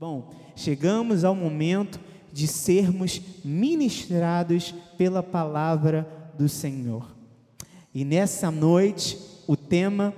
Bom, 0.00 0.30
chegamos 0.54 1.24
ao 1.24 1.34
momento 1.34 1.98
de 2.32 2.46
sermos 2.46 3.20
ministrados 3.44 4.72
pela 4.96 5.24
palavra 5.24 6.08
do 6.38 6.48
Senhor. 6.48 7.16
E 7.92 8.04
nessa 8.04 8.48
noite, 8.48 9.18
o 9.44 9.56
tema 9.56 10.14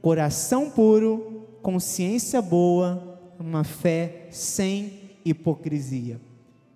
coração 0.00 0.70
puro, 0.70 1.48
consciência 1.62 2.40
boa, 2.40 3.18
uma 3.36 3.64
fé 3.64 4.28
sem 4.30 5.00
hipocrisia. 5.24 6.20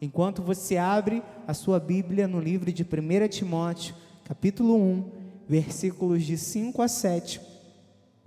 Enquanto 0.02 0.42
você 0.42 0.76
abre 0.76 1.22
a 1.46 1.54
sua 1.54 1.78
Bíblia 1.78 2.26
no 2.26 2.40
livro 2.40 2.72
de 2.72 2.82
1 2.82 3.28
Timóteo, 3.28 3.94
capítulo 4.24 4.74
1, 4.74 5.04
versículos 5.48 6.24
de 6.24 6.36
5 6.36 6.82
a 6.82 6.88
7, 6.88 7.40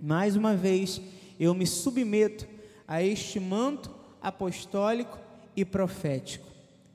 mais 0.00 0.36
uma 0.36 0.56
vez 0.56 1.02
eu 1.38 1.52
me 1.52 1.66
submeto 1.66 2.48
a 2.88 3.02
este 3.02 3.38
manto 3.38 4.00
apostólico 4.22 5.18
e 5.56 5.64
profético. 5.64 6.46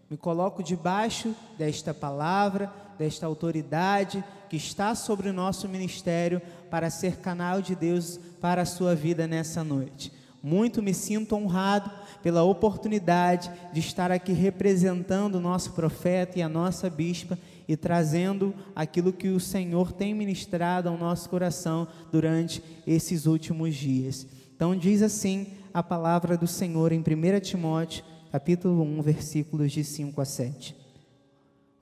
Me 0.09 0.15
coloco 0.15 0.63
debaixo 0.63 1.35
desta 1.57 1.93
palavra, 1.93 2.71
desta 2.97 3.25
autoridade 3.25 4.23
que 4.49 4.55
está 4.55 4.95
sobre 4.95 5.29
o 5.29 5.33
nosso 5.33 5.67
ministério 5.67 6.41
para 6.71 6.89
ser 6.89 7.17
canal 7.17 7.61
de 7.61 7.75
Deus 7.75 8.19
para 8.39 8.61
a 8.61 8.65
sua 8.65 8.95
vida 8.95 9.27
nessa 9.27 9.63
noite. 9.63 10.11
Muito 10.41 10.81
me 10.81 10.93
sinto 10.93 11.35
honrado 11.35 11.91
pela 12.23 12.43
oportunidade 12.43 13.51
de 13.73 13.79
estar 13.79 14.11
aqui 14.11 14.31
representando 14.31 15.35
o 15.35 15.41
nosso 15.41 15.73
profeta 15.73 16.39
e 16.39 16.41
a 16.41 16.47
nossa 16.47 16.89
bispa 16.89 17.37
e 17.67 17.75
trazendo 17.75 18.55
aquilo 18.73 19.11
que 19.11 19.27
o 19.27 19.39
Senhor 19.39 19.91
tem 19.91 20.13
ministrado 20.13 20.87
ao 20.87 20.97
nosso 20.97 21.29
coração 21.29 21.87
durante 22.11 22.63
esses 22.85 23.25
últimos 23.25 23.75
dias. 23.75 24.25
Então 24.55 24.75
diz 24.75 25.01
assim 25.01 25.47
a 25.77 25.83
palavra 25.83 26.35
do 26.35 26.47
Senhor 26.47 26.91
em 26.91 27.01
1 27.01 27.39
Timóteo, 27.39 28.03
capítulo 28.31 28.81
1, 28.81 28.99
versículos 29.03 29.71
de 29.71 29.83
5 29.83 30.19
a 30.19 30.25
7. 30.25 30.75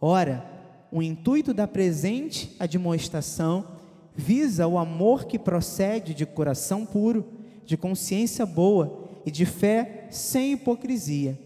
Ora, 0.01 0.45
o 0.91 1.01
intuito 1.01 1.53
da 1.53 1.65
presente 1.65 2.53
admoestação 2.59 3.65
visa 4.13 4.67
o 4.67 4.77
amor 4.77 5.23
que 5.23 5.39
procede 5.39 6.13
de 6.13 6.25
coração 6.25 6.85
puro, 6.85 7.25
de 7.65 7.77
consciência 7.77 8.45
boa 8.45 9.07
e 9.25 9.31
de 9.31 9.45
fé 9.45 10.07
sem 10.11 10.51
hipocrisia. 10.51 11.39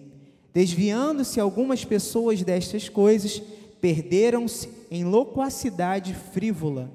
Desviando-se 0.51 1.39
algumas 1.39 1.85
pessoas 1.85 2.41
destas 2.41 2.89
coisas, 2.89 3.39
perderam-se 3.79 4.67
em 4.89 5.03
loquacidade 5.03 6.15
frívola, 6.15 6.89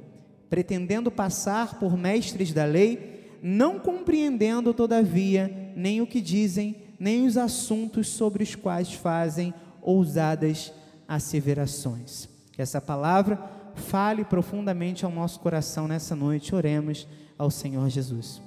pretendendo 0.51 1.13
passar 1.13 1.79
por 1.79 1.97
mestres 1.97 2.53
da 2.53 2.65
lei 2.65 3.14
não 3.47 3.79
compreendendo, 3.79 4.73
todavia, 4.73 5.75
nem 5.77 6.01
o 6.01 6.07
que 6.07 6.23
dizem, 6.23 6.77
nem 6.99 7.27
os 7.27 7.37
assuntos 7.37 8.09
sobre 8.09 8.43
os 8.43 8.55
quais 8.55 8.95
fazem 8.95 9.53
ousadas 9.83 10.73
asseverações. 11.07 12.27
Que 12.53 12.63
essa 12.63 12.81
palavra 12.81 13.39
fale 13.75 14.25
profundamente 14.25 15.05
ao 15.05 15.11
nosso 15.11 15.39
coração 15.41 15.87
nessa 15.87 16.17
noite. 16.17 16.55
Oremos 16.55 17.07
ao 17.37 17.51
Senhor 17.51 17.87
Jesus. 17.91 18.41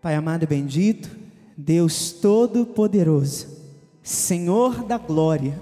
Pai 0.00 0.14
amado 0.14 0.44
e 0.44 0.46
bendito, 0.46 1.10
Deus 1.56 2.12
Todo-Poderoso, 2.12 3.48
Senhor 4.00 4.84
da 4.84 4.96
glória, 4.96 5.60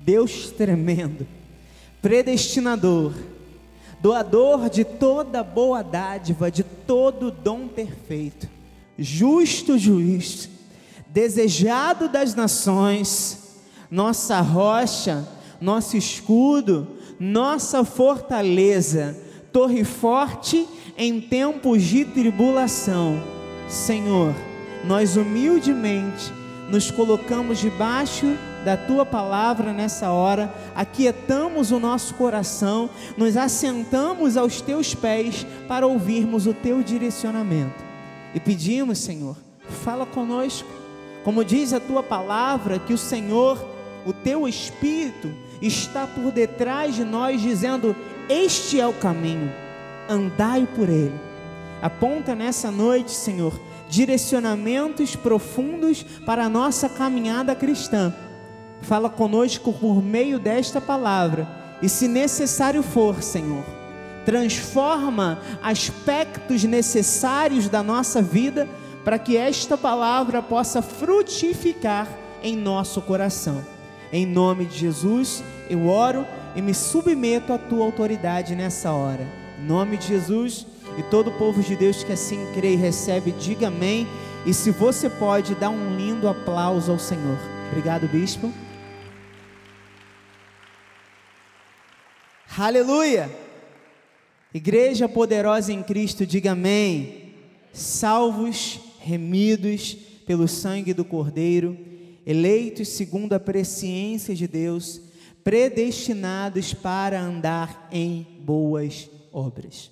Deus 0.00 0.50
tremendo, 0.50 1.26
predestinador, 2.02 3.14
doador 4.06 4.70
de 4.70 4.84
toda 4.84 5.42
boa 5.42 5.82
dádiva, 5.82 6.48
de 6.48 6.62
todo 6.62 7.28
dom 7.28 7.66
perfeito, 7.66 8.48
justo 8.96 9.76
juiz, 9.76 10.48
desejado 11.08 12.08
das 12.08 12.32
nações, 12.32 13.56
nossa 13.90 14.40
rocha, 14.40 15.26
nosso 15.60 15.96
escudo, 15.96 16.86
nossa 17.18 17.82
fortaleza, 17.84 19.18
torre 19.52 19.82
forte 19.82 20.68
em 20.96 21.20
tempos 21.20 21.82
de 21.82 22.04
tribulação. 22.04 23.20
Senhor, 23.68 24.32
nós 24.84 25.16
humildemente 25.16 26.32
nos 26.70 26.92
colocamos 26.92 27.58
debaixo 27.58 28.38
da 28.66 28.76
tua 28.76 29.06
palavra 29.06 29.72
nessa 29.72 30.10
hora, 30.10 30.52
aquietamos 30.74 31.70
o 31.70 31.78
nosso 31.78 32.14
coração, 32.14 32.90
nos 33.16 33.36
assentamos 33.36 34.36
aos 34.36 34.60
teus 34.60 34.92
pés 34.92 35.46
para 35.68 35.86
ouvirmos 35.86 36.48
o 36.48 36.52
teu 36.52 36.82
direcionamento. 36.82 37.84
E 38.34 38.40
pedimos, 38.40 38.98
Senhor, 38.98 39.36
fala 39.84 40.04
conosco, 40.04 40.68
como 41.22 41.44
diz 41.44 41.72
a 41.72 41.78
tua 41.78 42.02
palavra, 42.02 42.80
que 42.80 42.92
o 42.92 42.98
Senhor, 42.98 43.64
o 44.04 44.12
teu 44.12 44.48
Espírito, 44.48 45.32
está 45.62 46.04
por 46.04 46.32
detrás 46.32 46.96
de 46.96 47.04
nós, 47.04 47.40
dizendo: 47.40 47.94
Este 48.28 48.80
é 48.80 48.86
o 48.86 48.92
caminho, 48.94 49.48
andai 50.10 50.66
por 50.74 50.88
ele. 50.88 51.14
Aponta 51.80 52.34
nessa 52.34 52.72
noite, 52.72 53.12
Senhor, 53.12 53.52
direcionamentos 53.88 55.14
profundos 55.14 56.02
para 56.02 56.46
a 56.46 56.48
nossa 56.48 56.88
caminhada 56.88 57.54
cristã 57.54 58.12
Fala 58.86 59.10
conosco 59.10 59.72
por 59.72 60.00
meio 60.00 60.38
desta 60.38 60.80
palavra. 60.80 61.48
E 61.82 61.88
se 61.88 62.06
necessário 62.06 62.84
for, 62.84 63.20
Senhor, 63.20 63.64
transforma 64.24 65.40
aspectos 65.60 66.62
necessários 66.62 67.68
da 67.68 67.82
nossa 67.82 68.22
vida 68.22 68.68
para 69.04 69.18
que 69.18 69.36
esta 69.36 69.76
palavra 69.76 70.40
possa 70.40 70.80
frutificar 70.80 72.08
em 72.42 72.56
nosso 72.56 73.02
coração. 73.02 73.64
Em 74.12 74.24
nome 74.24 74.64
de 74.66 74.78
Jesus, 74.78 75.42
eu 75.68 75.88
oro 75.88 76.24
e 76.54 76.62
me 76.62 76.72
submeto 76.72 77.52
à 77.52 77.58
tua 77.58 77.84
autoridade 77.84 78.54
nessa 78.54 78.92
hora. 78.92 79.26
Em 79.60 79.66
nome 79.66 79.96
de 79.96 80.06
Jesus 80.06 80.64
e 80.96 81.02
todo 81.02 81.28
o 81.30 81.38
povo 81.38 81.60
de 81.60 81.74
Deus 81.74 82.04
que 82.04 82.12
assim 82.12 82.38
crê 82.54 82.74
e 82.74 82.76
recebe, 82.76 83.32
diga 83.32 83.66
amém. 83.66 84.06
E 84.46 84.54
se 84.54 84.70
você 84.70 85.10
pode, 85.10 85.56
dá 85.56 85.68
um 85.68 85.96
lindo 85.96 86.28
aplauso 86.28 86.92
ao 86.92 86.98
Senhor. 87.00 87.38
Obrigado, 87.68 88.06
bispo. 88.06 88.52
Aleluia! 92.58 93.30
Igreja 94.54 95.06
poderosa 95.06 95.74
em 95.74 95.82
Cristo, 95.82 96.24
diga 96.24 96.52
amém. 96.52 97.34
Salvos, 97.70 98.80
remidos 98.98 99.94
pelo 100.26 100.48
sangue 100.48 100.94
do 100.94 101.04
Cordeiro, 101.04 101.76
eleitos 102.24 102.88
segundo 102.88 103.34
a 103.34 103.38
presciência 103.38 104.34
de 104.34 104.48
Deus, 104.48 105.02
predestinados 105.44 106.72
para 106.72 107.20
andar 107.20 107.90
em 107.92 108.26
boas 108.40 109.10
obras. 109.30 109.90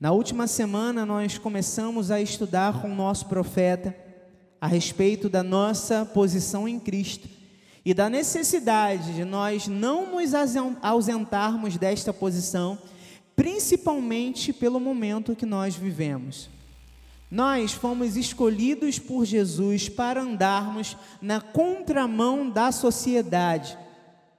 Na 0.00 0.10
última 0.10 0.48
semana, 0.48 1.06
nós 1.06 1.38
começamos 1.38 2.10
a 2.10 2.20
estudar 2.20 2.82
com 2.82 2.90
o 2.90 2.96
nosso 2.96 3.26
profeta 3.26 3.96
a 4.60 4.66
respeito 4.66 5.28
da 5.28 5.44
nossa 5.44 6.04
posição 6.04 6.66
em 6.66 6.80
Cristo 6.80 7.28
e 7.84 7.92
da 7.92 8.08
necessidade 8.08 9.14
de 9.14 9.24
nós 9.24 9.68
não 9.68 10.14
nos 10.14 10.32
ausentarmos 10.82 11.76
desta 11.76 12.12
posição, 12.12 12.78
principalmente 13.36 14.52
pelo 14.52 14.80
momento 14.80 15.36
que 15.36 15.44
nós 15.44 15.74
vivemos. 15.76 16.48
Nós 17.30 17.72
fomos 17.72 18.16
escolhidos 18.16 18.98
por 18.98 19.24
Jesus 19.24 19.88
para 19.88 20.22
andarmos 20.22 20.96
na 21.20 21.40
contramão 21.40 22.48
da 22.48 22.70
sociedade 22.70 23.76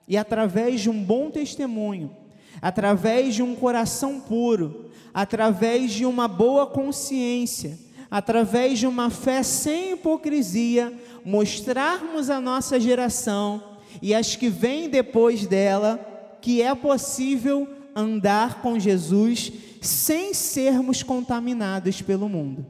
e 0.07 0.17
através 0.17 0.81
de 0.81 0.89
um 0.89 1.03
bom 1.03 1.29
testemunho, 1.29 2.15
através 2.61 3.35
de 3.35 3.43
um 3.43 3.55
coração 3.55 4.19
puro, 4.19 4.89
através 5.13 5.91
de 5.91 6.05
uma 6.05 6.27
boa 6.27 6.65
consciência, 6.67 7.77
através 8.09 8.79
de 8.79 8.87
uma 8.87 9.09
fé 9.09 9.43
sem 9.43 9.91
hipocrisia, 9.93 10.93
mostrarmos 11.25 12.29
à 12.29 12.39
nossa 12.39 12.79
geração 12.79 13.61
e 14.01 14.13
às 14.13 14.35
que 14.35 14.47
vêm 14.47 14.87
depois 14.87 15.47
dela 15.47 15.99
que 16.39 16.61
é 16.61 16.75
possível 16.75 17.67
andar 17.95 18.61
com 18.61 18.77
Jesus 18.77 19.51
sem 19.81 20.33
sermos 20.33 21.01
contaminados 21.01 22.01
pelo 22.01 22.29
mundo. 22.29 22.65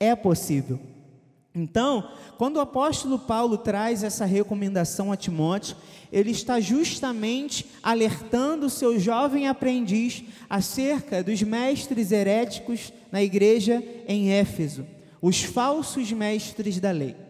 É 0.00 0.16
possível. 0.16 0.80
Então, 1.54 2.08
quando 2.38 2.56
o 2.56 2.60
apóstolo 2.60 3.18
Paulo 3.18 3.58
traz 3.58 4.02
essa 4.02 4.24
recomendação 4.24 5.12
a 5.12 5.16
Timóteo, 5.16 5.76
ele 6.10 6.30
está 6.30 6.60
justamente 6.60 7.66
alertando 7.82 8.66
o 8.66 8.70
seu 8.70 8.98
jovem 8.98 9.46
aprendiz 9.48 10.24
acerca 10.48 11.22
dos 11.22 11.42
mestres 11.42 12.10
heréticos 12.10 12.92
na 13.10 13.22
igreja 13.22 13.84
em 14.08 14.32
Éfeso, 14.32 14.86
os 15.20 15.42
falsos 15.42 16.10
mestres 16.10 16.80
da 16.80 16.90
lei. 16.90 17.21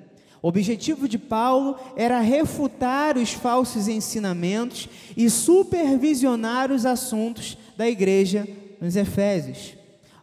O 0.42 0.48
objetivo 0.48 1.08
de 1.08 1.18
Paulo 1.18 1.76
era 1.94 2.18
refutar 2.18 3.16
os 3.16 3.32
falsos 3.32 3.86
ensinamentos 3.86 4.88
e 5.16 5.30
supervisionar 5.30 6.72
os 6.72 6.84
assuntos 6.84 7.56
da 7.76 7.88
igreja 7.88 8.48
nos 8.80 8.96
Efésios. 8.96 9.74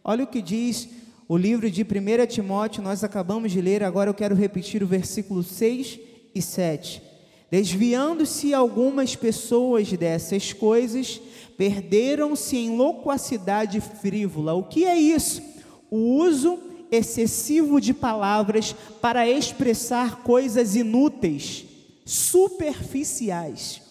Olha 0.04 0.25
o 0.25 0.27
que 0.27 0.42
diz 0.42 0.89
o 1.25 1.38
livro 1.38 1.71
de 1.71 1.83
1 1.83 2.25
Timóteo, 2.27 2.83
nós 2.83 3.01
acabamos 3.04 3.51
de 3.51 3.62
ler, 3.62 3.81
agora 3.81 4.10
eu 4.10 4.13
quero 4.13 4.36
repetir 4.36 4.83
o 4.83 4.88
versículo 4.88 5.42
6 5.42 6.00
e 6.36 6.42
7. 6.42 7.01
Desviando-se 7.50 8.54
algumas 8.54 9.16
pessoas 9.16 9.89
dessas 9.94 10.51
coisas, 10.51 11.21
perderam-se 11.57 12.57
em 12.57 12.75
loquacidade 12.75 13.80
frívola. 13.80 14.54
O 14.54 14.63
que 14.63 14.86
é 14.86 14.98
isso? 14.98 15.42
O 15.89 16.18
uso 16.18 16.60
excessivo 16.91 17.80
de 17.80 17.94
palavras 17.94 18.75
para 19.01 19.27
expressar 19.27 20.24
coisas 20.24 20.75
inúteis, 20.75 21.65
superficiais. 22.06 23.81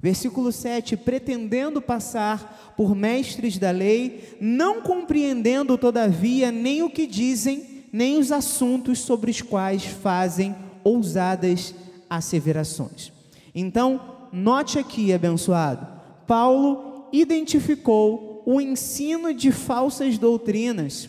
Versículo 0.00 0.50
7: 0.50 0.96
pretendendo 0.96 1.80
passar 1.80 2.74
por 2.76 2.94
mestres 2.94 3.58
da 3.58 3.70
lei, 3.70 4.36
não 4.40 4.80
compreendendo, 4.80 5.76
todavia, 5.76 6.50
nem 6.50 6.82
o 6.82 6.90
que 6.90 7.06
dizem, 7.06 7.84
nem 7.92 8.18
os 8.18 8.32
assuntos 8.32 9.00
sobre 9.00 9.30
os 9.30 9.42
quais 9.42 9.84
fazem 9.84 10.54
ousadas 10.82 11.74
asseverações. 12.08 13.12
Então, 13.54 14.00
note 14.32 14.78
aqui, 14.78 15.12
abençoado, 15.12 15.86
Paulo 16.26 17.08
identificou 17.12 18.42
o 18.46 18.60
ensino 18.60 19.34
de 19.34 19.52
falsas 19.52 20.16
doutrinas, 20.16 21.08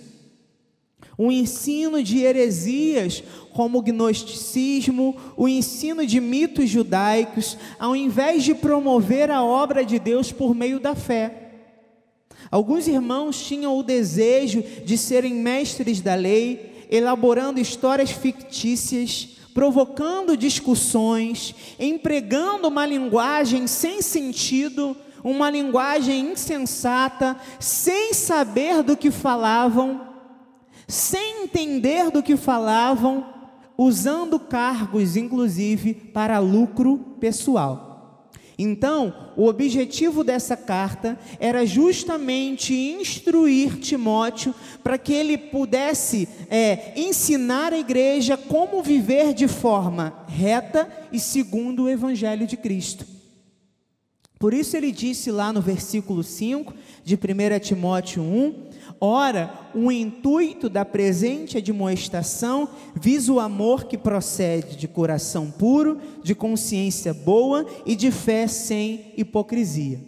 o 1.23 1.31
ensino 1.31 2.01
de 2.01 2.23
heresias, 2.23 3.23
como 3.53 3.77
o 3.77 3.81
gnosticismo, 3.83 5.15
o 5.37 5.47
ensino 5.47 6.03
de 6.03 6.19
mitos 6.19 6.67
judaicos, 6.67 7.55
ao 7.77 7.95
invés 7.95 8.43
de 8.43 8.55
promover 8.55 9.29
a 9.29 9.43
obra 9.43 9.85
de 9.85 9.99
Deus 9.99 10.31
por 10.31 10.55
meio 10.55 10.79
da 10.79 10.95
fé. 10.95 11.51
Alguns 12.49 12.87
irmãos 12.87 13.39
tinham 13.39 13.77
o 13.77 13.83
desejo 13.83 14.63
de 14.83 14.97
serem 14.97 15.35
mestres 15.35 16.01
da 16.01 16.15
lei, 16.15 16.87
elaborando 16.89 17.59
histórias 17.59 18.09
fictícias, 18.09 19.37
provocando 19.53 20.35
discussões, 20.35 21.53
empregando 21.79 22.67
uma 22.67 22.83
linguagem 22.83 23.67
sem 23.67 24.01
sentido, 24.01 24.97
uma 25.23 25.51
linguagem 25.51 26.31
insensata, 26.31 27.39
sem 27.59 28.11
saber 28.11 28.81
do 28.81 28.97
que 28.97 29.11
falavam, 29.11 30.09
sem 30.91 31.43
entender 31.43 32.11
do 32.11 32.21
que 32.21 32.35
falavam, 32.35 33.25
usando 33.77 34.39
cargos, 34.39 35.15
inclusive, 35.15 35.93
para 35.93 36.37
lucro 36.39 36.97
pessoal. 37.19 38.29
Então, 38.57 39.31
o 39.35 39.47
objetivo 39.47 40.23
dessa 40.23 40.55
carta 40.55 41.17
era 41.39 41.65
justamente 41.65 42.75
instruir 42.75 43.79
Timóteo 43.79 44.53
para 44.83 44.99
que 44.99 45.13
ele 45.13 45.35
pudesse 45.37 46.27
é, 46.47 46.93
ensinar 46.95 47.73
a 47.73 47.79
igreja 47.79 48.37
como 48.37 48.83
viver 48.83 49.33
de 49.33 49.47
forma 49.47 50.25
reta 50.27 50.87
e 51.11 51.19
segundo 51.19 51.83
o 51.83 51.89
Evangelho 51.89 52.45
de 52.45 52.55
Cristo. 52.55 53.03
Por 54.37 54.53
isso 54.53 54.75
ele 54.75 54.91
disse 54.91 55.31
lá 55.31 55.53
no 55.53 55.61
versículo 55.61 56.21
5 56.21 56.73
de 57.03 57.15
1 57.15 57.59
Timóteo 57.59 58.21
1: 58.21 58.70
Ora, 59.03 59.51
o 59.73 59.91
intuito 59.91 60.69
da 60.69 60.85
presente 60.85 61.57
admoestação 61.57 62.69
visa 62.93 63.33
o 63.33 63.39
amor 63.39 63.85
que 63.85 63.97
procede 63.97 64.77
de 64.77 64.87
coração 64.87 65.49
puro, 65.49 65.97
de 66.21 66.35
consciência 66.35 67.11
boa 67.11 67.65
e 67.83 67.95
de 67.95 68.11
fé 68.11 68.45
sem 68.45 69.11
hipocrisia. 69.17 69.99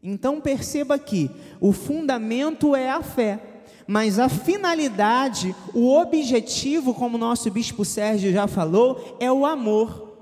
Então 0.00 0.40
perceba 0.40 0.94
aqui, 0.94 1.28
o 1.60 1.72
fundamento 1.72 2.76
é 2.76 2.88
a 2.88 3.02
fé, 3.02 3.40
mas 3.88 4.20
a 4.20 4.28
finalidade, 4.28 5.52
o 5.74 5.92
objetivo, 5.92 6.94
como 6.94 7.18
nosso 7.18 7.50
bispo 7.50 7.84
Sérgio 7.84 8.30
já 8.30 8.46
falou, 8.46 9.16
é 9.18 9.32
o 9.32 9.44
amor. 9.44 10.16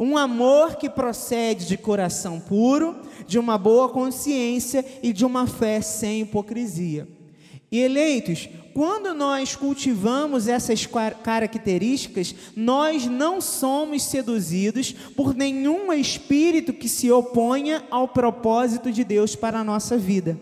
Um 0.00 0.18
amor 0.18 0.74
que 0.74 0.90
procede 0.90 1.64
de 1.64 1.76
coração 1.76 2.40
puro, 2.40 2.96
de 3.24 3.38
uma 3.38 3.56
boa 3.56 3.88
consciência 3.88 4.84
e 5.00 5.12
de 5.12 5.24
uma 5.24 5.46
fé 5.46 5.80
sem 5.80 6.22
hipocrisia. 6.22 7.15
E 7.70 7.80
eleitos, 7.80 8.48
quando 8.72 9.14
nós 9.14 9.56
cultivamos 9.56 10.46
essas 10.48 10.86
características, 11.24 12.34
nós 12.54 13.06
não 13.06 13.40
somos 13.40 14.02
seduzidos 14.02 14.92
por 14.92 15.34
nenhum 15.34 15.92
espírito 15.92 16.72
que 16.72 16.88
se 16.88 17.10
oponha 17.10 17.84
ao 17.90 18.06
propósito 18.06 18.92
de 18.92 19.02
Deus 19.02 19.34
para 19.34 19.58
a 19.60 19.64
nossa 19.64 19.96
vida. 19.96 20.38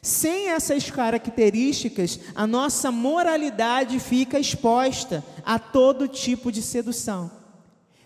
Sem 0.00 0.48
essas 0.50 0.90
características, 0.90 2.20
a 2.34 2.46
nossa 2.46 2.92
moralidade 2.92 3.98
fica 3.98 4.38
exposta 4.38 5.24
a 5.44 5.58
todo 5.58 6.06
tipo 6.06 6.52
de 6.52 6.62
sedução. 6.62 7.30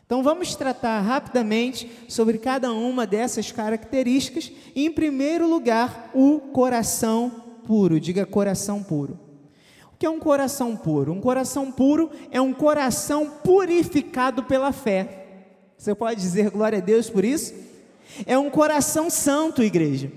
Então 0.06 0.22
vamos 0.22 0.54
tratar 0.54 1.00
rapidamente 1.00 1.90
sobre 2.08 2.38
cada 2.38 2.72
uma 2.72 3.06
dessas 3.06 3.50
características, 3.50 4.52
em 4.76 4.90
primeiro 4.90 5.48
lugar, 5.48 6.10
o 6.14 6.38
coração 6.38 7.41
puro, 7.66 8.00
diga 8.00 8.26
coração 8.26 8.82
puro. 8.82 9.18
O 9.94 9.96
que 9.98 10.06
é 10.06 10.10
um 10.10 10.18
coração 10.18 10.76
puro? 10.76 11.12
Um 11.12 11.20
coração 11.20 11.70
puro 11.70 12.10
é 12.30 12.40
um 12.40 12.52
coração 12.52 13.28
purificado 13.42 14.42
pela 14.42 14.72
fé. 14.72 15.22
Você 15.76 15.94
pode 15.94 16.20
dizer 16.20 16.50
glória 16.50 16.78
a 16.78 16.80
Deus 16.80 17.08
por 17.10 17.24
isso? 17.24 17.54
É 18.26 18.38
um 18.38 18.50
coração 18.50 19.08
santo, 19.08 19.62
igreja. 19.62 20.10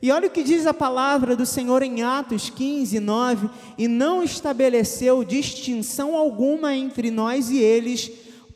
E 0.00 0.10
olha 0.10 0.28
o 0.28 0.30
que 0.30 0.42
diz 0.42 0.66
a 0.66 0.74
palavra 0.74 1.34
do 1.34 1.46
Senhor 1.46 1.82
em 1.82 2.02
Atos 2.02 2.50
15, 2.50 3.00
9: 3.00 3.50
E 3.78 3.88
não 3.88 4.22
estabeleceu 4.22 5.24
distinção 5.24 6.14
alguma 6.14 6.74
entre 6.74 7.10
nós 7.10 7.50
e 7.50 7.58
eles, 7.58 8.10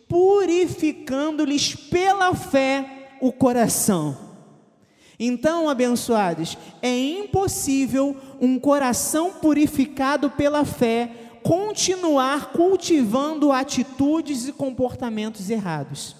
purificando-lhes 0.08 1.74
pela 1.74 2.34
fé 2.34 3.16
o 3.20 3.32
coração. 3.32 4.29
Então, 5.22 5.68
abençoados, 5.68 6.56
é 6.80 6.98
impossível 6.98 8.16
um 8.40 8.58
coração 8.58 9.34
purificado 9.34 10.30
pela 10.30 10.64
fé 10.64 11.10
continuar 11.42 12.52
cultivando 12.52 13.52
atitudes 13.52 14.48
e 14.48 14.52
comportamentos 14.52 15.50
errados. 15.50 16.16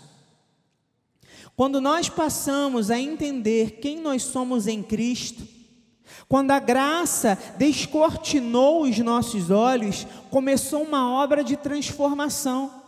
Quando 1.56 1.81
nós 1.81 2.11
passamos 2.11 2.91
a 2.91 2.99
entender 2.99 3.79
quem 3.81 4.00
nós 4.00 4.23
somos 4.23 4.67
em 4.67 4.82
Cristo, 4.82 5.49
quando 6.29 6.50
a 6.50 6.58
graça 6.58 7.38
descortinou 7.56 8.82
os 8.82 8.99
nossos 8.99 9.50
olhos, 9.50 10.06
começou 10.31 10.82
uma 10.82 11.11
obra 11.11 11.43
de 11.43 11.56
transformação. 11.56 12.79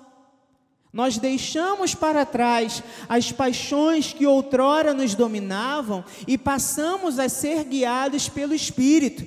Nós 0.92 1.16
deixamos 1.16 1.94
para 1.94 2.26
trás 2.26 2.82
as 3.08 3.32
paixões 3.32 4.12
que 4.12 4.26
outrora 4.26 4.92
nos 4.92 5.14
dominavam 5.14 6.04
e 6.26 6.36
passamos 6.36 7.18
a 7.18 7.30
ser 7.30 7.64
guiados 7.64 8.28
pelo 8.28 8.54
Espírito. 8.54 9.24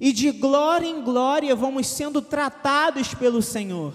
E 0.00 0.12
de 0.12 0.32
glória 0.32 0.88
em 0.88 1.00
glória 1.00 1.54
vamos 1.54 1.86
sendo 1.86 2.20
tratados 2.20 3.14
pelo 3.14 3.40
Senhor. 3.40 3.94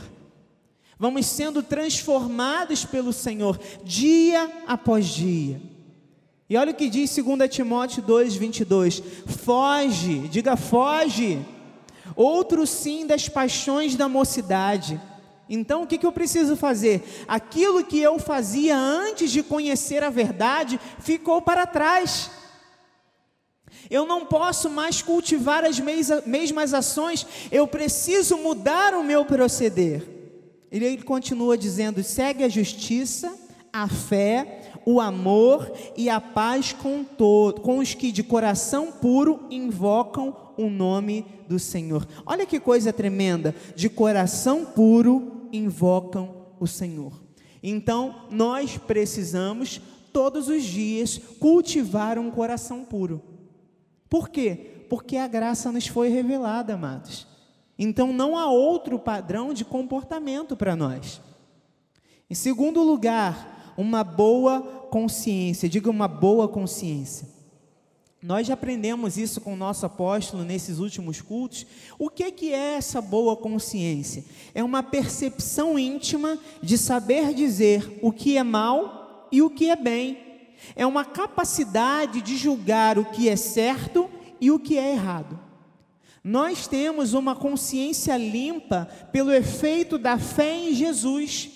Vamos 0.97 1.25
sendo 1.25 1.61
transformados 1.61 2.85
pelo 2.85 3.11
Senhor 3.11 3.59
dia 3.83 4.49
após 4.65 5.07
dia. 5.07 5.61
E 6.49 6.55
olha 6.55 6.71
o 6.71 6.75
que 6.75 6.89
diz 6.89 7.13
2 7.13 7.49
Timóteo 7.49 8.01
2, 8.03 8.35
22. 8.35 9.03
Foge, 9.25 10.29
diga 10.29 10.55
foge. 10.55 11.45
Outro 12.15 12.65
sim 12.65 13.05
das 13.05 13.27
paixões 13.27 13.95
da 13.95 14.07
mocidade 14.07 14.99
então 15.53 15.83
o 15.83 15.87
que, 15.87 15.97
que 15.97 16.05
eu 16.05 16.13
preciso 16.13 16.55
fazer? 16.55 17.03
Aquilo 17.27 17.83
que 17.83 17.99
eu 17.99 18.17
fazia 18.17 18.77
antes 18.77 19.29
de 19.29 19.43
conhecer 19.43 20.01
a 20.01 20.09
verdade 20.09 20.79
ficou 20.99 21.41
para 21.41 21.67
trás. 21.67 22.31
Eu 23.89 24.05
não 24.05 24.25
posso 24.25 24.69
mais 24.69 25.01
cultivar 25.01 25.65
as 25.65 25.77
mesmas 26.25 26.73
ações, 26.73 27.27
eu 27.51 27.67
preciso 27.67 28.37
mudar 28.37 28.93
o 28.93 29.03
meu 29.03 29.25
proceder. 29.25 30.01
Ele, 30.71 31.03
continua 31.03 31.57
dizendo: 31.57 32.01
segue 32.01 32.45
a 32.45 32.49
justiça, 32.49 33.37
a 33.73 33.89
fé, 33.89 34.71
o 34.85 35.01
amor 35.01 35.69
e 35.97 36.09
a 36.09 36.21
paz 36.21 36.71
com, 36.71 37.03
todo, 37.03 37.59
com 37.59 37.79
os 37.79 37.93
que 37.93 38.13
de 38.13 38.23
coração 38.23 38.89
puro 38.89 39.45
invocam 39.51 40.33
o 40.57 40.69
nome 40.69 41.25
do 41.49 41.59
Senhor. 41.59 42.07
Olha 42.25 42.45
que 42.45 42.59
coisa 42.59 42.93
tremenda! 42.93 43.53
De 43.75 43.89
coração 43.89 44.63
puro 44.63 45.40
invocam 45.51 46.47
o 46.59 46.67
Senhor. 46.67 47.21
Então, 47.63 48.27
nós 48.29 48.77
precisamos 48.77 49.81
todos 50.11 50.47
os 50.47 50.63
dias 50.63 51.17
cultivar 51.39 52.17
um 52.17 52.31
coração 52.31 52.83
puro. 52.83 53.21
Por 54.09 54.29
quê? 54.29 54.85
Porque 54.89 55.15
a 55.15 55.27
graça 55.27 55.71
nos 55.71 55.87
foi 55.87 56.09
revelada, 56.09 56.73
amados. 56.73 57.27
Então, 57.77 58.11
não 58.11 58.37
há 58.37 58.49
outro 58.49 58.99
padrão 58.99 59.53
de 59.53 59.63
comportamento 59.63 60.55
para 60.55 60.75
nós. 60.75 61.21
Em 62.29 62.35
segundo 62.35 62.81
lugar, 62.81 63.73
uma 63.77 64.03
boa 64.03 64.61
consciência. 64.89 65.69
Diga 65.69 65.89
uma 65.89 66.07
boa 66.07 66.47
consciência. 66.47 67.27
Nós 68.23 68.45
já 68.45 68.53
aprendemos 68.53 69.17
isso 69.17 69.41
com 69.41 69.53
o 69.53 69.57
nosso 69.57 69.83
apóstolo 69.83 70.43
nesses 70.43 70.77
últimos 70.77 71.21
cultos. 71.21 71.65
O 71.97 72.07
que, 72.07 72.31
que 72.31 72.53
é 72.53 72.75
essa 72.75 73.01
boa 73.01 73.35
consciência? 73.35 74.23
É 74.53 74.63
uma 74.63 74.83
percepção 74.83 75.79
íntima 75.79 76.37
de 76.61 76.77
saber 76.77 77.33
dizer 77.33 77.97
o 77.99 78.11
que 78.11 78.37
é 78.37 78.43
mal 78.43 79.27
e 79.31 79.41
o 79.41 79.49
que 79.49 79.71
é 79.71 79.75
bem. 79.75 80.19
É 80.75 80.85
uma 80.85 81.03
capacidade 81.03 82.21
de 82.21 82.37
julgar 82.37 82.99
o 82.99 83.05
que 83.05 83.27
é 83.27 83.35
certo 83.35 84.07
e 84.39 84.51
o 84.51 84.59
que 84.59 84.77
é 84.77 84.91
errado. 84.91 85.39
Nós 86.23 86.67
temos 86.67 87.15
uma 87.15 87.35
consciência 87.35 88.15
limpa 88.17 88.87
pelo 89.11 89.33
efeito 89.33 89.97
da 89.97 90.19
fé 90.19 90.55
em 90.55 90.75
Jesus. 90.75 91.49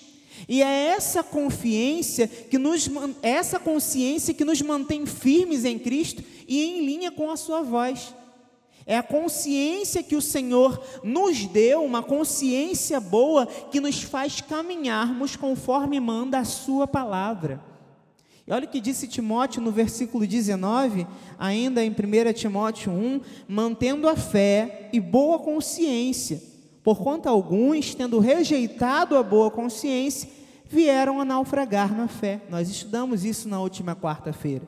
E 0.48 0.62
é 0.62 0.88
essa 0.88 1.22
confiança 1.22 2.26
que 2.26 2.58
nos 2.58 2.88
essa 3.22 3.58
consciência 3.58 4.34
que 4.34 4.44
nos 4.44 4.60
mantém 4.62 5.06
firmes 5.06 5.64
em 5.64 5.78
Cristo 5.78 6.22
e 6.46 6.62
em 6.62 6.84
linha 6.84 7.10
com 7.10 7.30
a 7.30 7.36
sua 7.36 7.62
voz. 7.62 8.14
É 8.88 8.96
a 8.96 9.02
consciência 9.02 10.02
que 10.02 10.14
o 10.14 10.22
Senhor 10.22 10.80
nos 11.02 11.44
deu, 11.46 11.82
uma 11.82 12.04
consciência 12.04 13.00
boa 13.00 13.44
que 13.46 13.80
nos 13.80 14.02
faz 14.02 14.40
caminharmos 14.40 15.34
conforme 15.34 15.98
manda 15.98 16.38
a 16.38 16.44
sua 16.44 16.86
palavra. 16.86 17.60
E 18.46 18.52
olha 18.52 18.64
o 18.64 18.68
que 18.68 18.80
disse 18.80 19.08
Timóteo 19.08 19.60
no 19.60 19.72
versículo 19.72 20.24
19, 20.24 21.04
ainda 21.36 21.84
em 21.84 21.90
1 21.90 22.32
Timóteo 22.32 22.92
1, 22.92 23.20
mantendo 23.48 24.08
a 24.08 24.14
fé 24.14 24.88
e 24.92 25.00
boa 25.00 25.40
consciência, 25.40 26.40
porquanto 26.86 27.28
alguns, 27.28 27.96
tendo 27.96 28.20
rejeitado 28.20 29.16
a 29.16 29.22
boa 29.24 29.50
consciência, 29.50 30.30
vieram 30.66 31.20
a 31.20 31.24
naufragar 31.24 31.92
na 31.92 32.06
fé. 32.06 32.40
Nós 32.48 32.70
estudamos 32.70 33.24
isso 33.24 33.48
na 33.48 33.60
última 33.60 33.96
quarta-feira. 33.96 34.62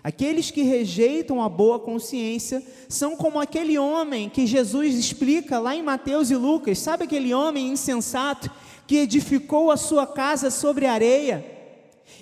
Aqueles 0.00 0.52
que 0.52 0.62
rejeitam 0.62 1.42
a 1.42 1.48
boa 1.48 1.80
consciência 1.80 2.62
são 2.88 3.16
como 3.16 3.40
aquele 3.40 3.76
homem 3.76 4.28
que 4.28 4.46
Jesus 4.46 4.94
explica 4.94 5.58
lá 5.58 5.74
em 5.74 5.82
Mateus 5.82 6.30
e 6.30 6.36
Lucas. 6.36 6.78
Sabe 6.78 7.06
aquele 7.06 7.34
homem 7.34 7.72
insensato 7.72 8.48
que 8.86 8.98
edificou 8.98 9.72
a 9.72 9.76
sua 9.76 10.06
casa 10.06 10.52
sobre 10.52 10.86
areia? 10.86 11.44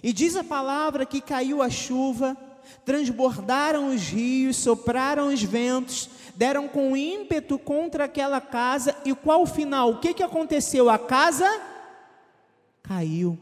E 0.02 0.14
diz 0.14 0.34
a 0.34 0.42
palavra 0.42 1.04
que 1.04 1.20
caiu 1.20 1.60
a 1.60 1.68
chuva, 1.68 2.34
transbordaram 2.86 3.94
os 3.94 4.00
rios, 4.00 4.56
sopraram 4.56 5.28
os 5.28 5.42
ventos, 5.42 6.08
deram 6.36 6.68
com 6.68 6.96
ímpeto 6.96 7.58
contra 7.58 8.04
aquela 8.04 8.40
casa, 8.40 8.96
e 9.04 9.14
qual 9.14 9.42
o 9.42 9.46
final? 9.46 9.90
O 9.90 9.98
que, 9.98 10.14
que 10.14 10.22
aconteceu? 10.22 10.88
A 10.88 10.98
casa 10.98 11.48
caiu. 12.82 13.38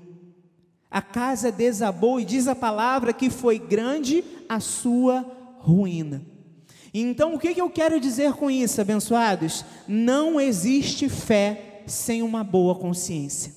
A 0.90 1.00
casa 1.00 1.52
desabou 1.52 2.20
e 2.20 2.24
diz 2.24 2.48
a 2.48 2.54
palavra 2.54 3.12
que 3.12 3.30
foi 3.30 3.58
grande 3.58 4.24
a 4.48 4.58
sua 4.58 5.24
ruína. 5.58 6.22
Então, 6.92 7.34
o 7.34 7.38
que, 7.38 7.54
que 7.54 7.60
eu 7.60 7.70
quero 7.70 8.00
dizer 8.00 8.32
com 8.32 8.50
isso, 8.50 8.80
abençoados? 8.80 9.64
Não 9.86 10.40
existe 10.40 11.08
fé 11.08 11.82
sem 11.86 12.22
uma 12.22 12.42
boa 12.42 12.74
consciência. 12.74 13.54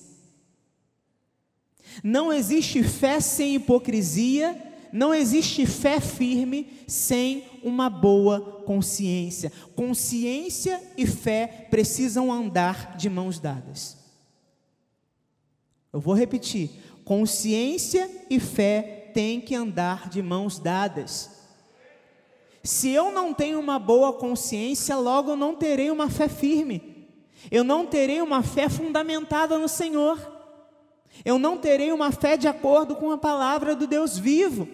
Não 2.02 2.32
existe 2.32 2.82
fé 2.82 3.20
sem 3.20 3.56
hipocrisia, 3.56 4.56
não 4.92 5.12
existe 5.12 5.66
fé 5.66 5.98
firme 5.98 6.68
sem 6.86 7.44
uma 7.64 7.88
boa 7.90 8.40
consciência. 8.64 9.50
Consciência 9.74 10.80
e 10.96 11.06
fé 11.06 11.66
precisam 11.70 12.30
andar 12.30 12.96
de 12.96 13.08
mãos 13.08 13.40
dadas. 13.40 13.96
Eu 15.92 16.00
vou 16.00 16.14
repetir: 16.14 16.70
Consciência 17.04 18.10
e 18.30 18.38
fé 18.38 19.10
têm 19.12 19.40
que 19.40 19.54
andar 19.54 20.08
de 20.08 20.22
mãos 20.22 20.58
dadas. 20.58 21.30
Se 22.62 22.88
eu 22.88 23.12
não 23.12 23.34
tenho 23.34 23.60
uma 23.60 23.78
boa 23.78 24.12
consciência, 24.14 24.96
logo 24.96 25.36
não 25.36 25.54
terei 25.54 25.90
uma 25.90 26.08
fé 26.08 26.28
firme. 26.28 27.08
Eu 27.50 27.62
não 27.62 27.84
terei 27.84 28.22
uma 28.22 28.42
fé 28.42 28.70
fundamentada 28.70 29.58
no 29.58 29.68
Senhor. 29.68 30.18
Eu 31.24 31.38
não 31.38 31.58
terei 31.58 31.92
uma 31.92 32.10
fé 32.10 32.38
de 32.38 32.48
acordo 32.48 32.96
com 32.96 33.10
a 33.10 33.18
palavra 33.18 33.76
do 33.76 33.86
Deus 33.86 34.18
vivo. 34.18 34.66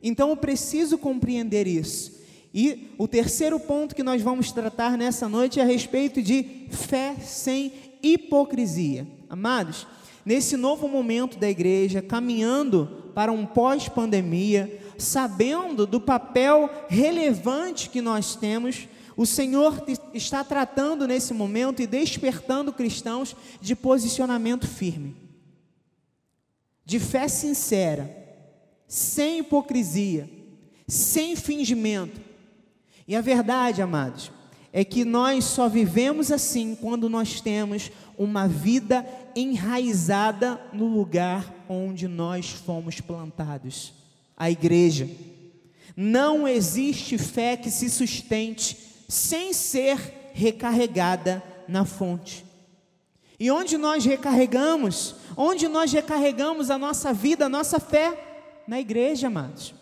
Então 0.00 0.30
eu 0.30 0.36
preciso 0.36 0.96
compreender 0.96 1.66
isso. 1.66 2.21
E 2.54 2.94
o 2.98 3.08
terceiro 3.08 3.58
ponto 3.58 3.94
que 3.94 4.02
nós 4.02 4.20
vamos 4.20 4.52
tratar 4.52 4.98
nessa 4.98 5.28
noite 5.28 5.58
é 5.58 5.62
a 5.62 5.66
respeito 5.66 6.20
de 6.20 6.66
fé 6.70 7.16
sem 7.16 7.72
hipocrisia. 8.02 9.06
Amados, 9.28 9.86
nesse 10.24 10.56
novo 10.56 10.86
momento 10.86 11.38
da 11.38 11.48
igreja, 11.48 12.02
caminhando 12.02 13.10
para 13.14 13.32
um 13.32 13.46
pós-pandemia, 13.46 14.80
sabendo 14.98 15.86
do 15.86 16.00
papel 16.00 16.68
relevante 16.88 17.88
que 17.88 18.02
nós 18.02 18.36
temos, 18.36 18.86
o 19.16 19.24
Senhor 19.24 19.84
está 20.12 20.44
tratando 20.44 21.06
nesse 21.06 21.32
momento 21.34 21.80
e 21.80 21.86
despertando 21.86 22.72
cristãos 22.72 23.36
de 23.60 23.74
posicionamento 23.74 24.66
firme, 24.66 25.16
de 26.84 26.98
fé 26.98 27.28
sincera, 27.28 28.14
sem 28.86 29.38
hipocrisia, 29.38 30.28
sem 30.86 31.36
fingimento. 31.36 32.31
E 33.06 33.16
a 33.16 33.20
verdade, 33.20 33.82
amados, 33.82 34.30
é 34.72 34.84
que 34.84 35.04
nós 35.04 35.44
só 35.44 35.68
vivemos 35.68 36.32
assim 36.32 36.74
quando 36.74 37.08
nós 37.08 37.40
temos 37.40 37.90
uma 38.16 38.48
vida 38.48 39.06
enraizada 39.36 40.60
no 40.72 40.86
lugar 40.86 41.52
onde 41.68 42.08
nós 42.08 42.50
fomos 42.50 43.00
plantados 43.00 43.92
a 44.36 44.50
igreja. 44.50 45.08
Não 45.96 46.48
existe 46.48 47.18
fé 47.18 47.56
que 47.56 47.70
se 47.70 47.90
sustente 47.90 48.76
sem 49.08 49.52
ser 49.52 50.30
recarregada 50.32 51.42
na 51.68 51.84
fonte. 51.84 52.44
E 53.38 53.50
onde 53.50 53.76
nós 53.76 54.04
recarregamos? 54.04 55.16
Onde 55.36 55.68
nós 55.68 55.92
recarregamos 55.92 56.70
a 56.70 56.78
nossa 56.78 57.12
vida, 57.12 57.46
a 57.46 57.48
nossa 57.48 57.78
fé? 57.78 58.62
Na 58.66 58.80
igreja, 58.80 59.26
amados. 59.26 59.74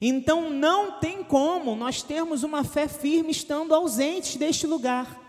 Então 0.00 0.50
não 0.50 0.92
tem 1.00 1.22
como 1.22 1.74
nós 1.74 2.02
termos 2.02 2.42
uma 2.42 2.64
fé 2.64 2.88
firme 2.88 3.30
estando 3.30 3.74
ausentes 3.74 4.36
deste 4.36 4.66
lugar. 4.66 5.24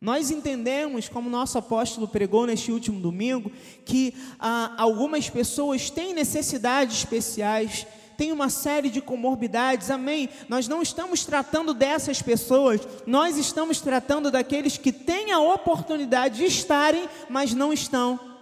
Nós 0.00 0.30
entendemos, 0.30 1.08
como 1.08 1.28
nosso 1.28 1.58
apóstolo 1.58 2.06
pregou 2.06 2.46
neste 2.46 2.70
último 2.70 3.00
domingo, 3.00 3.50
que 3.84 4.14
ah, 4.38 4.72
algumas 4.78 5.28
pessoas 5.28 5.90
têm 5.90 6.14
necessidades 6.14 6.98
especiais, 6.98 7.84
têm 8.16 8.30
uma 8.30 8.48
série 8.48 8.90
de 8.90 9.00
comorbidades, 9.00 9.90
amém? 9.90 10.28
Nós 10.48 10.68
não 10.68 10.82
estamos 10.82 11.24
tratando 11.24 11.74
dessas 11.74 12.22
pessoas, 12.22 12.80
nós 13.06 13.36
estamos 13.36 13.80
tratando 13.80 14.30
daqueles 14.30 14.78
que 14.78 14.92
têm 14.92 15.32
a 15.32 15.40
oportunidade 15.40 16.38
de 16.38 16.44
estarem, 16.44 17.08
mas 17.28 17.52
não 17.52 17.72
estão. 17.72 18.37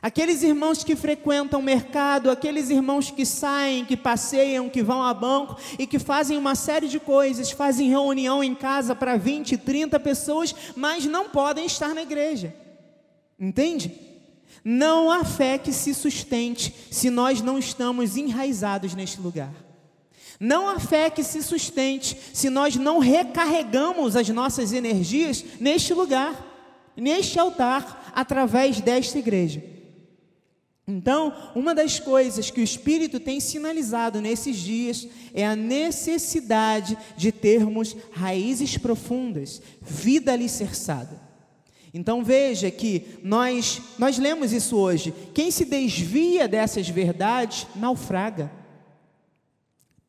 Aqueles 0.00 0.42
irmãos 0.42 0.82
que 0.82 0.96
frequentam 0.96 1.60
o 1.60 1.62
mercado, 1.62 2.30
aqueles 2.30 2.70
irmãos 2.70 3.10
que 3.10 3.24
saem, 3.24 3.84
que 3.84 3.96
passeiam, 3.96 4.68
que 4.68 4.82
vão 4.82 5.02
a 5.02 5.12
banco 5.12 5.56
e 5.78 5.86
que 5.86 5.98
fazem 5.98 6.36
uma 6.36 6.54
série 6.54 6.88
de 6.88 6.98
coisas, 6.98 7.52
fazem 7.52 7.88
reunião 7.88 8.42
em 8.42 8.54
casa 8.54 8.94
para 8.94 9.16
20, 9.16 9.56
30 9.58 10.00
pessoas, 10.00 10.54
mas 10.74 11.04
não 11.04 11.28
podem 11.28 11.66
estar 11.66 11.94
na 11.94 12.02
igreja. 12.02 12.54
Entende? 13.38 13.92
Não 14.64 15.10
há 15.10 15.24
fé 15.24 15.58
que 15.58 15.72
se 15.72 15.92
sustente 15.92 16.74
se 16.90 17.10
nós 17.10 17.40
não 17.40 17.58
estamos 17.58 18.16
enraizados 18.16 18.94
neste 18.94 19.20
lugar. 19.20 19.52
Não 20.38 20.68
há 20.68 20.80
fé 20.80 21.10
que 21.10 21.22
se 21.22 21.42
sustente 21.42 22.16
se 22.32 22.50
nós 22.50 22.74
não 22.74 22.98
recarregamos 22.98 24.16
as 24.16 24.28
nossas 24.28 24.72
energias 24.72 25.44
neste 25.60 25.94
lugar, 25.94 26.34
neste 26.96 27.38
altar, 27.38 28.12
através 28.14 28.80
desta 28.80 29.18
igreja. 29.18 29.62
Então, 30.86 31.32
uma 31.54 31.74
das 31.74 32.00
coisas 32.00 32.50
que 32.50 32.60
o 32.60 32.64
Espírito 32.64 33.20
tem 33.20 33.38
sinalizado 33.38 34.20
nesses 34.20 34.56
dias 34.56 35.06
é 35.32 35.46
a 35.46 35.54
necessidade 35.54 36.98
de 37.16 37.30
termos 37.30 37.96
raízes 38.10 38.76
profundas, 38.76 39.62
vida 39.80 40.32
alicerçada. 40.32 41.20
Então 41.94 42.24
veja 42.24 42.70
que 42.70 43.18
nós 43.22 43.80
nós 43.98 44.18
lemos 44.18 44.50
isso 44.52 44.76
hoje. 44.76 45.12
Quem 45.34 45.50
se 45.50 45.64
desvia 45.66 46.48
dessas 46.48 46.88
verdades 46.88 47.66
naufraga. 47.76 48.50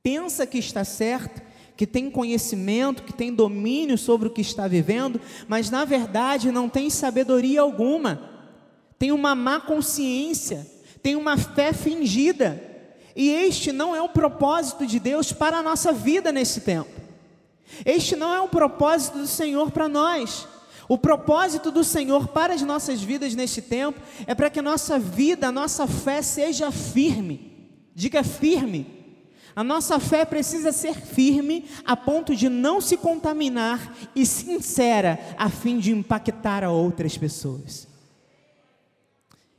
Pensa 0.01 0.48
que 0.48 0.58
está 0.58 0.86
certo, 0.86 1.42
que 1.75 1.86
tem 1.86 2.10
conhecimento, 2.10 3.03
que 3.03 3.13
tem 3.13 3.34
domínio 3.34 3.98
sobre 3.98 4.27
o 4.27 4.32
que 4.32 4.42
está 4.42 4.68
vivendo, 4.68 5.20
mas 5.48 5.70
na 5.70 5.84
verdade 5.84 6.51
não 6.51 6.70
tem 6.70 6.89
sabedoria 6.89 7.62
alguma 7.62 8.33
tem 9.04 9.12
uma 9.12 9.36
má 9.36 9.60
consciência, 9.60 10.66
tem 11.02 11.18
uma 11.18 11.36
fé 11.36 11.74
fingida. 11.74 12.64
E 13.14 13.30
este 13.30 13.74
não 13.74 13.94
é 13.94 14.02
o 14.02 14.08
propósito 14.08 14.88
de 14.88 14.98
Deus 14.98 15.34
para 15.34 15.58
a 15.58 15.62
nossa 15.62 15.92
vida 15.92 16.32
nesse 16.32 16.62
tempo. 16.62 16.90
Este 17.86 18.16
não 18.16 18.34
é 18.34 18.40
o 18.40 18.48
propósito 18.48 19.18
do 19.18 19.28
Senhor 19.28 19.72
para 19.72 19.90
nós. 19.90 20.48
O 20.88 20.98
propósito 20.98 21.70
do 21.70 21.84
Senhor 21.84 22.30
para 22.30 22.54
as 22.54 22.62
nossas 22.62 23.02
vidas 23.02 23.36
neste 23.36 23.62
tempo 23.62 24.00
é 24.26 24.34
para 24.34 24.50
que 24.50 24.60
a 24.60 24.64
nossa 24.64 24.98
vida, 24.98 25.50
a 25.50 25.52
nossa 25.52 25.86
fé 25.86 26.22
seja 26.22 26.72
firme. 26.72 27.68
Diga 27.94 28.24
firme. 28.24 28.88
A 29.54 29.66
nossa 29.66 30.00
fé 30.00 30.24
precisa 30.24 30.72
ser 30.72 30.96
firme 30.96 31.66
a 31.84 31.98
ponto 31.98 32.34
de 32.34 32.48
não 32.48 32.80
se 32.80 32.96
contaminar 32.96 33.94
e 34.16 34.26
sincera 34.26 35.20
a 35.38 35.50
fim 35.50 35.78
de 35.78 35.92
impactar 35.92 36.64
a 36.64 36.72
outras 36.72 37.18
pessoas. 37.18 37.92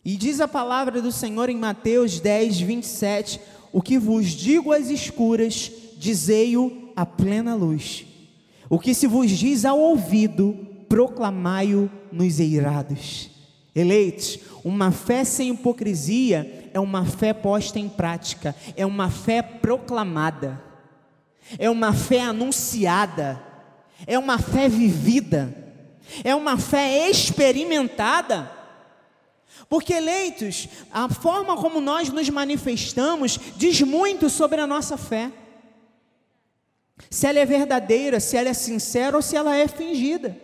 E 0.04 0.16
diz 0.16 0.40
a 0.40 0.46
palavra 0.46 1.00
do 1.00 1.10
Senhor 1.10 1.48
em 1.48 1.56
Mateus 1.56 2.20
10, 2.20 2.60
27: 2.60 3.40
O 3.72 3.80
que 3.80 3.98
vos 3.98 4.26
digo 4.26 4.72
às 4.72 4.90
escuras, 4.90 5.72
dizei-o 5.96 6.92
à 6.94 7.06
plena 7.06 7.54
luz. 7.54 8.04
O 8.68 8.78
que 8.78 8.92
se 8.92 9.06
vos 9.06 9.30
diz 9.30 9.64
ao 9.64 9.78
ouvido, 9.78 10.58
proclamai-o 10.88 11.90
nos 12.12 12.38
eirados. 12.38 13.30
Eleitos, 13.74 14.38
uma 14.62 14.92
fé 14.92 15.24
sem 15.24 15.50
hipocrisia 15.50 16.70
é 16.72 16.78
uma 16.78 17.04
fé 17.04 17.32
posta 17.32 17.78
em 17.78 17.88
prática, 17.88 18.54
é 18.76 18.84
uma 18.84 19.10
fé 19.10 19.42
proclamada, 19.42 20.62
é 21.58 21.68
uma 21.68 21.92
fé 21.92 22.20
anunciada, 22.20 23.42
é 24.06 24.18
uma 24.18 24.38
fé 24.38 24.68
vivida, 24.68 25.52
é 26.22 26.34
uma 26.34 26.58
fé 26.58 27.08
experimentada. 27.08 28.53
Porque, 29.68 29.94
eleitos, 29.94 30.68
a 30.92 31.08
forma 31.08 31.56
como 31.56 31.80
nós 31.80 32.08
nos 32.10 32.28
manifestamos 32.28 33.38
diz 33.56 33.80
muito 33.80 34.28
sobre 34.28 34.60
a 34.60 34.66
nossa 34.66 34.96
fé. 34.96 35.30
Se 37.10 37.26
ela 37.26 37.38
é 37.38 37.46
verdadeira, 37.46 38.20
se 38.20 38.36
ela 38.36 38.48
é 38.48 38.54
sincera 38.54 39.16
ou 39.16 39.22
se 39.22 39.36
ela 39.36 39.56
é 39.56 39.66
fingida. 39.66 40.36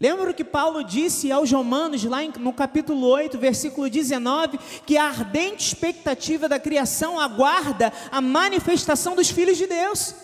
Lembra 0.00 0.32
que 0.32 0.44
Paulo 0.44 0.82
disse 0.82 1.30
aos 1.30 1.50
Romanos, 1.52 2.02
lá 2.04 2.22
no 2.38 2.52
capítulo 2.52 3.06
8, 3.06 3.38
versículo 3.38 3.90
19, 3.90 4.58
que 4.86 4.96
a 4.96 5.04
ardente 5.04 5.66
expectativa 5.66 6.48
da 6.48 6.58
criação 6.58 7.20
aguarda 7.20 7.92
a 8.10 8.20
manifestação 8.20 9.14
dos 9.14 9.30
filhos 9.30 9.58
de 9.58 9.66
Deus. 9.66 10.14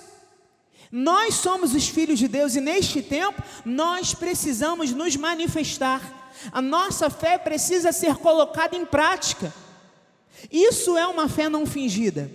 Nós 0.91 1.35
somos 1.35 1.75
os 1.75 1.87
filhos 1.87 2.19
de 2.19 2.27
Deus 2.29 2.57
e 2.57 2.61
neste 2.61 3.03
tempo 3.03 3.43
nós 3.65 4.15
precisamos 4.15 4.93
nos 4.93 5.17
manifestar. 5.17 6.28
A 6.53 6.61
nossa 6.63 7.11
fé 7.11 7.39
precisa 7.39 7.93
ser 7.93 8.17
colocada 8.17 8.77
em 8.77 8.85
prática. 8.85 9.53
Isso 10.51 10.97
é 10.97 11.07
uma 11.07 11.29
fé 11.29 11.49
não 11.49 11.67
fingida. 11.67 12.31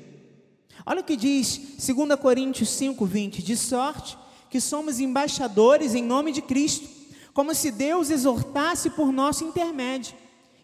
Olha 0.85 1.01
o 1.01 1.03
que 1.03 1.15
diz 1.15 1.57
2 1.85 2.19
Coríntios 2.19 2.69
5, 2.69 3.05
20: 3.05 3.41
de 3.41 3.55
sorte 3.55 4.17
que 4.49 4.59
somos 4.59 4.99
embaixadores 4.99 5.95
em 5.95 6.03
nome 6.03 6.31
de 6.31 6.41
Cristo 6.41 7.03
como 7.33 7.53
se 7.55 7.71
Deus 7.71 8.09
exortasse 8.09 8.89
por 8.91 9.11
nosso 9.11 9.43
intermédio. 9.43 10.13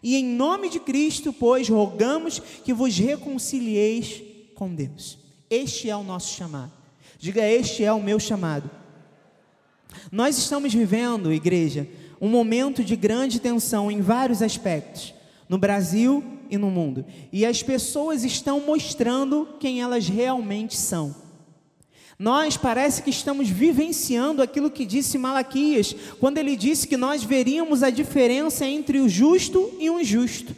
E 0.02 0.16
em 0.16 0.24
nome 0.24 0.70
de 0.70 0.80
Cristo, 0.80 1.32
pois, 1.32 1.68
rogamos 1.68 2.38
que 2.64 2.72
vos 2.72 2.96
reconcilieis 2.96 4.22
com 4.54 4.72
Deus. 4.74 5.18
Este 5.50 5.90
é 5.90 5.96
o 5.96 6.02
nosso 6.02 6.34
chamado. 6.34 6.72
Diga, 7.18 7.46
este 7.46 7.84
é 7.84 7.92
o 7.92 8.00
meu 8.00 8.18
chamado. 8.18 8.70
Nós 10.10 10.38
estamos 10.38 10.72
vivendo, 10.72 11.32
igreja, 11.32 11.86
um 12.20 12.28
momento 12.28 12.84
de 12.84 12.94
grande 12.96 13.40
tensão 13.40 13.90
em 13.90 14.00
vários 14.00 14.42
aspectos, 14.42 15.14
no 15.48 15.56
Brasil 15.56 16.22
e 16.50 16.58
no 16.58 16.70
mundo. 16.70 17.04
E 17.32 17.46
as 17.46 17.62
pessoas 17.62 18.24
estão 18.24 18.60
mostrando 18.60 19.48
quem 19.58 19.80
elas 19.80 20.08
realmente 20.08 20.76
são. 20.76 21.14
Nós 22.18 22.54
parece 22.54 23.02
que 23.02 23.08
estamos 23.08 23.48
vivenciando 23.48 24.42
aquilo 24.42 24.70
que 24.70 24.84
disse 24.84 25.16
Malaquias, 25.16 25.96
quando 26.18 26.36
ele 26.36 26.54
disse 26.54 26.86
que 26.86 26.96
nós 26.98 27.24
veríamos 27.24 27.82
a 27.82 27.88
diferença 27.88 28.66
entre 28.66 28.98
o 29.00 29.08
justo 29.08 29.72
e 29.80 29.88
o 29.88 29.98
injusto, 29.98 30.54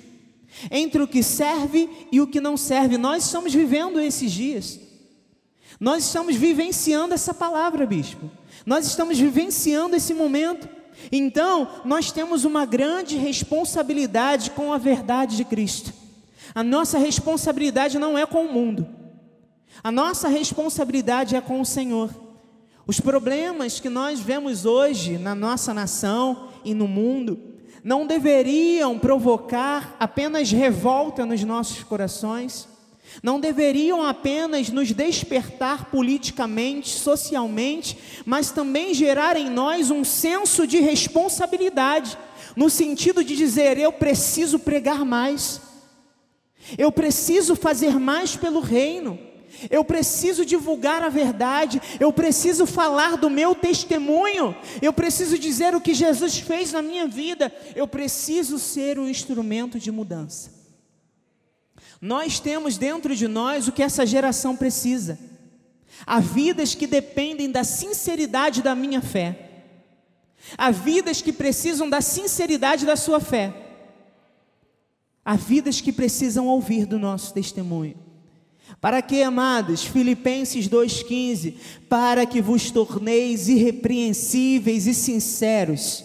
entre 0.72 1.00
o 1.00 1.06
que 1.06 1.22
serve 1.22 1.88
e 2.10 2.20
o 2.20 2.26
que 2.26 2.40
não 2.40 2.56
serve. 2.56 2.98
Nós 2.98 3.26
estamos 3.26 3.54
vivendo 3.54 4.00
esses 4.00 4.32
dias. 4.32 4.80
Nós 5.78 6.04
estamos 6.04 6.34
vivenciando 6.34 7.14
essa 7.14 7.32
palavra, 7.32 7.86
bispo. 7.86 8.28
Nós 8.66 8.84
estamos 8.84 9.16
vivenciando 9.16 9.94
esse 9.94 10.12
momento. 10.12 10.68
Então, 11.10 11.68
nós 11.84 12.12
temos 12.12 12.44
uma 12.44 12.64
grande 12.64 13.16
responsabilidade 13.16 14.50
com 14.50 14.72
a 14.72 14.78
verdade 14.78 15.36
de 15.36 15.44
Cristo. 15.44 15.92
A 16.54 16.62
nossa 16.62 16.98
responsabilidade 16.98 17.98
não 17.98 18.16
é 18.16 18.26
com 18.26 18.44
o 18.44 18.52
mundo. 18.52 18.86
A 19.82 19.90
nossa 19.90 20.28
responsabilidade 20.28 21.34
é 21.34 21.40
com 21.40 21.60
o 21.60 21.66
Senhor. 21.66 22.10
Os 22.86 23.00
problemas 23.00 23.80
que 23.80 23.88
nós 23.88 24.20
vemos 24.20 24.64
hoje 24.64 25.16
na 25.16 25.34
nossa 25.34 25.72
nação 25.72 26.48
e 26.64 26.74
no 26.74 26.88
mundo 26.88 27.38
não 27.82 28.06
deveriam 28.06 28.98
provocar 28.98 29.96
apenas 29.98 30.50
revolta 30.50 31.26
nos 31.26 31.42
nossos 31.42 31.82
corações, 31.82 32.68
não 33.22 33.40
deveriam 33.40 34.02
apenas 34.02 34.68
nos 34.68 34.92
despertar 34.92 35.86
politicamente, 35.86 36.90
socialmente, 36.90 37.98
mas 38.24 38.50
também 38.50 38.94
gerar 38.94 39.36
em 39.36 39.50
nós 39.50 39.90
um 39.90 40.04
senso 40.04 40.66
de 40.66 40.78
responsabilidade, 40.78 42.16
no 42.54 42.70
sentido 42.70 43.24
de 43.24 43.34
dizer: 43.36 43.78
eu 43.78 43.92
preciso 43.92 44.58
pregar 44.58 45.04
mais, 45.04 45.60
eu 46.78 46.92
preciso 46.92 47.56
fazer 47.56 47.98
mais 47.98 48.36
pelo 48.36 48.60
reino. 48.60 49.18
Eu 49.70 49.84
preciso 49.84 50.44
divulgar 50.44 51.02
a 51.02 51.08
verdade, 51.08 51.80
eu 52.00 52.12
preciso 52.12 52.66
falar 52.66 53.16
do 53.16 53.30
meu 53.30 53.54
testemunho, 53.54 54.56
eu 54.80 54.92
preciso 54.92 55.38
dizer 55.38 55.74
o 55.74 55.80
que 55.80 55.94
Jesus 55.94 56.38
fez 56.38 56.72
na 56.72 56.82
minha 56.82 57.06
vida, 57.06 57.54
eu 57.76 57.86
preciso 57.86 58.58
ser 58.58 58.98
um 58.98 59.08
instrumento 59.08 59.78
de 59.78 59.92
mudança. 59.92 60.61
Nós 62.02 62.40
temos 62.40 62.76
dentro 62.76 63.14
de 63.14 63.28
nós 63.28 63.68
o 63.68 63.72
que 63.72 63.80
essa 63.80 64.04
geração 64.04 64.56
precisa. 64.56 65.16
Há 66.04 66.18
vidas 66.18 66.74
que 66.74 66.84
dependem 66.84 67.48
da 67.48 67.62
sinceridade 67.62 68.60
da 68.60 68.74
minha 68.74 69.00
fé. 69.00 69.50
Há 70.58 70.72
vidas 70.72 71.22
que 71.22 71.32
precisam 71.32 71.88
da 71.88 72.00
sinceridade 72.00 72.84
da 72.84 72.96
sua 72.96 73.20
fé. 73.20 73.54
Há 75.24 75.36
vidas 75.36 75.80
que 75.80 75.92
precisam 75.92 76.48
ouvir 76.48 76.86
do 76.86 76.98
nosso 76.98 77.32
testemunho. 77.32 77.94
Para 78.80 79.00
que, 79.00 79.22
amados, 79.22 79.84
Filipenses 79.84 80.68
2,15, 80.68 81.54
para 81.88 82.26
que 82.26 82.42
vos 82.42 82.72
torneis 82.72 83.48
irrepreensíveis 83.48 84.88
e 84.88 84.94
sinceros, 84.94 86.02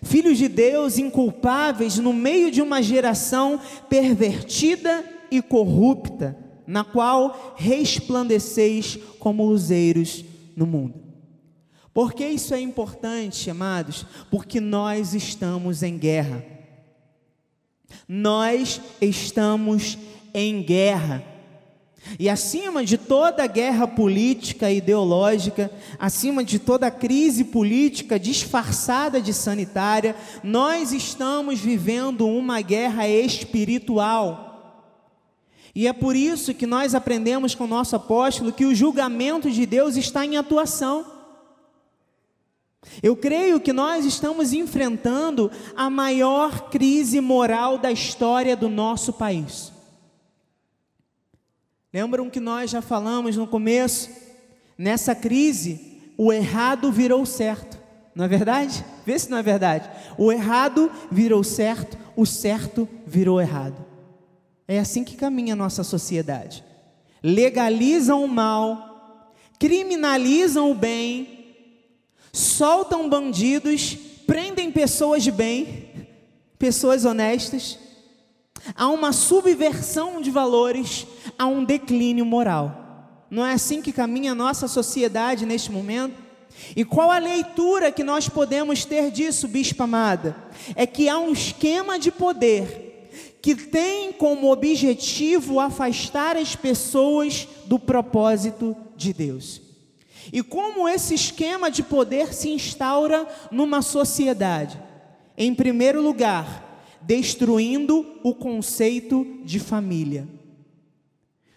filhos 0.00 0.38
de 0.38 0.46
Deus 0.46 0.96
inculpáveis 0.96 1.98
no 1.98 2.12
meio 2.12 2.52
de 2.52 2.62
uma 2.62 2.80
geração 2.80 3.60
pervertida 3.88 5.18
e 5.30 5.40
corrupta, 5.42 6.36
na 6.66 6.84
qual 6.84 7.54
resplandeceis 7.56 8.98
como 9.18 9.44
luzeiros 9.44 10.24
no 10.56 10.66
mundo. 10.66 11.10
Por 11.92 12.12
que 12.12 12.26
isso 12.26 12.54
é 12.54 12.60
importante, 12.60 13.50
amados? 13.50 14.06
Porque 14.30 14.60
nós 14.60 15.14
estamos 15.14 15.82
em 15.82 15.98
guerra. 15.98 16.44
Nós 18.06 18.80
estamos 19.00 19.98
em 20.32 20.62
guerra. 20.62 21.24
E 22.18 22.28
acima 22.28 22.84
de 22.84 22.96
toda 22.96 23.46
guerra 23.46 23.86
política 23.86 24.70
e 24.70 24.78
ideológica, 24.78 25.70
acima 25.98 26.42
de 26.42 26.58
toda 26.58 26.90
crise 26.90 27.44
política 27.44 28.18
disfarçada 28.18 29.20
de 29.20 29.34
sanitária, 29.34 30.16
nós 30.42 30.92
estamos 30.92 31.60
vivendo 31.60 32.26
uma 32.26 32.60
guerra 32.62 33.06
espiritual. 33.06 34.49
E 35.74 35.86
é 35.86 35.92
por 35.92 36.16
isso 36.16 36.54
que 36.54 36.66
nós 36.66 36.94
aprendemos 36.94 37.54
com 37.54 37.64
o 37.64 37.68
nosso 37.68 37.94
apóstolo 37.94 38.52
que 38.52 38.64
o 38.64 38.74
julgamento 38.74 39.50
de 39.50 39.64
Deus 39.66 39.96
está 39.96 40.24
em 40.24 40.36
atuação. 40.36 41.06
Eu 43.02 43.14
creio 43.14 43.60
que 43.60 43.72
nós 43.72 44.04
estamos 44.04 44.52
enfrentando 44.52 45.50
a 45.76 45.88
maior 45.90 46.70
crise 46.70 47.20
moral 47.20 47.78
da 47.78 47.92
história 47.92 48.56
do 48.56 48.68
nosso 48.68 49.12
país. 49.12 49.72
Lembram 51.92 52.30
que 52.30 52.40
nós 52.40 52.70
já 52.70 52.80
falamos 52.80 53.36
no 53.36 53.46
começo? 53.46 54.10
Nessa 54.78 55.14
crise, 55.14 56.00
o 56.16 56.32
errado 56.32 56.90
virou 56.90 57.24
certo. 57.26 57.78
Não 58.14 58.24
é 58.24 58.28
verdade? 58.28 58.84
Vê 59.04 59.18
se 59.18 59.30
não 59.30 59.38
é 59.38 59.42
verdade. 59.42 59.88
O 60.16 60.32
errado 60.32 60.90
virou 61.10 61.44
certo, 61.44 61.98
o 62.16 62.24
certo 62.24 62.88
virou 63.06 63.40
errado. 63.40 63.89
É 64.70 64.78
assim 64.78 65.02
que 65.02 65.16
caminha 65.16 65.54
a 65.54 65.56
nossa 65.56 65.82
sociedade. 65.82 66.62
Legalizam 67.20 68.24
o 68.24 68.28
mal, 68.28 69.34
criminalizam 69.58 70.70
o 70.70 70.74
bem, 70.76 71.56
soltam 72.32 73.08
bandidos, 73.08 73.96
prendem 74.28 74.70
pessoas 74.70 75.24
de 75.24 75.32
bem, 75.32 75.90
pessoas 76.56 77.04
honestas 77.04 77.80
há 78.76 78.86
uma 78.88 79.12
subversão 79.12 80.20
de 80.20 80.30
valores, 80.30 81.04
há 81.36 81.46
um 81.46 81.64
declínio 81.64 82.24
moral. 82.24 83.24
Não 83.28 83.44
é 83.44 83.54
assim 83.54 83.82
que 83.82 83.92
caminha 83.92 84.30
a 84.30 84.36
nossa 84.36 84.68
sociedade 84.68 85.44
neste 85.44 85.72
momento? 85.72 86.14
E 86.76 86.84
qual 86.84 87.10
a 87.10 87.18
leitura 87.18 87.90
que 87.90 88.04
nós 88.04 88.28
podemos 88.28 88.84
ter 88.84 89.10
disso, 89.10 89.48
bispo 89.48 89.82
amada? 89.82 90.36
É 90.76 90.86
que 90.86 91.08
há 91.08 91.18
um 91.18 91.32
esquema 91.32 91.98
de 91.98 92.12
poder 92.12 92.89
que 93.42 93.54
tem 93.54 94.12
como 94.12 94.52
objetivo 94.52 95.60
afastar 95.60 96.36
as 96.36 96.54
pessoas 96.54 97.48
do 97.66 97.78
propósito 97.78 98.76
de 98.96 99.12
Deus. 99.12 99.62
E 100.32 100.42
como 100.42 100.88
esse 100.88 101.14
esquema 101.14 101.70
de 101.70 101.82
poder 101.82 102.34
se 102.34 102.50
instaura 102.50 103.26
numa 103.50 103.82
sociedade? 103.82 104.80
Em 105.36 105.54
primeiro 105.54 106.02
lugar, 106.02 106.98
destruindo 107.00 108.06
o 108.22 108.34
conceito 108.34 109.26
de 109.42 109.58
família, 109.58 110.28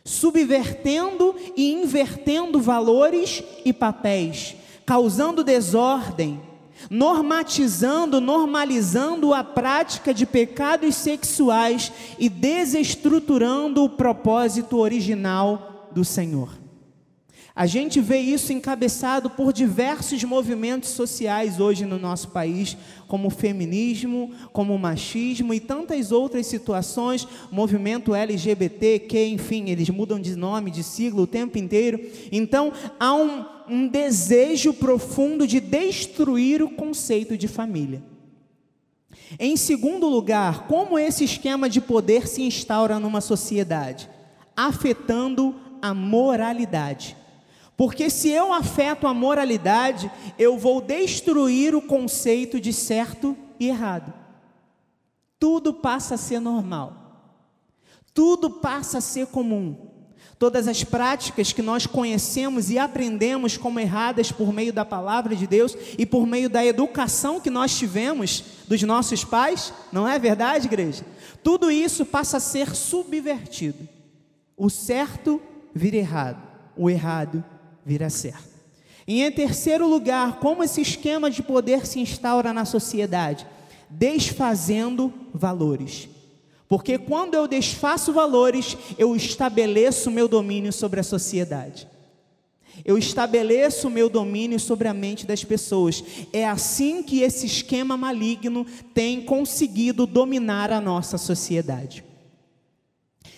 subvertendo 0.05 1.35
e 1.55 1.73
invertendo 1.73 2.59
valores 2.61 3.43
e 3.65 3.73
papéis, 3.73 4.55
causando 4.85 5.43
desordem, 5.43 6.41
normatizando, 6.89 8.19
normalizando 8.21 9.33
a 9.33 9.43
prática 9.43 10.13
de 10.13 10.25
pecados 10.25 10.95
sexuais 10.95 11.91
e 12.17 12.29
desestruturando 12.29 13.83
o 13.83 13.89
propósito 13.89 14.77
original 14.77 15.89
do 15.91 16.03
Senhor. 16.05 16.62
A 17.55 17.67
gente 17.67 18.01
vê 18.01 18.17
isso 18.17 18.51
encabeçado 18.51 19.29
por 19.29 19.53
diversos 19.53 20.23
movimentos 20.23 20.89
sociais 20.89 21.59
hoje 21.59 21.85
no 21.85 21.99
nosso 21.99 22.29
país, 22.29 22.75
como 23.07 23.27
o 23.27 23.31
feminismo, 23.31 24.31
como 24.51 24.73
o 24.73 24.79
machismo 24.79 25.53
e 25.53 25.59
tantas 25.59 26.11
outras 26.11 26.47
situações, 26.47 27.27
movimento 27.51 28.15
LGBT, 28.15 28.97
que 28.97 29.23
enfim, 29.27 29.69
eles 29.69 29.87
mudam 29.91 30.19
de 30.19 30.35
nome, 30.35 30.71
de 30.71 30.81
sigla 30.81 31.21
o 31.21 31.27
tempo 31.27 31.59
inteiro. 31.59 32.03
Então, 32.31 32.73
há 32.99 33.13
um, 33.13 33.45
um 33.69 33.87
desejo 33.87 34.73
profundo 34.73 35.45
de 35.45 35.59
destruir 35.59 36.63
o 36.63 36.71
conceito 36.71 37.37
de 37.37 37.47
família. 37.47 38.01
Em 39.37 39.55
segundo 39.55 40.09
lugar, 40.09 40.65
como 40.67 40.97
esse 40.97 41.23
esquema 41.23 41.69
de 41.69 41.79
poder 41.79 42.27
se 42.27 42.41
instaura 42.41 42.99
numa 42.99 43.21
sociedade? 43.21 44.09
Afetando 44.57 45.53
a 45.79 45.93
moralidade. 45.93 47.15
Porque 47.75 48.09
se 48.09 48.29
eu 48.29 48.53
afeto 48.53 49.07
a 49.07 49.13
moralidade, 49.13 50.11
eu 50.37 50.57
vou 50.57 50.79
destruir 50.79 51.75
o 51.75 51.81
conceito 51.81 52.59
de 52.59 52.71
certo 52.71 53.35
e 53.59 53.67
errado. 53.67 54.13
Tudo 55.39 55.73
passa 55.73 56.15
a 56.15 56.17
ser 56.17 56.39
normal. 56.39 57.03
Tudo 58.13 58.49
passa 58.49 58.99
a 58.99 59.01
ser 59.01 59.27
comum. 59.27 59.75
Todas 60.37 60.67
as 60.67 60.83
práticas 60.83 61.51
que 61.51 61.61
nós 61.61 61.87
conhecemos 61.87 62.69
e 62.69 62.77
aprendemos 62.77 63.57
como 63.57 63.79
erradas 63.79 64.31
por 64.31 64.53
meio 64.53 64.73
da 64.73 64.85
palavra 64.85 65.35
de 65.35 65.47
Deus 65.47 65.75
e 65.97 66.05
por 66.05 66.27
meio 66.27 66.49
da 66.49 66.65
educação 66.65 67.39
que 67.39 67.49
nós 67.49 67.77
tivemos 67.77 68.43
dos 68.67 68.81
nossos 68.83 69.23
pais, 69.23 69.73
não 69.91 70.07
é 70.07 70.19
verdade, 70.19 70.67
igreja? 70.67 71.05
Tudo 71.43 71.71
isso 71.71 72.05
passa 72.05 72.37
a 72.37 72.41
ser 72.41 72.75
subvertido. 72.75 73.87
O 74.55 74.69
certo 74.69 75.41
vira 75.73 75.97
errado, 75.97 76.41
o 76.75 76.89
errado 76.89 77.43
vira 77.85 78.09
certo. 78.09 78.53
E 79.07 79.21
em 79.21 79.31
terceiro 79.31 79.87
lugar, 79.87 80.39
como 80.39 80.63
esse 80.63 80.81
esquema 80.81 81.29
de 81.29 81.43
poder 81.43 81.85
se 81.85 81.99
instaura 81.99 82.53
na 82.53 82.65
sociedade? 82.65 83.45
Desfazendo 83.89 85.13
valores. 85.33 86.07
Porque 86.69 86.97
quando 86.97 87.35
eu 87.35 87.47
desfaço 87.47 88.13
valores, 88.13 88.77
eu 88.97 89.15
estabeleço 89.15 90.09
meu 90.09 90.27
domínio 90.27 90.71
sobre 90.71 90.99
a 90.99 91.03
sociedade. 91.03 91.87
Eu 92.83 92.97
estabeleço 92.97 93.87
o 93.87 93.91
meu 93.91 94.09
domínio 94.09 94.59
sobre 94.59 94.87
a 94.87 94.93
mente 94.93 95.27
das 95.27 95.43
pessoas. 95.43 96.03
É 96.31 96.47
assim 96.47 97.03
que 97.03 97.21
esse 97.21 97.45
esquema 97.45 97.95
maligno 97.95 98.65
tem 98.93 99.21
conseguido 99.21 100.07
dominar 100.07 100.71
a 100.71 100.81
nossa 100.81 101.17
sociedade. 101.17 102.03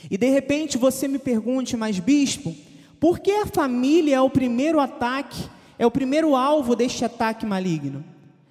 E 0.09 0.17
de 0.17 0.29
repente 0.29 0.77
você 0.77 1.07
me 1.07 1.19
pergunte, 1.19 1.75
mas 1.75 1.99
bispo, 1.99 2.55
por 2.99 3.19
que 3.19 3.31
a 3.31 3.45
família 3.45 4.15
é 4.15 4.21
o 4.21 4.29
primeiro 4.29 4.79
ataque, 4.79 5.49
é 5.77 5.85
o 5.85 5.91
primeiro 5.91 6.35
alvo 6.35 6.75
deste 6.75 7.03
ataque 7.03 7.45
maligno? 7.45 8.03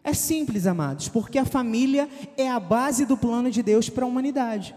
É 0.03 0.13
simples, 0.13 0.67
amados, 0.67 1.09
porque 1.09 1.39
a 1.39 1.47
família 1.47 2.09
é 2.37 2.49
a 2.51 2.61
base 2.61 3.07
do 3.07 3.17
plano 3.17 3.51
de 3.51 3.63
Deus 3.63 3.89
para 3.89 4.05
a 4.05 4.09
humanidade. 4.09 4.75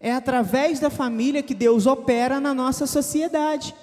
É 0.00 0.12
através 0.12 0.80
da 0.80 0.88
família 0.88 1.42
que 1.42 1.54
Deus 1.54 1.86
opera 1.86 2.40
na 2.40 2.54
nossa 2.54 2.86
sociedade. 2.86 3.74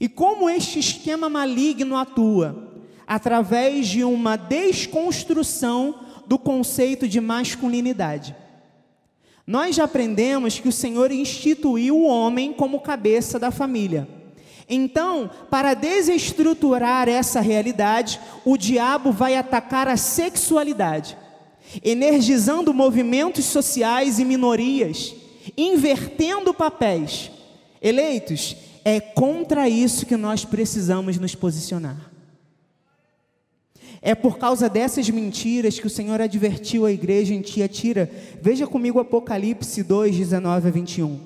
E 0.00 0.08
como 0.08 0.50
este 0.50 0.78
esquema 0.80 1.28
maligno 1.28 1.96
atua? 1.96 2.72
Através 3.06 3.86
de 3.86 4.02
uma 4.02 4.36
desconstrução 4.36 6.00
do 6.26 6.38
conceito 6.38 7.06
de 7.06 7.20
masculinidade. 7.20 8.34
Nós 9.48 9.76
já 9.76 9.84
aprendemos 9.84 10.58
que 10.58 10.68
o 10.68 10.72
Senhor 10.72 11.10
instituiu 11.10 11.96
o 11.96 12.06
homem 12.06 12.52
como 12.52 12.80
cabeça 12.80 13.38
da 13.38 13.50
família. 13.50 14.06
Então, 14.68 15.30
para 15.48 15.72
desestruturar 15.72 17.08
essa 17.08 17.40
realidade, 17.40 18.20
o 18.44 18.58
diabo 18.58 19.10
vai 19.10 19.38
atacar 19.38 19.88
a 19.88 19.96
sexualidade, 19.96 21.16
energizando 21.82 22.74
movimentos 22.74 23.46
sociais 23.46 24.18
e 24.18 24.24
minorias, 24.26 25.14
invertendo 25.56 26.52
papéis. 26.52 27.30
Eleitos, 27.80 28.54
é 28.84 29.00
contra 29.00 29.66
isso 29.66 30.04
que 30.04 30.18
nós 30.18 30.44
precisamos 30.44 31.16
nos 31.16 31.34
posicionar. 31.34 32.07
É 34.00 34.14
por 34.14 34.38
causa 34.38 34.68
dessas 34.68 35.08
mentiras 35.10 35.78
que 35.78 35.86
o 35.86 35.90
Senhor 35.90 36.20
advertiu 36.20 36.86
a 36.86 36.92
igreja 36.92 37.34
em 37.34 37.40
Tiatira. 37.40 38.10
Veja 38.40 38.66
comigo 38.66 39.00
Apocalipse 39.00 39.82
2, 39.82 40.16
19 40.16 40.68
a 40.68 40.70
21. 40.70 41.20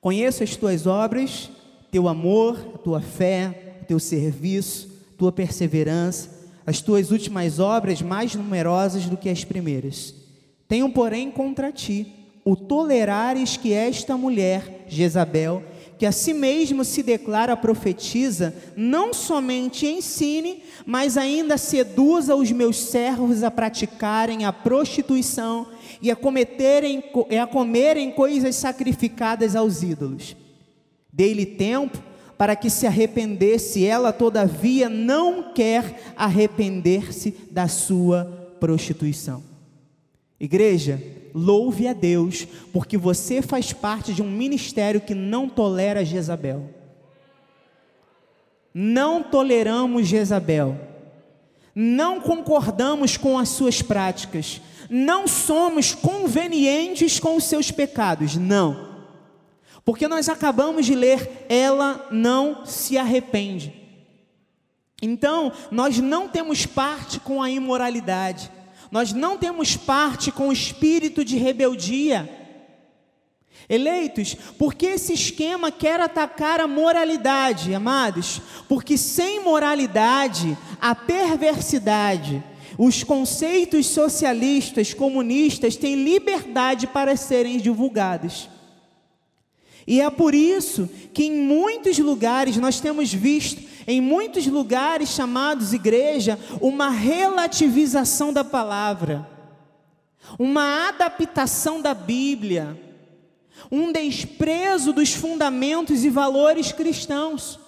Conheço 0.00 0.42
as 0.42 0.56
tuas 0.56 0.86
obras, 0.86 1.50
teu 1.90 2.08
amor, 2.08 2.58
tua 2.82 3.00
fé, 3.00 3.84
teu 3.86 3.98
serviço, 3.98 4.88
tua 5.16 5.32
perseverança, 5.32 6.30
as 6.66 6.80
tuas 6.80 7.10
últimas 7.10 7.58
obras 7.58 8.02
mais 8.02 8.34
numerosas 8.34 9.06
do 9.06 9.16
que 9.16 9.28
as 9.28 9.44
primeiras. 9.44 10.14
Tenho, 10.68 10.90
porém, 10.90 11.30
contra 11.30 11.72
ti 11.72 12.12
o 12.44 12.56
tolerares 12.56 13.56
que 13.56 13.72
esta 13.72 14.16
mulher, 14.16 14.84
Jezabel, 14.88 15.62
que 16.02 16.06
a 16.06 16.10
si 16.10 16.34
mesmo 16.34 16.84
se 16.84 17.00
declara 17.00 17.56
profetiza, 17.56 18.52
não 18.74 19.14
somente 19.14 19.86
ensine, 19.86 20.64
mas 20.84 21.16
ainda 21.16 21.56
seduza 21.56 22.34
os 22.34 22.50
meus 22.50 22.76
servos 22.76 23.44
a 23.44 23.52
praticarem 23.52 24.44
a 24.44 24.52
prostituição 24.52 25.68
e 26.02 26.10
a, 26.10 26.16
cometerem, 26.16 27.04
a 27.40 27.46
comerem 27.46 28.10
coisas 28.10 28.56
sacrificadas 28.56 29.54
aos 29.54 29.84
ídolos. 29.84 30.34
Dei-lhe 31.12 31.46
tempo 31.46 32.02
para 32.36 32.56
que 32.56 32.68
se 32.68 32.84
arrependesse, 32.84 33.86
ela 33.86 34.12
todavia 34.12 34.88
não 34.88 35.52
quer 35.52 36.14
arrepender-se 36.16 37.32
da 37.48 37.68
sua 37.68 38.56
prostituição. 38.58 39.40
Igreja, 40.40 41.00
louve 41.34 41.86
a 41.88 41.92
Deus, 41.92 42.46
porque 42.72 42.96
você 42.96 43.42
faz 43.42 43.72
parte 43.72 44.12
de 44.12 44.22
um 44.22 44.30
ministério 44.30 45.00
que 45.00 45.14
não 45.14 45.48
tolera 45.48 46.04
Jezabel. 46.04 46.70
Não 48.74 49.22
toleramos 49.22 50.06
Jezabel. 50.06 50.78
Não 51.74 52.20
concordamos 52.20 53.16
com 53.16 53.38
as 53.38 53.48
suas 53.48 53.82
práticas. 53.82 54.60
Não 54.88 55.26
somos 55.26 55.94
convenientes 55.94 57.18
com 57.18 57.36
os 57.36 57.44
seus 57.44 57.70
pecados. 57.70 58.36
Não. 58.36 58.92
Porque 59.84 60.06
nós 60.06 60.28
acabamos 60.28 60.86
de 60.86 60.94
ler, 60.94 61.46
ela 61.48 62.06
não 62.10 62.64
se 62.64 62.96
arrepende. 62.96 63.74
Então, 65.02 65.52
nós 65.70 65.98
não 65.98 66.28
temos 66.28 66.64
parte 66.64 67.18
com 67.18 67.42
a 67.42 67.50
imoralidade. 67.50 68.50
Nós 68.92 69.14
não 69.14 69.38
temos 69.38 69.74
parte 69.74 70.30
com 70.30 70.48
o 70.48 70.52
espírito 70.52 71.24
de 71.24 71.38
rebeldia. 71.38 72.28
Eleitos, 73.66 74.36
porque 74.58 74.84
esse 74.84 75.14
esquema 75.14 75.72
quer 75.72 75.98
atacar 75.98 76.60
a 76.60 76.68
moralidade, 76.68 77.74
amados? 77.74 78.42
Porque 78.68 78.98
sem 78.98 79.42
moralidade, 79.42 80.58
a 80.78 80.94
perversidade, 80.94 82.44
os 82.76 83.02
conceitos 83.02 83.86
socialistas, 83.86 84.92
comunistas 84.92 85.74
têm 85.74 86.04
liberdade 86.04 86.86
para 86.86 87.16
serem 87.16 87.56
divulgados. 87.56 88.50
E 89.86 90.02
é 90.02 90.10
por 90.10 90.34
isso 90.34 90.86
que 91.14 91.24
em 91.24 91.32
muitos 91.32 91.98
lugares 91.98 92.58
nós 92.58 92.78
temos 92.78 93.12
visto, 93.12 93.71
em 93.86 94.00
muitos 94.00 94.46
lugares 94.46 95.10
chamados 95.10 95.72
igreja, 95.72 96.38
uma 96.60 96.88
relativização 96.88 98.32
da 98.32 98.44
palavra, 98.44 99.28
uma 100.38 100.88
adaptação 100.88 101.80
da 101.80 101.94
Bíblia, 101.94 102.80
um 103.70 103.92
desprezo 103.92 104.92
dos 104.92 105.14
fundamentos 105.14 106.04
e 106.04 106.10
valores 106.10 106.72
cristãos. 106.72 107.58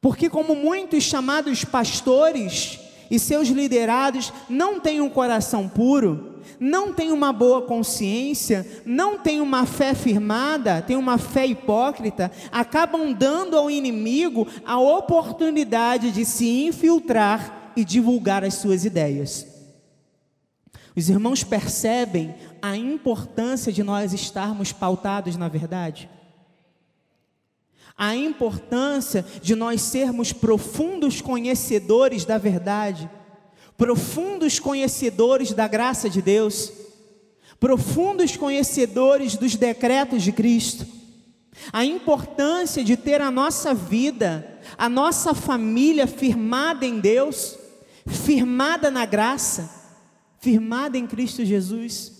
Porque, 0.00 0.30
como 0.30 0.54
muitos 0.54 1.04
chamados 1.04 1.64
pastores 1.64 2.78
e 3.10 3.18
seus 3.18 3.48
liderados 3.48 4.32
não 4.48 4.80
têm 4.80 5.00
um 5.00 5.08
coração 5.08 5.68
puro, 5.68 6.40
não 6.58 6.92
têm 6.92 7.12
uma 7.12 7.32
boa 7.32 7.62
consciência, 7.62 8.66
não 8.84 9.18
têm 9.18 9.40
uma 9.40 9.66
fé 9.66 9.94
firmada, 9.94 10.82
têm 10.82 10.96
uma 10.96 11.18
fé 11.18 11.46
hipócrita, 11.46 12.30
acabam 12.50 13.12
dando 13.12 13.56
ao 13.56 13.70
inimigo 13.70 14.46
a 14.64 14.78
oportunidade 14.78 16.10
de 16.10 16.24
se 16.24 16.66
infiltrar 16.66 17.72
e 17.76 17.84
divulgar 17.84 18.44
as 18.44 18.54
suas 18.54 18.84
ideias. 18.84 19.46
Os 20.96 21.08
irmãos 21.08 21.44
percebem 21.44 22.34
a 22.60 22.76
importância 22.76 23.72
de 23.72 23.84
nós 23.84 24.12
estarmos 24.12 24.72
pautados 24.72 25.36
na 25.36 25.48
verdade? 25.48 26.10
A 27.98 28.14
importância 28.14 29.26
de 29.42 29.56
nós 29.56 29.82
sermos 29.82 30.32
profundos 30.32 31.20
conhecedores 31.20 32.24
da 32.24 32.38
verdade, 32.38 33.10
profundos 33.76 34.60
conhecedores 34.60 35.52
da 35.52 35.66
graça 35.66 36.08
de 36.08 36.22
Deus, 36.22 36.72
profundos 37.58 38.36
conhecedores 38.36 39.36
dos 39.36 39.56
decretos 39.56 40.22
de 40.22 40.30
Cristo. 40.30 40.86
A 41.72 41.84
importância 41.84 42.84
de 42.84 42.96
ter 42.96 43.20
a 43.20 43.32
nossa 43.32 43.74
vida, 43.74 44.60
a 44.78 44.88
nossa 44.88 45.34
família 45.34 46.06
firmada 46.06 46.86
em 46.86 47.00
Deus, 47.00 47.58
firmada 48.06 48.92
na 48.92 49.04
graça, 49.04 49.68
firmada 50.38 50.96
em 50.96 51.04
Cristo 51.04 51.44
Jesus. 51.44 52.12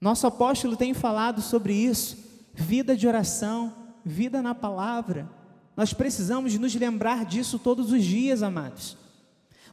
Nosso 0.00 0.26
apóstolo 0.26 0.76
tem 0.76 0.94
falado 0.94 1.42
sobre 1.42 1.74
isso, 1.74 2.16
vida 2.54 2.96
de 2.96 3.06
oração, 3.06 3.83
vida 4.04 4.42
na 4.42 4.54
palavra. 4.54 5.28
Nós 5.76 5.92
precisamos 5.92 6.56
nos 6.58 6.74
lembrar 6.74 7.24
disso 7.24 7.58
todos 7.58 7.90
os 7.90 8.04
dias, 8.04 8.42
amados. 8.42 8.96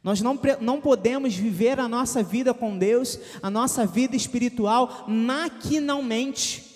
Nós 0.04 0.20
não, 0.22 0.40
não 0.60 0.82
podemos 0.82 1.36
viver 1.36 1.80
a 1.80 1.88
nossa 1.88 2.24
vida 2.24 2.54
com 2.54 2.78
Deus, 2.78 3.20
a 3.42 3.50
nossa 3.50 3.86
vida 3.86 4.16
espiritual, 4.16 5.06
maquinalmente. 5.08 6.72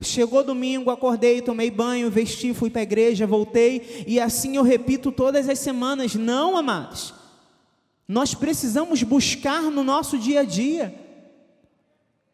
Chegou 0.00 0.42
domingo, 0.42 0.90
acordei, 0.90 1.40
tomei 1.40 1.70
banho, 1.70 2.10
vesti, 2.10 2.52
fui 2.52 2.70
para 2.70 2.80
a 2.80 2.82
igreja, 2.82 3.24
voltei, 3.24 4.04
e 4.04 4.18
assim 4.18 4.56
eu 4.56 4.64
repito 4.64 5.12
todas 5.12 5.48
as 5.48 5.60
semanas. 5.60 6.16
Não, 6.16 6.56
amados. 6.56 7.14
Nós 8.08 8.34
precisamos 8.34 9.04
buscar 9.04 9.62
no 9.62 9.84
nosso 9.84 10.18
dia 10.18 10.40
a 10.40 10.44
dia. 10.44 10.92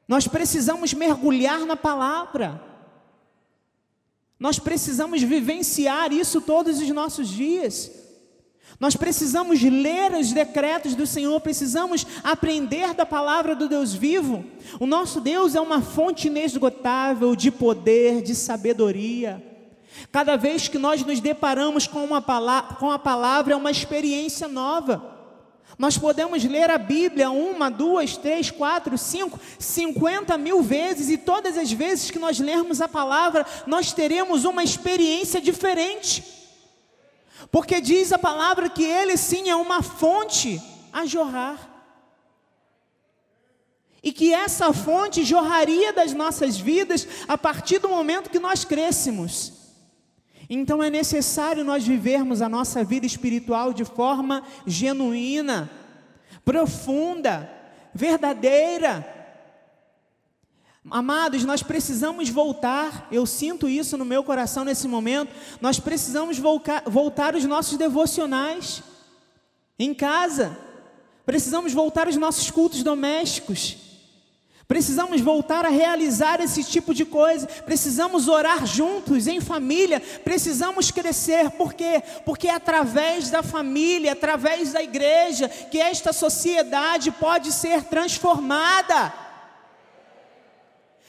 Nós 0.08 0.26
precisamos 0.26 0.94
mergulhar 0.94 1.66
na 1.66 1.76
palavra. 1.76 2.67
Nós 4.38 4.58
precisamos 4.58 5.22
vivenciar 5.22 6.12
isso 6.12 6.40
todos 6.40 6.80
os 6.80 6.88
nossos 6.90 7.28
dias. 7.28 7.90
Nós 8.78 8.94
precisamos 8.94 9.60
ler 9.60 10.12
os 10.12 10.32
decretos 10.32 10.94
do 10.94 11.06
Senhor, 11.06 11.40
precisamos 11.40 12.06
aprender 12.22 12.94
da 12.94 13.04
palavra 13.04 13.56
do 13.56 13.68
Deus 13.68 13.92
vivo. 13.92 14.44
O 14.78 14.86
nosso 14.86 15.20
Deus 15.20 15.56
é 15.56 15.60
uma 15.60 15.82
fonte 15.82 16.28
inesgotável 16.28 17.34
de 17.34 17.50
poder, 17.50 18.22
de 18.22 18.36
sabedoria. 18.36 19.44
Cada 20.12 20.36
vez 20.36 20.68
que 20.68 20.78
nós 20.78 21.04
nos 21.04 21.18
deparamos 21.18 21.88
com, 21.88 22.04
uma 22.04 22.22
palavra, 22.22 22.76
com 22.76 22.90
a 22.90 22.98
palavra, 22.98 23.54
é 23.54 23.56
uma 23.56 23.70
experiência 23.70 24.46
nova. 24.46 25.17
Nós 25.78 25.96
podemos 25.96 26.42
ler 26.42 26.70
a 26.70 26.76
Bíblia 26.76 27.30
uma, 27.30 27.70
duas, 27.70 28.16
três, 28.16 28.50
quatro, 28.50 28.98
cinco, 28.98 29.38
cinquenta 29.60 30.36
mil 30.36 30.60
vezes, 30.60 31.08
e 31.08 31.16
todas 31.16 31.56
as 31.56 31.70
vezes 31.70 32.10
que 32.10 32.18
nós 32.18 32.40
lermos 32.40 32.80
a 32.80 32.88
palavra, 32.88 33.46
nós 33.64 33.92
teremos 33.92 34.44
uma 34.44 34.64
experiência 34.64 35.40
diferente. 35.40 36.24
Porque 37.52 37.80
diz 37.80 38.12
a 38.12 38.18
palavra 38.18 38.68
que 38.68 38.82
Ele 38.82 39.16
sim 39.16 39.48
é 39.48 39.54
uma 39.54 39.80
fonte 39.80 40.60
a 40.92 41.06
jorrar. 41.06 41.76
E 44.02 44.12
que 44.12 44.34
essa 44.34 44.72
fonte 44.72 45.24
jorraria 45.24 45.92
das 45.92 46.12
nossas 46.12 46.56
vidas 46.56 47.06
a 47.28 47.38
partir 47.38 47.78
do 47.78 47.88
momento 47.88 48.30
que 48.30 48.40
nós 48.40 48.64
crescemos. 48.64 49.52
Então 50.50 50.82
é 50.82 50.88
necessário 50.88 51.64
nós 51.64 51.86
vivermos 51.86 52.40
a 52.40 52.48
nossa 52.48 52.82
vida 52.82 53.04
espiritual 53.04 53.72
de 53.72 53.84
forma 53.84 54.42
genuína, 54.66 55.70
profunda, 56.44 57.50
verdadeira. 57.92 59.14
Amados, 60.90 61.44
nós 61.44 61.62
precisamos 61.62 62.30
voltar, 62.30 63.08
eu 63.12 63.26
sinto 63.26 63.68
isso 63.68 63.98
no 63.98 64.06
meu 64.06 64.24
coração 64.24 64.64
nesse 64.64 64.88
momento. 64.88 65.30
Nós 65.60 65.78
precisamos 65.78 66.38
voltar, 66.38 66.82
voltar 66.86 67.34
os 67.34 67.44
nossos 67.44 67.76
devocionais 67.76 68.82
em 69.78 69.92
casa, 69.92 70.58
precisamos 71.26 71.74
voltar 71.74 72.08
os 72.08 72.16
nossos 72.16 72.50
cultos 72.50 72.82
domésticos. 72.82 73.87
Precisamos 74.68 75.22
voltar 75.22 75.64
a 75.64 75.70
realizar 75.70 76.42
esse 76.42 76.62
tipo 76.62 76.92
de 76.92 77.06
coisa. 77.06 77.46
Precisamos 77.46 78.28
orar 78.28 78.66
juntos, 78.66 79.26
em 79.26 79.40
família. 79.40 79.98
Precisamos 79.98 80.90
crescer. 80.90 81.50
Por 81.52 81.72
quê? 81.72 82.02
Porque 82.26 82.48
é 82.48 82.54
através 82.54 83.30
da 83.30 83.42
família, 83.42 84.12
através 84.12 84.74
da 84.74 84.82
igreja, 84.82 85.48
que 85.48 85.80
esta 85.80 86.12
sociedade 86.12 87.10
pode 87.10 87.50
ser 87.50 87.84
transformada. 87.84 89.14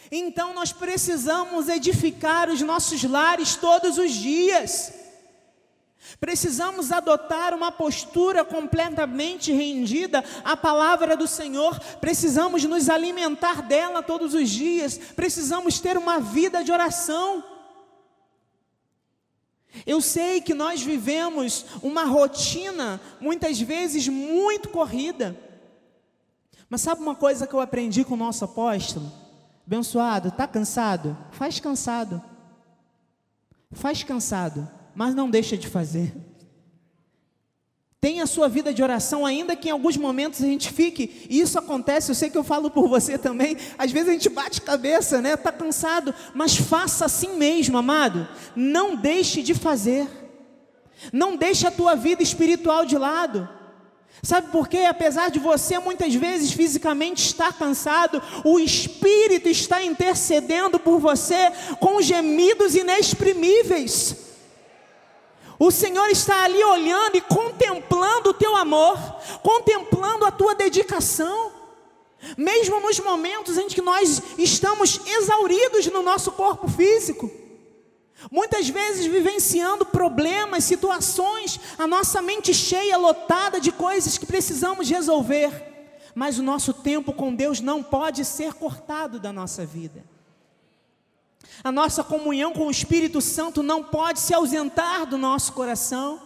Então 0.09 0.53
nós 0.53 0.71
precisamos 0.71 1.67
edificar 1.67 2.49
os 2.49 2.61
nossos 2.61 3.03
lares 3.03 3.57
todos 3.57 3.97
os 3.97 4.13
dias. 4.13 4.93
Precisamos 6.19 6.91
adotar 6.91 7.53
uma 7.53 7.71
postura 7.71 8.43
completamente 8.43 9.51
rendida 9.51 10.23
à 10.43 10.55
palavra 10.55 11.15
do 11.15 11.27
Senhor, 11.27 11.77
precisamos 12.01 12.63
nos 12.63 12.89
alimentar 12.89 13.61
dela 13.61 14.01
todos 14.01 14.33
os 14.33 14.49
dias, 14.49 14.97
precisamos 14.97 15.79
ter 15.79 15.97
uma 15.97 16.19
vida 16.19 16.63
de 16.63 16.71
oração. 16.71 17.43
Eu 19.85 20.01
sei 20.01 20.41
que 20.41 20.53
nós 20.53 20.81
vivemos 20.81 21.65
uma 21.83 22.03
rotina, 22.05 22.99
muitas 23.19 23.59
vezes 23.61 24.07
muito 24.07 24.69
corrida, 24.69 25.37
mas 26.69 26.81
sabe 26.81 27.01
uma 27.01 27.15
coisa 27.15 27.45
que 27.45 27.53
eu 27.53 27.61
aprendi 27.61 28.03
com 28.03 28.13
o 28.13 28.17
nosso 28.17 28.45
apóstolo? 28.45 29.11
Abençoado, 29.65 30.29
está 30.29 30.47
cansado? 30.47 31.15
Faz 31.31 31.59
cansado. 31.59 32.21
Faz 33.71 34.01
cansado 34.03 34.78
mas 34.99 35.15
não 35.15 35.29
deixa 35.29 35.55
de 35.55 35.65
fazer. 35.65 36.13
Tenha 38.01 38.25
a 38.25 38.27
sua 38.27 38.49
vida 38.49 38.73
de 38.73 38.83
oração, 38.83 39.25
ainda 39.25 39.55
que 39.55 39.69
em 39.69 39.71
alguns 39.71 39.95
momentos 39.95 40.43
a 40.43 40.45
gente 40.45 40.73
fique, 40.73 41.25
e 41.29 41.39
isso 41.39 41.57
acontece, 41.57 42.11
eu 42.11 42.15
sei 42.15 42.29
que 42.29 42.37
eu 42.37 42.43
falo 42.43 42.69
por 42.69 42.85
você 42.89 43.17
também, 43.17 43.55
às 43.77 43.93
vezes 43.93 44.09
a 44.09 44.11
gente 44.11 44.27
bate 44.27 44.61
cabeça, 44.61 45.21
né? 45.21 45.35
Está 45.35 45.53
cansado, 45.53 46.13
mas 46.35 46.57
faça 46.57 47.05
assim 47.05 47.37
mesmo, 47.37 47.77
amado. 47.77 48.27
Não 48.57 48.93
deixe 48.93 49.41
de 49.41 49.53
fazer. 49.53 50.05
Não 51.13 51.37
deixe 51.37 51.65
a 51.65 51.71
tua 51.71 51.95
vida 51.95 52.21
espiritual 52.21 52.85
de 52.85 52.97
lado. 52.97 53.47
Sabe 54.21 54.51
por 54.51 54.67
quê? 54.67 54.79
Apesar 54.79 55.31
de 55.31 55.39
você 55.39 55.79
muitas 55.79 56.13
vezes 56.13 56.51
fisicamente 56.51 57.25
estar 57.25 57.57
cansado, 57.57 58.21
o 58.43 58.59
Espírito 58.59 59.47
está 59.47 59.81
intercedendo 59.81 60.77
por 60.77 60.99
você 60.99 61.53
com 61.79 62.01
gemidos 62.01 62.75
inexprimíveis. 62.75 64.27
O 65.59 65.71
Senhor 65.71 66.07
está 66.07 66.45
ali 66.45 66.63
olhando 66.63 67.17
e 67.17 67.21
contemplando 67.21 68.29
o 68.29 68.33
teu 68.33 68.55
amor, 68.55 68.97
contemplando 69.43 70.23
a 70.23 70.31
tua 70.31 70.55
dedicação. 70.55 71.51
Mesmo 72.37 72.79
nos 72.79 72.97
momentos 72.99 73.57
em 73.57 73.67
que 73.67 73.81
nós 73.81 74.21
estamos 74.37 75.01
exauridos 75.05 75.87
no 75.87 76.01
nosso 76.01 76.31
corpo 76.31 76.67
físico, 76.69 77.29
muitas 78.31 78.69
vezes 78.69 79.05
vivenciando 79.05 79.85
problemas, 79.85 80.63
situações, 80.63 81.59
a 81.77 81.85
nossa 81.85 82.21
mente 82.21 82.53
cheia, 82.53 82.97
lotada 82.97 83.59
de 83.59 83.71
coisas 83.71 84.17
que 84.17 84.25
precisamos 84.25 84.89
resolver, 84.89 85.51
mas 86.15 86.39
o 86.39 86.43
nosso 86.43 86.73
tempo 86.73 87.11
com 87.11 87.35
Deus 87.35 87.59
não 87.59 87.83
pode 87.83 88.23
ser 88.23 88.53
cortado 88.53 89.19
da 89.19 89.33
nossa 89.33 89.65
vida. 89.65 90.03
A 91.63 91.71
nossa 91.71 92.03
comunhão 92.03 92.53
com 92.53 92.67
o 92.67 92.71
Espírito 92.71 93.19
Santo 93.19 93.61
não 93.61 93.83
pode 93.83 94.19
se 94.19 94.33
ausentar 94.33 95.05
do 95.05 95.17
nosso 95.17 95.51
coração. 95.53 96.21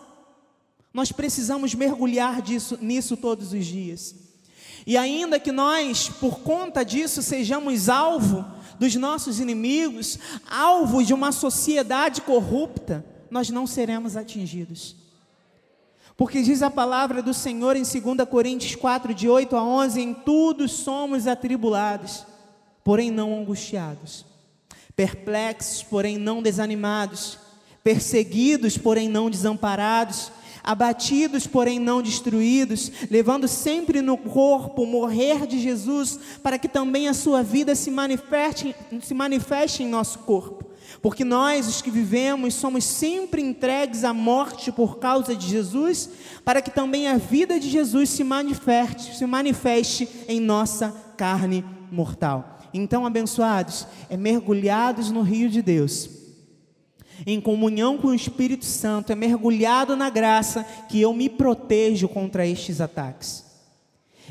Nós 0.93 1.11
precisamos 1.11 1.73
mergulhar 1.73 2.41
disso, 2.41 2.77
nisso 2.79 3.17
todos 3.17 3.51
os 3.51 3.65
dias. 3.65 4.15
E 4.85 4.95
ainda 4.95 5.39
que 5.39 5.51
nós, 5.51 6.09
por 6.09 6.39
conta 6.41 6.83
disso, 6.83 7.23
sejamos 7.23 7.89
alvo 7.89 8.45
dos 8.77 8.95
nossos 8.95 9.39
inimigos, 9.39 10.19
alvo 10.47 11.03
de 11.03 11.13
uma 11.13 11.31
sociedade 11.31 12.21
corrupta, 12.21 13.03
nós 13.31 13.49
não 13.49 13.65
seremos 13.65 14.15
atingidos. 14.15 14.95
Porque 16.15 16.43
diz 16.43 16.61
a 16.61 16.69
palavra 16.69 17.23
do 17.23 17.33
Senhor 17.33 17.75
em 17.75 17.81
2 17.81 18.29
Coríntios 18.29 18.75
4, 18.75 19.15
de 19.15 19.27
8 19.27 19.55
a 19.55 19.63
11: 19.63 19.99
Em 19.99 20.13
tudo 20.13 20.67
somos 20.67 21.25
atribulados, 21.25 22.23
porém 22.83 23.09
não 23.09 23.39
angustiados 23.39 24.32
perplexos, 24.95 25.83
porém 25.83 26.17
não 26.17 26.41
desanimados, 26.41 27.37
perseguidos, 27.83 28.77
porém 28.77 29.09
não 29.09 29.29
desamparados, 29.29 30.31
abatidos, 30.63 31.45
porém 31.45 31.77
não 31.77 32.01
destruídos, 32.01 32.91
levando 33.11 33.47
sempre 33.47 34.01
no 34.01 34.17
corpo 34.17 34.83
o 34.83 34.87
morrer 34.87 35.45
de 35.45 35.59
Jesus, 35.59 36.17
para 36.41 36.57
que 36.57 36.69
também 36.69 37.09
a 37.09 37.13
sua 37.13 37.43
vida 37.43 37.75
se 37.75 37.91
manifeste, 37.91 38.73
se 39.01 39.13
manifeste 39.13 39.83
em 39.83 39.87
nosso 39.87 40.19
corpo. 40.19 40.63
Porque 41.01 41.25
nós, 41.25 41.67
os 41.67 41.81
que 41.81 41.91
vivemos, 41.91 42.53
somos 42.53 42.85
sempre 42.85 43.41
entregues 43.41 44.05
à 44.05 44.13
morte 44.13 44.71
por 44.71 44.99
causa 44.99 45.35
de 45.35 45.47
Jesus, 45.47 46.09
para 46.45 46.61
que 46.61 46.71
também 46.71 47.09
a 47.09 47.17
vida 47.17 47.59
de 47.59 47.69
Jesus 47.69 48.09
se 48.09 48.23
manifeste, 48.23 49.17
se 49.17 49.25
manifeste 49.25 50.07
em 50.29 50.39
nossa 50.39 50.95
carne 51.17 51.65
mortal. 51.91 52.52
Então, 52.73 53.05
abençoados, 53.05 53.85
é 54.09 54.17
mergulhados 54.17 55.11
no 55.11 55.21
rio 55.21 55.49
de 55.49 55.61
Deus, 55.61 56.09
em 57.25 57.39
comunhão 57.39 57.97
com 57.97 58.07
o 58.07 58.15
Espírito 58.15 58.65
Santo, 58.65 59.11
é 59.11 59.15
mergulhado 59.15 59.95
na 59.95 60.09
graça 60.09 60.65
que 60.89 60.99
eu 60.99 61.13
me 61.13 61.29
protejo 61.29 62.07
contra 62.07 62.45
estes 62.45 62.81
ataques. 62.81 63.45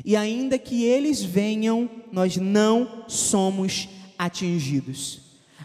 E 0.03 0.15
ainda 0.15 0.57
que 0.57 0.83
eles 0.83 1.23
venham, 1.23 1.89
nós 2.11 2.35
não 2.37 3.05
somos 3.07 3.87
atingidos. 4.17 5.21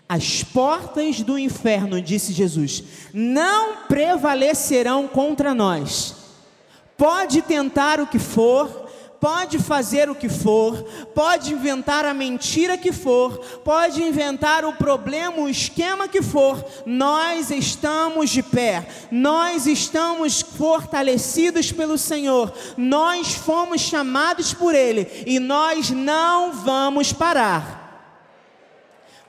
As 0.09 0.43
portas 0.43 1.21
do 1.23 1.39
inferno, 1.39 2.01
disse 2.01 2.33
Jesus, 2.33 2.83
não 3.13 3.87
prevalecerão 3.89 5.07
contra 5.07 5.55
nós. 5.55 6.15
Pode 6.97 7.43
tentar 7.43 8.01
o 8.01 8.07
que 8.07 8.19
for, 8.19 8.88
pode 9.21 9.59
fazer 9.59 10.09
o 10.09 10.15
que 10.15 10.29
for, 10.29 10.83
pode 11.15 11.53
inventar 11.53 12.05
a 12.05 12.15
mentira 12.15 12.79
que 12.79 12.93
for, 12.93 13.39
pode 13.65 14.03
inventar 14.03 14.65
o 14.65 14.73
problema, 14.73 15.39
o 15.39 15.49
esquema 15.49 16.07
que 16.07 16.23
for, 16.23 16.65
nós 16.87 17.51
estamos 17.51 18.31
de 18.31 18.43
pé, 18.43 18.87
nós 19.11 19.67
estamos 19.67 20.41
fortalecidos 20.41 21.73
pelo 21.73 21.99
Senhor, 21.99 22.53
nós 22.77 23.35
fomos 23.35 23.81
chamados 23.81 24.55
por 24.55 24.75
Ele 24.75 25.09
e 25.27 25.39
nós 25.39 25.91
não 25.91 26.53
vamos 26.53 27.13
parar. 27.13 27.79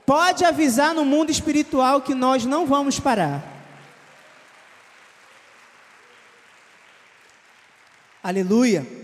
Pode 0.06 0.44
avisar 0.44 0.94
no 0.94 1.04
mundo 1.04 1.30
espiritual 1.30 2.00
que 2.00 2.14
nós 2.14 2.44
não 2.44 2.66
vamos 2.66 2.98
parar. 2.98 3.44
Aleluia. 8.22 8.99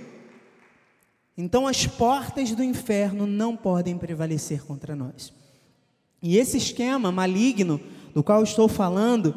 Então 1.37 1.67
as 1.67 1.87
portas 1.87 2.53
do 2.53 2.63
inferno 2.63 3.27
não 3.27 3.57
podem 3.57 3.99
prevalecer 3.99 4.65
contra 4.65 4.97
nós. 4.97 5.33
E 6.23 6.39
esse 6.39 6.57
esquema 6.57 7.13
maligno 7.13 7.81
do 8.15 8.23
qual 8.23 8.43
estou 8.43 8.69
falando, 8.69 9.35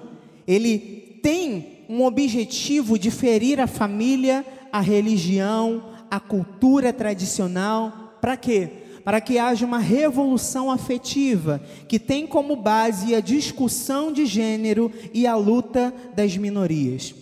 ele 0.47 1.19
tem 1.21 1.85
um 1.89 2.03
objetivo 2.03 2.97
de 2.97 3.11
ferir 3.11 3.59
a 3.59 3.67
família, 3.67 4.45
a 4.71 4.79
religião, 4.79 5.83
a 6.09 6.19
cultura 6.19 6.93
tradicional. 6.93 8.17
Para 8.21 8.37
quê? 8.37 8.69
Para 9.03 9.19
que 9.19 9.37
haja 9.37 9.65
uma 9.65 9.79
revolução 9.79 10.71
afetiva 10.71 11.61
que 11.87 11.99
tem 11.99 12.25
como 12.25 12.55
base 12.55 13.13
a 13.13 13.19
discussão 13.19 14.11
de 14.11 14.25
gênero 14.25 14.91
e 15.13 15.27
a 15.27 15.35
luta 15.35 15.93
das 16.15 16.37
minorias. 16.37 17.13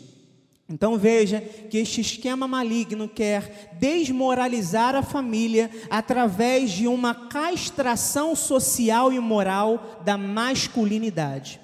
Então 0.70 0.98
veja 0.98 1.40
que 1.40 1.78
este 1.78 2.02
esquema 2.02 2.46
maligno 2.46 3.08
quer 3.08 3.70
desmoralizar 3.80 4.96
a 4.96 5.02
família 5.02 5.72
através 5.90 6.72
de 6.72 6.88
uma 6.88 7.16
castração 7.16 8.36
social 8.36 9.14
e 9.14 9.20
moral 9.20 10.02
da 10.04 10.18
masculinidade. 10.18 11.62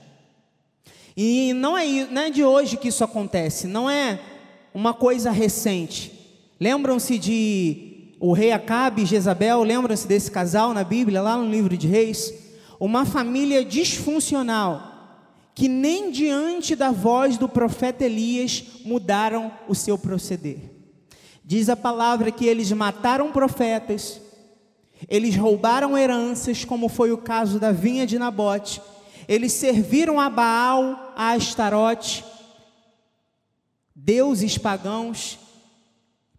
E 1.17 1.51
não 1.53 1.77
é, 1.77 2.05
não 2.05 2.21
é 2.21 2.29
de 2.29 2.43
hoje 2.43 2.77
que 2.77 2.87
isso 2.87 3.03
acontece, 3.03 3.67
não 3.67 3.89
é 3.89 4.19
uma 4.73 4.93
coisa 4.93 5.31
recente. 5.31 6.11
Lembram-se 6.57 7.19
de 7.19 8.15
o 8.21 8.31
rei 8.31 8.53
Acabe 8.53 9.01
e 9.01 9.05
Jezabel, 9.05 9.63
lembram-se 9.63 10.07
desse 10.07 10.31
casal 10.31 10.73
na 10.73 10.83
Bíblia, 10.83 11.21
lá 11.21 11.35
no 11.35 11.51
livro 11.51 11.77
de 11.77 11.87
Reis? 11.87 12.33
Uma 12.79 13.05
família 13.05 13.65
disfuncional 13.65 14.92
que 15.55 15.67
nem 15.67 16.11
diante 16.11 16.75
da 16.75 16.91
voz 16.91 17.37
do 17.37 17.47
profeta 17.47 18.03
Elias 18.03 18.63
mudaram 18.83 19.51
o 19.67 19.75
seu 19.75 19.97
proceder. 19.97 20.57
Diz 21.45 21.69
a 21.69 21.75
palavra 21.75 22.31
que 22.31 22.45
eles 22.45 22.71
mataram 22.71 23.31
profetas, 23.31 24.21
eles 25.09 25.35
roubaram 25.35 25.97
heranças, 25.97 26.63
como 26.63 26.87
foi 26.87 27.11
o 27.11 27.17
caso 27.17 27.59
da 27.59 27.71
vinha 27.71 28.07
de 28.07 28.17
Nabote, 28.17 28.81
eles 29.27 29.51
serviram 29.53 30.19
a 30.19 30.29
Baal, 30.29 31.13
a 31.15 31.31
Astarote, 31.31 32.23
deuses 33.95 34.57
pagãos, 34.57 35.37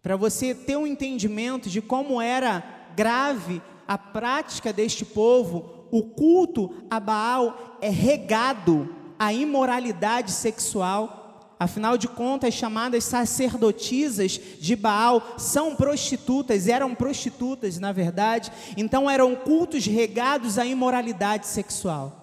para 0.01 0.15
você 0.15 0.53
ter 0.53 0.77
um 0.77 0.85
entendimento 0.85 1.69
de 1.69 1.81
como 1.81 2.21
era 2.21 2.63
grave 2.95 3.61
a 3.87 3.97
prática 3.97 4.73
deste 4.73 5.05
povo, 5.05 5.87
o 5.91 6.03
culto 6.03 6.73
a 6.89 6.99
Baal 6.99 7.77
é 7.81 7.89
regado 7.89 8.94
a 9.17 9.33
imoralidade 9.33 10.31
sexual. 10.31 11.55
Afinal 11.57 11.97
de 11.97 12.07
contas, 12.07 12.49
as 12.49 12.53
chamadas 12.53 13.03
sacerdotisas 13.05 14.39
de 14.59 14.75
Baal 14.75 15.35
são 15.37 15.75
prostitutas, 15.75 16.67
eram 16.67 16.93
prostitutas, 16.93 17.79
na 17.79 17.93
verdade, 17.93 18.51
então 18.75 19.09
eram 19.09 19.35
cultos 19.35 19.85
regados 19.85 20.59
à 20.59 20.65
imoralidade 20.65 21.47
sexual. 21.47 22.21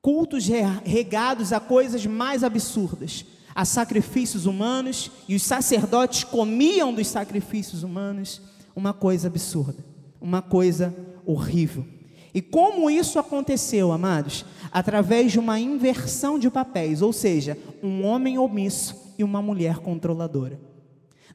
Cultos 0.00 0.46
regados 0.84 1.52
a 1.52 1.58
coisas 1.58 2.06
mais 2.06 2.44
absurdas, 2.44 3.24
a 3.54 3.64
sacrifícios 3.64 4.46
humanos, 4.46 5.10
e 5.28 5.34
os 5.34 5.42
sacerdotes 5.42 6.22
comiam 6.22 6.94
dos 6.94 7.08
sacrifícios 7.08 7.82
humanos, 7.82 8.40
uma 8.74 8.94
coisa 8.94 9.26
absurda, 9.26 9.84
uma 10.20 10.40
coisa 10.40 10.94
horrível. 11.26 11.84
E 12.32 12.40
como 12.40 12.88
isso 12.88 13.18
aconteceu, 13.18 13.92
amados? 13.92 14.44
Através 14.72 15.32
de 15.32 15.38
uma 15.38 15.58
inversão 15.58 16.38
de 16.38 16.48
papéis, 16.50 17.02
ou 17.02 17.12
seja, 17.12 17.58
um 17.82 18.04
homem 18.04 18.38
omisso 18.38 19.14
e 19.18 19.24
uma 19.24 19.42
mulher 19.42 19.78
controladora. 19.78 20.60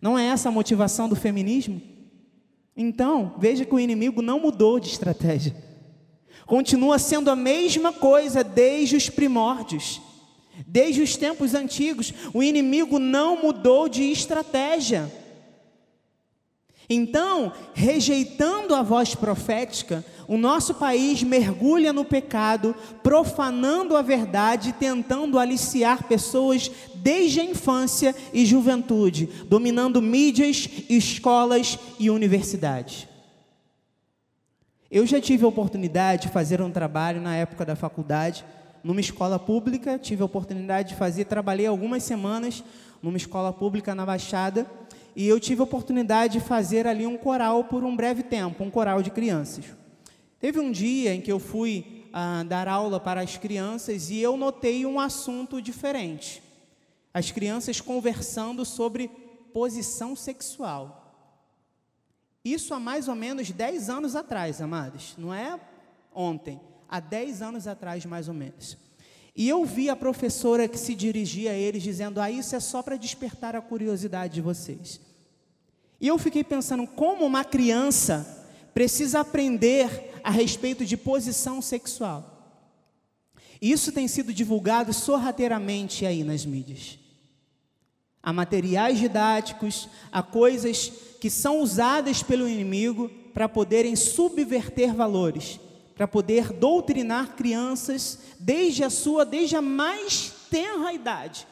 Não 0.02 0.18
é 0.18 0.26
essa 0.28 0.50
a 0.50 0.52
motivação 0.52 1.10
do 1.10 1.16
feminismo? 1.16 1.82
Então, 2.76 3.34
veja 3.38 3.66
que 3.66 3.74
o 3.74 3.80
inimigo 3.80 4.22
não 4.22 4.40
mudou 4.40 4.80
de 4.80 4.90
estratégia. 4.90 5.56
Continua 6.46 7.00
sendo 7.00 7.32
a 7.32 7.36
mesma 7.36 7.92
coisa 7.92 8.44
desde 8.44 8.96
os 8.96 9.10
primórdios. 9.10 10.02
Desde 10.68 11.02
os 11.02 11.18
tempos 11.18 11.54
antigos, 11.54 12.14
o 12.34 12.44
inimigo 12.44 13.00
não 13.00 13.42
mudou 13.42 13.90
de 13.90 14.04
estratégia. 14.04 15.12
Então, 16.90 17.52
rejeitando 17.74 18.76
a 18.76 18.82
voz 18.82 19.16
profética, 19.16 20.06
o 20.28 20.38
nosso 20.38 20.76
país 20.76 21.24
mergulha 21.24 21.94
no 21.94 22.06
pecado, 22.06 22.76
profanando 23.04 23.96
a 23.96 24.02
verdade, 24.02 24.74
tentando 24.74 25.38
aliciar 25.38 26.04
pessoas 26.04 26.72
desde 26.96 27.40
a 27.40 27.44
infância 27.44 28.16
e 28.34 28.46
juventude, 28.46 29.30
dominando 29.48 30.02
mídias, 30.02 30.68
escolas 30.90 31.78
e 32.00 32.10
universidades. 32.10 33.08
Eu 34.90 35.06
já 35.06 35.20
tive 35.20 35.46
a 35.46 35.48
oportunidade 35.48 36.24
de 36.24 36.30
fazer 36.30 36.62
um 36.62 36.72
trabalho 36.72 37.22
na 37.22 37.36
época 37.36 37.66
da 37.66 37.76
faculdade, 37.76 38.46
numa 38.84 39.00
escola 39.00 39.40
pública, 39.40 39.98
tive 39.98 40.22
a 40.22 40.26
oportunidade 40.26 40.90
de 40.90 40.96
fazer, 40.96 41.26
trabalhei 41.26 41.66
algumas 41.66 42.04
semanas 42.04 42.64
numa 43.02 43.18
escola 43.18 43.52
pública 43.52 43.96
na 43.96 44.06
Baixada 44.06 44.66
e 45.16 45.28
eu 45.28 45.40
tive 45.40 45.62
a 45.62 45.64
oportunidade 45.64 46.34
de 46.34 46.40
fazer 46.40 46.86
ali 46.86 47.08
um 47.08 47.18
coral 47.18 47.64
por 47.64 47.84
um 47.84 47.96
breve 47.96 48.22
tempo, 48.22 48.64
um 48.64 48.70
coral 48.70 49.02
de 49.02 49.10
crianças. 49.10 49.66
Teve 50.40 50.60
um 50.60 50.72
dia 50.72 51.14
em 51.14 51.22
que 51.22 51.32
eu 51.32 51.40
fui 51.40 52.06
ah, 52.12 52.44
dar 52.44 52.68
aula 52.68 53.00
para 53.00 53.22
as 53.22 53.38
crianças 53.38 54.10
e 54.10 54.20
eu 54.20 54.38
notei 54.38 54.86
um 54.86 55.00
assunto 55.00 55.62
diferente. 55.62 56.42
As 57.14 57.32
crianças 57.32 57.80
conversando 57.80 58.66
sobre 58.66 59.10
posição 59.54 60.16
sexual. 60.16 61.02
Isso 62.44 62.74
há 62.74 62.80
mais 62.80 63.08
ou 63.08 63.16
menos 63.16 63.50
10 63.50 63.90
anos 63.90 64.16
atrás, 64.16 64.62
amados. 64.62 65.16
Não 65.18 65.34
é 65.34 65.60
ontem, 66.14 66.60
há 66.88 67.00
10 67.00 67.42
anos 67.42 67.68
atrás, 67.68 68.06
mais 68.06 68.28
ou 68.28 68.34
menos. 68.34 68.78
E 69.36 69.50
eu 69.50 69.66
vi 69.66 69.90
a 69.90 69.96
professora 69.96 70.68
que 70.68 70.78
se 70.78 70.96
dirigia 70.96 71.52
a 71.52 71.56
eles 71.56 71.84
dizendo: 71.84 72.22
Ah, 72.22 72.30
isso 72.30 72.56
é 72.56 72.60
só 72.60 72.82
para 72.82 72.96
despertar 72.96 73.56
a 73.56 73.62
curiosidade 73.62 74.36
de 74.36 74.42
vocês. 74.42 75.02
E 76.00 76.08
eu 76.08 76.18
fiquei 76.18 76.44
pensando 76.44 76.86
como 76.86 77.26
uma 77.26 77.44
criança 77.44 78.45
precisa 78.76 79.22
aprender 79.22 80.12
a 80.22 80.30
respeito 80.30 80.84
de 80.84 80.98
posição 80.98 81.62
sexual. 81.62 82.60
Isso 83.62 83.90
tem 83.90 84.06
sido 84.06 84.34
divulgado 84.34 84.92
sorrateiramente 84.92 86.06
aí 86.06 86.26
nas 86.26 86.46
mídias. 86.46 87.00
Há 88.22 88.34
materiais 88.34 89.00
didáticos, 89.00 89.88
há 90.12 90.22
coisas 90.22 90.92
que 91.22 91.30
são 91.30 91.62
usadas 91.62 92.22
pelo 92.22 92.50
inimigo 92.50 93.08
para 93.34 93.48
poderem 93.48 93.96
subverter 93.96 94.94
valores, 94.94 95.58
para 95.96 96.06
poder 96.06 96.52
doutrinar 96.52 97.38
crianças 97.38 98.20
desde 98.38 98.84
a 98.84 98.90
sua, 98.90 99.24
desde 99.24 99.56
a 99.56 99.62
mais 99.62 100.34
tenra 100.50 100.92
idade, 100.92 101.48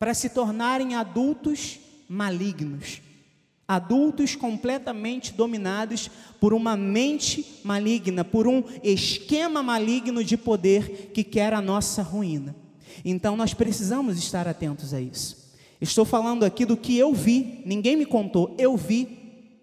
para 0.00 0.12
se 0.12 0.28
tornarem 0.30 0.96
adultos 0.96 1.78
malignos. 2.08 3.03
Adultos 3.66 4.36
completamente 4.36 5.32
dominados 5.32 6.10
por 6.38 6.52
uma 6.52 6.76
mente 6.76 7.60
maligna, 7.64 8.22
por 8.22 8.46
um 8.46 8.62
esquema 8.82 9.62
maligno 9.62 10.22
de 10.22 10.36
poder 10.36 11.10
que 11.14 11.24
quer 11.24 11.54
a 11.54 11.62
nossa 11.62 12.02
ruína. 12.02 12.54
Então 13.02 13.36
nós 13.36 13.54
precisamos 13.54 14.18
estar 14.18 14.46
atentos 14.46 14.92
a 14.92 15.00
isso. 15.00 15.54
Estou 15.80 16.04
falando 16.04 16.44
aqui 16.44 16.66
do 16.66 16.76
que 16.76 16.98
eu 16.98 17.14
vi, 17.14 17.62
ninguém 17.64 17.96
me 17.96 18.04
contou, 18.04 18.54
eu 18.58 18.76
vi, 18.76 19.08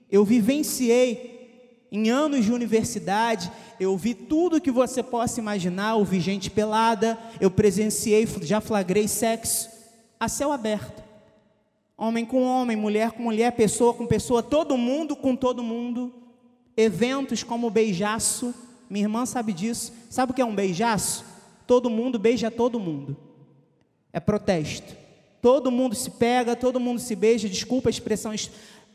eu 0.09 0.25
vivenciei 0.25 1.87
em 1.91 2.09
anos 2.09 2.45
de 2.45 2.51
universidade, 2.51 3.51
eu 3.79 3.95
vi 3.97 4.13
tudo 4.15 4.61
que 4.61 4.71
você 4.71 5.03
possa 5.03 5.39
imaginar, 5.39 5.91
eu 5.91 6.05
vi 6.05 6.19
gente 6.19 6.49
pelada, 6.49 7.19
eu 7.39 7.51
presenciei, 7.51 8.27
já 8.41 8.59
flagrei 8.59 9.07
sexo 9.07 9.69
a 10.19 10.27
céu 10.27 10.51
aberto 10.51 11.10
homem 12.01 12.25
com 12.25 12.41
homem, 12.41 12.75
mulher 12.75 13.11
com 13.11 13.21
mulher, 13.21 13.51
pessoa 13.51 13.93
com 13.93 14.07
pessoa, 14.07 14.41
todo 14.41 14.75
mundo 14.75 15.15
com 15.15 15.35
todo 15.35 15.61
mundo. 15.61 16.11
Eventos 16.75 17.43
como 17.43 17.69
beijaço, 17.69 18.55
minha 18.89 19.05
irmã 19.05 19.23
sabe 19.23 19.53
disso. 19.53 19.93
Sabe 20.09 20.31
o 20.31 20.35
que 20.35 20.41
é 20.41 20.45
um 20.45 20.55
beijaço? 20.55 21.23
Todo 21.67 21.91
mundo 21.91 22.17
beija 22.17 22.49
todo 22.49 22.79
mundo. 22.79 23.15
É 24.11 24.19
protesto. 24.19 24.97
Todo 25.43 25.69
mundo 25.69 25.93
se 25.93 26.09
pega, 26.09 26.55
todo 26.55 26.79
mundo 26.79 26.99
se 26.99 27.15
beija. 27.15 27.47
Desculpa 27.47 27.87
a 27.87 27.91
expressão, 27.91 28.33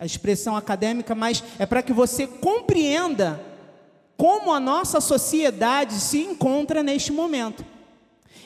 a 0.00 0.04
expressão 0.04 0.56
acadêmica, 0.56 1.14
mas 1.14 1.44
é 1.60 1.66
para 1.66 1.84
que 1.84 1.92
você 1.92 2.26
compreenda 2.26 3.40
como 4.16 4.52
a 4.52 4.58
nossa 4.58 5.00
sociedade 5.00 5.94
se 5.94 6.18
encontra 6.18 6.82
neste 6.82 7.12
momento. 7.12 7.64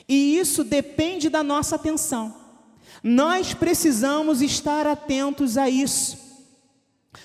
E 0.07 0.37
isso 0.37 0.63
depende 0.63 1.29
da 1.29 1.41
nossa 1.41 1.77
atenção. 1.77 2.40
Nós 3.03 3.53
precisamos 3.53 4.41
estar 4.41 4.85
atentos 4.85 5.57
a 5.57 5.69
isso, 5.69 6.17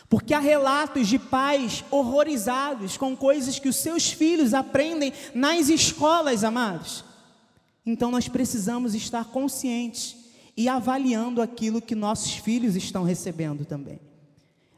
porque 0.09 0.33
há 0.33 0.39
relatos 0.39 1.07
de 1.07 1.19
pais 1.19 1.85
horrorizados 1.91 2.97
com 2.97 3.17
coisas 3.17 3.59
que 3.59 3.69
os 3.69 3.77
seus 3.77 4.11
filhos 4.11 4.55
aprendem 4.55 5.13
nas 5.35 5.69
escolas, 5.69 6.45
amados. 6.45 7.05
Então 7.85 8.11
nós 8.11 8.27
precisamos 8.27 8.95
estar 8.95 9.27
conscientes 9.27 10.17
e 10.57 10.69
avaliando 10.69 11.43
aquilo 11.43 11.83
que 11.83 11.95
nossos 11.95 12.33
filhos 12.33 12.75
estão 12.75 13.05
recebendo 13.05 13.65
também. 13.65 14.01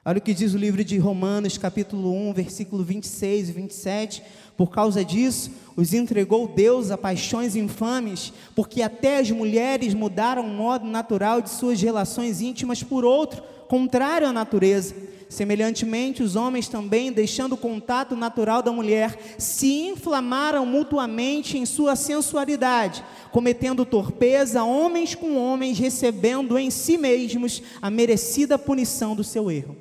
Olha 0.05 0.19
o 0.19 0.23
que 0.23 0.35
diz 0.35 0.55
o 0.55 0.59
livro 0.59 0.83
de 0.83 0.97
Romanos, 0.99 1.59
capítulo 1.59 2.13
1, 2.31 2.33
versículo 2.33 2.83
26 2.83 3.51
e 3.51 3.53
27. 3.53 4.23
Por 4.59 4.73
causa 4.73 5.05
disso, 5.05 5.53
os 5.77 5.95
entregou 5.95 6.49
Deus 6.49 6.91
a 6.91 6.99
paixões 6.99 7.55
infames, 7.55 8.33
porque 8.57 8.83
até 8.83 9.19
as 9.19 9.31
mulheres 9.31 9.95
mudaram 9.95 10.43
o 10.45 10.49
modo 10.49 10.85
natural 10.85 11.41
de 11.41 11.49
suas 11.49 11.81
relações 11.81 12.41
íntimas 12.41 12.83
por 12.83 13.05
outro, 13.05 13.41
contrário 13.69 14.27
à 14.27 14.33
natureza. 14.33 14.97
Semelhantemente, 15.29 16.25
os 16.25 16.35
homens 16.35 16.67
também, 16.67 17.13
deixando 17.13 17.53
o 17.53 17.57
contato 17.57 18.17
natural 18.17 18.61
da 18.61 18.73
mulher, 18.73 19.37
se 19.39 19.83
inflamaram 19.83 20.67
mutuamente 20.67 21.57
em 21.57 21.65
sua 21.65 21.95
sensualidade, 21.95 23.05
cometendo 23.31 23.85
torpeza, 23.85 24.65
homens 24.65 25.15
com 25.15 25.37
homens, 25.37 25.79
recebendo 25.79 26.59
em 26.59 26.69
si 26.69 26.99
mesmos 26.99 27.63
a 27.81 27.89
merecida 27.89 28.59
punição 28.59 29.15
do 29.15 29.23
seu 29.23 29.53
erro. 29.53 29.77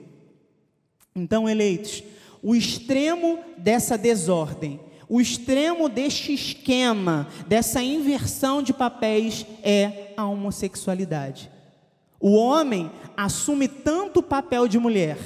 Então, 1.15 1.49
eleitos, 1.49 2.03
o 2.41 2.55
extremo 2.55 3.39
dessa 3.57 3.97
desordem, 3.97 4.79
o 5.09 5.21
extremo 5.21 5.87
deste 5.87 6.33
esquema, 6.33 7.27
dessa 7.47 7.81
inversão 7.81 8.61
de 8.61 8.73
papéis 8.73 9.45
é 9.63 10.13
a 10.17 10.25
homossexualidade. 10.25 11.49
O 12.19 12.35
homem 12.35 12.91
assume 13.15 13.67
tanto 13.67 14.19
o 14.19 14.23
papel 14.23 14.67
de 14.67 14.77
mulher 14.77 15.17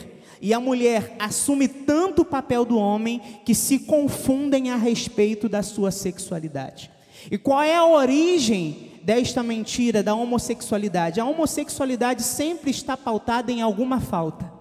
e 0.42 0.54
a 0.54 0.60
mulher 0.60 1.16
assume 1.20 1.68
tanto 1.68 2.24
o 2.24 2.26
papel 2.26 2.66
do 2.66 2.78
homem 2.78 3.22
que 3.46 3.56
se 3.56 3.80
confundem 3.80 4.72
a 4.72 4.76
respeito 4.76 5.48
da 5.48 5.64
sua 5.64 5.92
sexualidade. 5.92 6.92
E 7.30 7.38
qual 7.38 7.62
é 7.62 7.76
a 7.76 7.86
origem 7.86 8.92
desta 9.04 9.44
mentira 9.44 10.02
da 10.02 10.16
homossexualidade? 10.16 11.20
A 11.20 11.26
homossexualidade 11.26 12.24
sempre 12.24 12.72
está 12.72 12.98
pautada 12.98 13.52
em 13.52 13.62
alguma 13.62 14.00
falta. 14.00 14.52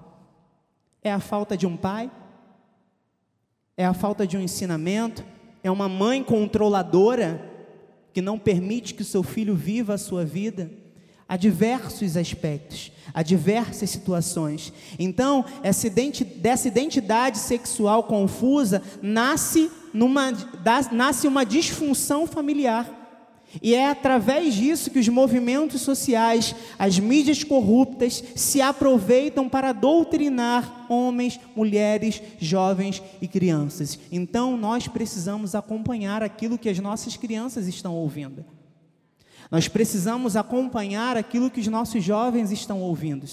É 1.02 1.10
a 1.10 1.20
falta 1.20 1.56
de 1.56 1.66
um 1.66 1.76
pai, 1.76 2.10
é 3.80 3.86
a 3.86 3.94
falta 3.94 4.26
de 4.26 4.36
um 4.36 4.42
ensinamento, 4.42 5.24
é 5.62 5.70
uma 5.70 5.88
mãe 5.88 6.22
controladora 6.22 7.50
que 8.12 8.20
não 8.20 8.38
permite 8.38 8.92
que 8.92 9.00
o 9.00 9.06
seu 9.06 9.22
filho 9.22 9.54
viva 9.54 9.94
a 9.94 9.98
sua 9.98 10.22
vida. 10.22 10.70
Há 11.26 11.34
diversos 11.34 12.14
aspectos, 12.14 12.92
há 13.14 13.22
diversas 13.22 13.88
situações. 13.88 14.70
Então, 14.98 15.46
essa 15.62 15.88
dessa 15.88 16.68
identidade 16.68 17.38
sexual 17.38 18.04
confusa 18.04 18.82
nasce, 19.00 19.70
numa, 19.94 20.30
nasce 20.92 21.26
uma 21.26 21.46
disfunção 21.46 22.26
familiar. 22.26 22.99
E 23.62 23.74
é 23.74 23.88
através 23.88 24.54
disso 24.54 24.90
que 24.90 24.98
os 24.98 25.08
movimentos 25.08 25.80
sociais, 25.80 26.54
as 26.78 26.98
mídias 26.98 27.42
corruptas, 27.42 28.22
se 28.36 28.60
aproveitam 28.60 29.48
para 29.48 29.72
doutrinar 29.72 30.86
homens, 30.88 31.40
mulheres, 31.56 32.22
jovens 32.38 33.02
e 33.20 33.26
crianças. 33.26 33.98
Então 34.12 34.56
nós 34.56 34.86
precisamos 34.86 35.54
acompanhar 35.54 36.22
aquilo 36.22 36.58
que 36.58 36.68
as 36.68 36.78
nossas 36.78 37.16
crianças 37.16 37.66
estão 37.66 37.94
ouvindo. 37.94 38.44
Nós 39.50 39.66
precisamos 39.66 40.36
acompanhar 40.36 41.16
aquilo 41.16 41.50
que 41.50 41.60
os 41.60 41.66
nossos 41.66 42.04
jovens 42.04 42.52
estão 42.52 42.80
ouvindo. 42.80 43.26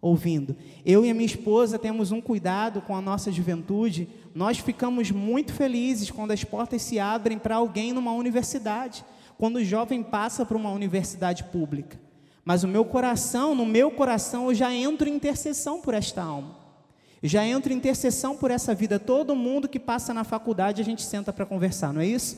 Ouvindo. 0.00 0.56
Eu 0.84 1.04
e 1.04 1.10
a 1.10 1.14
minha 1.14 1.26
esposa 1.26 1.78
temos 1.78 2.10
um 2.10 2.20
cuidado 2.20 2.80
com 2.80 2.96
a 2.96 3.00
nossa 3.00 3.30
juventude. 3.30 4.08
Nós 4.34 4.58
ficamos 4.58 5.12
muito 5.12 5.52
felizes 5.52 6.10
quando 6.10 6.32
as 6.32 6.42
portas 6.42 6.82
se 6.82 6.98
abrem 6.98 7.38
para 7.38 7.56
alguém 7.56 7.92
numa 7.92 8.12
universidade 8.12 9.04
quando 9.38 9.56
o 9.56 9.64
jovem 9.64 10.02
passa 10.02 10.44
para 10.44 10.56
uma 10.56 10.70
universidade 10.70 11.44
pública. 11.44 11.98
Mas 12.44 12.64
o 12.64 12.68
meu 12.68 12.84
coração, 12.84 13.54
no 13.54 13.64
meu 13.64 13.90
coração, 13.90 14.48
eu 14.48 14.54
já 14.54 14.74
entro 14.74 15.08
em 15.08 15.14
intercessão 15.14 15.80
por 15.80 15.94
esta 15.94 16.22
alma. 16.22 16.56
Eu 17.22 17.28
já 17.28 17.46
entro 17.46 17.72
em 17.72 17.76
intercessão 17.76 18.36
por 18.36 18.50
essa 18.50 18.74
vida. 18.74 18.98
Todo 18.98 19.36
mundo 19.36 19.68
que 19.68 19.78
passa 19.78 20.12
na 20.12 20.24
faculdade, 20.24 20.82
a 20.82 20.84
gente 20.84 21.02
senta 21.02 21.32
para 21.32 21.46
conversar, 21.46 21.92
não 21.92 22.00
é 22.00 22.06
isso? 22.06 22.36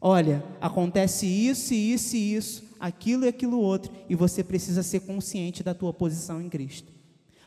Olha, 0.00 0.44
acontece 0.60 1.26
isso, 1.26 1.74
isso 1.74 2.16
e 2.16 2.34
isso, 2.34 2.64
aquilo 2.78 3.24
e 3.24 3.28
aquilo 3.28 3.58
outro, 3.58 3.92
e 4.08 4.14
você 4.14 4.44
precisa 4.44 4.82
ser 4.82 5.00
consciente 5.00 5.62
da 5.62 5.74
tua 5.74 5.92
posição 5.92 6.40
em 6.40 6.48
Cristo. 6.48 6.92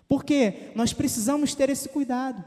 Porque 0.07 0.71
nós 0.75 0.91
precisamos 0.91 1.55
ter 1.55 1.69
esse 1.69 1.87
cuidado. 1.87 2.43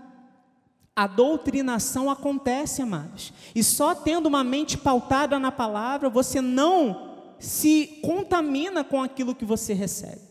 A 0.96 1.06
doutrinação 1.06 2.08
acontece, 2.08 2.80
amados. 2.80 3.32
E 3.54 3.64
só 3.64 3.94
tendo 3.94 4.26
uma 4.26 4.44
mente 4.44 4.78
pautada 4.78 5.38
na 5.38 5.50
palavra, 5.50 6.08
você 6.08 6.40
não 6.40 7.14
se 7.38 7.98
contamina 8.02 8.84
com 8.84 9.02
aquilo 9.02 9.34
que 9.34 9.44
você 9.44 9.72
recebe. 9.72 10.22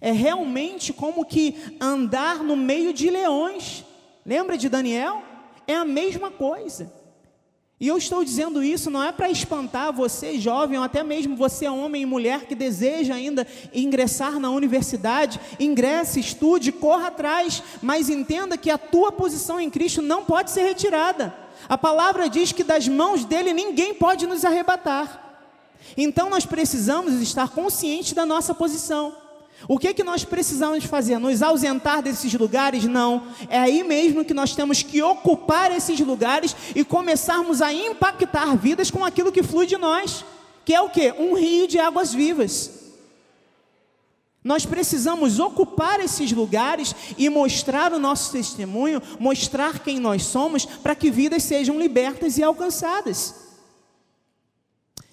É 0.00 0.10
realmente 0.12 0.92
como 0.92 1.24
que 1.24 1.56
andar 1.80 2.42
no 2.42 2.56
meio 2.56 2.92
de 2.92 3.08
leões. 3.08 3.84
Lembra 4.26 4.58
de 4.58 4.68
Daniel? 4.68 5.22
É 5.66 5.74
a 5.74 5.84
mesma 5.84 6.30
coisa. 6.30 6.92
E 7.80 7.86
eu 7.86 7.96
estou 7.96 8.24
dizendo 8.24 8.62
isso 8.62 8.90
não 8.90 9.02
é 9.02 9.12
para 9.12 9.30
espantar 9.30 9.92
você, 9.92 10.36
jovem, 10.36 10.76
ou 10.76 10.84
até 10.84 11.04
mesmo 11.04 11.36
você, 11.36 11.68
homem 11.68 12.02
e 12.02 12.06
mulher, 12.06 12.46
que 12.46 12.54
deseja 12.54 13.14
ainda 13.14 13.46
ingressar 13.72 14.40
na 14.40 14.50
universidade. 14.50 15.40
Ingresse, 15.60 16.18
estude, 16.18 16.72
corra 16.72 17.06
atrás, 17.06 17.62
mas 17.80 18.08
entenda 18.08 18.58
que 18.58 18.68
a 18.68 18.76
tua 18.76 19.12
posição 19.12 19.60
em 19.60 19.70
Cristo 19.70 20.02
não 20.02 20.24
pode 20.24 20.50
ser 20.50 20.62
retirada. 20.62 21.32
A 21.68 21.78
palavra 21.78 22.28
diz 22.28 22.50
que 22.50 22.64
das 22.64 22.88
mãos 22.88 23.24
dele 23.24 23.52
ninguém 23.52 23.94
pode 23.94 24.26
nos 24.26 24.44
arrebatar. 24.44 25.46
Então 25.96 26.28
nós 26.28 26.44
precisamos 26.44 27.20
estar 27.20 27.48
conscientes 27.50 28.12
da 28.12 28.26
nossa 28.26 28.52
posição. 28.52 29.27
O 29.66 29.78
que, 29.78 29.92
que 29.92 30.04
nós 30.04 30.24
precisamos 30.24 30.84
fazer? 30.84 31.18
Nos 31.18 31.42
ausentar 31.42 32.02
desses 32.02 32.32
lugares? 32.34 32.84
Não. 32.84 33.24
É 33.48 33.58
aí 33.58 33.82
mesmo 33.82 34.24
que 34.24 34.34
nós 34.34 34.54
temos 34.54 34.82
que 34.82 35.02
ocupar 35.02 35.72
esses 35.72 35.98
lugares 35.98 36.54
e 36.76 36.84
começarmos 36.84 37.60
a 37.60 37.72
impactar 37.72 38.56
vidas 38.56 38.90
com 38.90 39.04
aquilo 39.04 39.32
que 39.32 39.42
flui 39.42 39.66
de 39.66 39.76
nós, 39.76 40.24
que 40.64 40.74
é 40.74 40.80
o 40.80 40.88
que? 40.88 41.12
Um 41.12 41.34
rio 41.34 41.66
de 41.66 41.78
águas 41.78 42.14
vivas. 42.14 42.78
Nós 44.44 44.64
precisamos 44.64 45.40
ocupar 45.40 45.98
esses 45.98 46.30
lugares 46.30 46.94
e 47.18 47.28
mostrar 47.28 47.92
o 47.92 47.98
nosso 47.98 48.30
testemunho, 48.30 49.02
mostrar 49.18 49.80
quem 49.80 49.98
nós 49.98 50.22
somos, 50.22 50.64
para 50.64 50.94
que 50.94 51.10
vidas 51.10 51.42
sejam 51.42 51.78
libertas 51.78 52.38
e 52.38 52.42
alcançadas. 52.42 53.34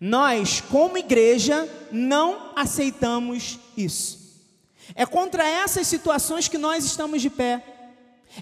Nós, 0.00 0.60
como 0.60 0.98
igreja, 0.98 1.68
não 1.90 2.52
aceitamos 2.54 3.58
isso. 3.76 4.24
É 4.94 5.06
contra 5.06 5.48
essas 5.48 5.86
situações 5.86 6.46
que 6.46 6.58
nós 6.58 6.84
estamos 6.84 7.22
de 7.22 7.30
pé. 7.30 7.73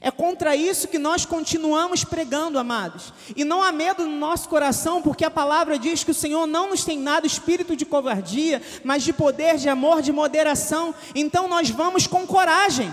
É 0.00 0.10
contra 0.10 0.56
isso 0.56 0.88
que 0.88 0.98
nós 0.98 1.26
continuamos 1.26 2.02
pregando, 2.02 2.58
amados. 2.58 3.12
E 3.36 3.44
não 3.44 3.62
há 3.62 3.70
medo 3.70 4.04
no 4.04 4.16
nosso 4.16 4.48
coração, 4.48 5.02
porque 5.02 5.24
a 5.24 5.30
palavra 5.30 5.78
diz 5.78 6.02
que 6.02 6.10
o 6.10 6.14
Senhor 6.14 6.46
não 6.46 6.70
nos 6.70 6.84
tem 6.84 7.02
dado 7.02 7.26
espírito 7.26 7.76
de 7.76 7.84
covardia, 7.84 8.62
mas 8.82 9.02
de 9.02 9.12
poder, 9.12 9.58
de 9.58 9.68
amor, 9.68 10.00
de 10.00 10.10
moderação. 10.10 10.94
Então 11.14 11.46
nós 11.46 11.68
vamos 11.68 12.06
com 12.06 12.26
coragem. 12.26 12.92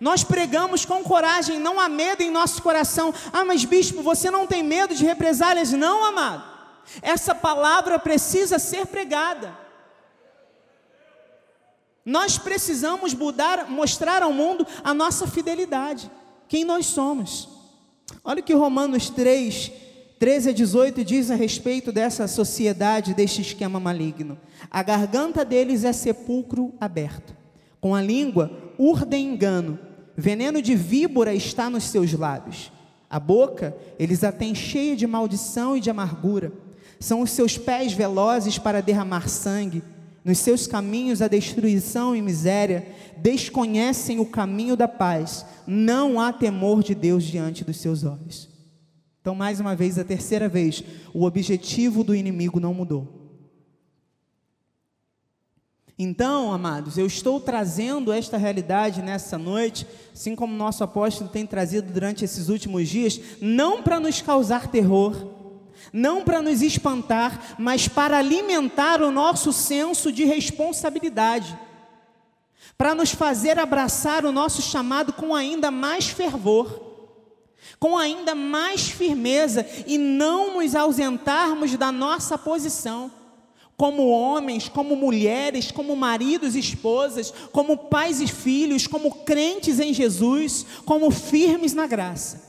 Nós 0.00 0.22
pregamos 0.24 0.84
com 0.84 1.02
coragem, 1.02 1.58
não 1.58 1.78
há 1.78 1.88
medo 1.88 2.22
em 2.22 2.30
nosso 2.30 2.62
coração. 2.62 3.12
Ah, 3.32 3.44
mas 3.44 3.64
bispo, 3.64 4.00
você 4.00 4.30
não 4.30 4.46
tem 4.46 4.62
medo 4.62 4.94
de 4.94 5.04
represálias? 5.04 5.72
Não, 5.72 6.04
amado. 6.04 6.44
Essa 7.02 7.34
palavra 7.34 7.98
precisa 7.98 8.58
ser 8.58 8.86
pregada. 8.86 9.67
Nós 12.08 12.38
precisamos 12.38 13.12
mudar, 13.12 13.70
mostrar 13.70 14.22
ao 14.22 14.32
mundo 14.32 14.66
a 14.82 14.94
nossa 14.94 15.26
fidelidade, 15.26 16.10
quem 16.48 16.64
nós 16.64 16.86
somos. 16.86 17.46
Olha 18.24 18.40
o 18.40 18.42
que 18.42 18.54
Romanos 18.54 19.10
3, 19.10 19.70
13 20.18 20.48
a 20.48 20.52
18 20.54 21.04
diz 21.04 21.30
a 21.30 21.34
respeito 21.34 21.92
dessa 21.92 22.26
sociedade, 22.26 23.12
deste 23.12 23.42
esquema 23.42 23.78
maligno. 23.78 24.38
A 24.70 24.82
garganta 24.82 25.44
deles 25.44 25.84
é 25.84 25.92
sepulcro 25.92 26.72
aberto, 26.80 27.36
com 27.78 27.94
a 27.94 28.00
língua 28.00 28.72
urdem 28.78 29.34
engano, 29.34 29.78
veneno 30.16 30.62
de 30.62 30.74
víbora 30.74 31.34
está 31.34 31.68
nos 31.68 31.84
seus 31.84 32.14
lábios. 32.14 32.72
A 33.10 33.20
boca 33.20 33.76
eles 33.98 34.24
a 34.24 34.32
têm 34.32 34.54
cheia 34.54 34.96
de 34.96 35.06
maldição 35.06 35.76
e 35.76 35.80
de 35.80 35.90
amargura. 35.90 36.54
São 36.98 37.20
os 37.20 37.32
seus 37.32 37.58
pés 37.58 37.92
velozes 37.92 38.56
para 38.56 38.80
derramar 38.80 39.28
sangue 39.28 39.82
nos 40.24 40.38
seus 40.38 40.66
caminhos 40.66 41.22
a 41.22 41.28
destruição 41.28 42.14
e 42.14 42.22
miséria, 42.22 42.88
desconhecem 43.16 44.18
o 44.18 44.26
caminho 44.26 44.76
da 44.76 44.88
paz, 44.88 45.44
não 45.66 46.20
há 46.20 46.32
temor 46.32 46.82
de 46.82 46.94
Deus 46.94 47.24
diante 47.24 47.64
dos 47.64 47.78
seus 47.78 48.04
olhos. 48.04 48.48
Então, 49.20 49.34
mais 49.34 49.60
uma 49.60 49.76
vez, 49.76 49.98
a 49.98 50.04
terceira 50.04 50.48
vez, 50.48 50.82
o 51.12 51.24
objetivo 51.24 52.02
do 52.02 52.14
inimigo 52.14 52.60
não 52.60 52.72
mudou. 52.72 53.18
Então, 55.98 56.52
amados, 56.52 56.96
eu 56.96 57.06
estou 57.06 57.40
trazendo 57.40 58.12
esta 58.12 58.36
realidade 58.36 59.02
nessa 59.02 59.36
noite, 59.36 59.84
assim 60.14 60.36
como 60.36 60.54
nosso 60.54 60.84
apóstolo 60.84 61.28
tem 61.28 61.44
trazido 61.44 61.92
durante 61.92 62.24
esses 62.24 62.48
últimos 62.48 62.88
dias, 62.88 63.20
não 63.40 63.82
para 63.82 63.98
nos 63.98 64.22
causar 64.22 64.68
terror, 64.68 65.37
não 65.92 66.22
para 66.22 66.42
nos 66.42 66.62
espantar, 66.62 67.56
mas 67.58 67.88
para 67.88 68.18
alimentar 68.18 69.02
o 69.02 69.10
nosso 69.10 69.52
senso 69.52 70.12
de 70.12 70.24
responsabilidade, 70.24 71.58
para 72.76 72.94
nos 72.94 73.10
fazer 73.10 73.58
abraçar 73.58 74.24
o 74.24 74.32
nosso 74.32 74.62
chamado 74.62 75.12
com 75.12 75.34
ainda 75.34 75.70
mais 75.70 76.08
fervor, 76.08 76.86
com 77.78 77.96
ainda 77.96 78.34
mais 78.34 78.88
firmeza 78.88 79.66
e 79.86 79.98
não 79.98 80.58
nos 80.60 80.74
ausentarmos 80.74 81.76
da 81.76 81.92
nossa 81.92 82.36
posição. 82.36 83.10
Como 83.76 84.08
homens, 84.08 84.68
como 84.68 84.96
mulheres, 84.96 85.70
como 85.70 85.94
maridos 85.94 86.56
e 86.56 86.58
esposas, 86.58 87.32
como 87.52 87.76
pais 87.76 88.20
e 88.20 88.26
filhos, 88.26 88.88
como 88.88 89.22
crentes 89.24 89.78
em 89.78 89.94
Jesus, 89.94 90.66
como 90.84 91.12
firmes 91.12 91.74
na 91.74 91.86
graça. 91.86 92.47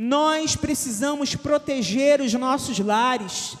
Nós 0.00 0.54
precisamos 0.54 1.34
proteger 1.34 2.20
os 2.20 2.32
nossos 2.32 2.78
lares, 2.78 3.56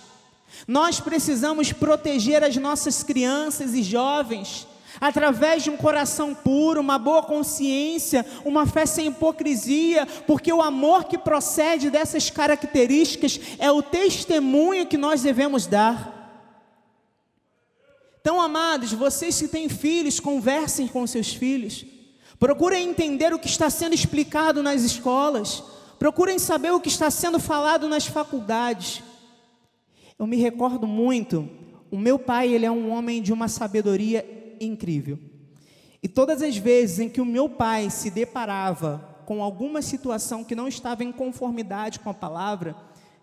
nós 0.68 1.00
precisamos 1.00 1.72
proteger 1.72 2.44
as 2.44 2.56
nossas 2.56 3.02
crianças 3.02 3.74
e 3.74 3.82
jovens, 3.82 4.64
através 5.00 5.64
de 5.64 5.70
um 5.70 5.76
coração 5.76 6.36
puro, 6.36 6.80
uma 6.80 6.96
boa 6.96 7.24
consciência, 7.24 8.24
uma 8.44 8.66
fé 8.66 8.86
sem 8.86 9.08
hipocrisia, 9.08 10.06
porque 10.28 10.52
o 10.52 10.62
amor 10.62 11.06
que 11.06 11.18
procede 11.18 11.90
dessas 11.90 12.30
características 12.30 13.40
é 13.58 13.72
o 13.72 13.82
testemunho 13.82 14.86
que 14.86 14.96
nós 14.96 15.22
devemos 15.22 15.66
dar. 15.66 16.14
Então, 18.20 18.40
amados, 18.40 18.92
vocês 18.92 19.40
que 19.40 19.48
têm 19.48 19.68
filhos, 19.68 20.20
conversem 20.20 20.86
com 20.86 21.04
seus 21.04 21.34
filhos, 21.34 21.84
procurem 22.38 22.88
entender 22.88 23.34
o 23.34 23.40
que 23.40 23.48
está 23.48 23.68
sendo 23.68 23.94
explicado 23.94 24.62
nas 24.62 24.82
escolas. 24.82 25.64
Procurem 25.98 26.38
saber 26.38 26.70
o 26.72 26.80
que 26.80 26.88
está 26.88 27.10
sendo 27.10 27.40
falado 27.40 27.88
nas 27.88 28.06
faculdades. 28.06 29.02
Eu 30.18 30.26
me 30.26 30.36
recordo 30.36 30.86
muito, 30.86 31.48
o 31.90 31.98
meu 31.98 32.18
pai, 32.18 32.52
ele 32.52 32.66
é 32.66 32.70
um 32.70 32.90
homem 32.90 33.20
de 33.20 33.32
uma 33.32 33.48
sabedoria 33.48 34.56
incrível. 34.60 35.18
E 36.02 36.06
todas 36.06 36.42
as 36.42 36.56
vezes 36.56 37.00
em 37.00 37.08
que 37.08 37.20
o 37.20 37.24
meu 37.24 37.48
pai 37.48 37.90
se 37.90 38.10
deparava 38.10 39.16
com 39.26 39.42
alguma 39.42 39.82
situação 39.82 40.44
que 40.44 40.54
não 40.54 40.68
estava 40.68 41.02
em 41.02 41.10
conformidade 41.10 41.98
com 41.98 42.10
a 42.10 42.14
palavra, 42.14 42.76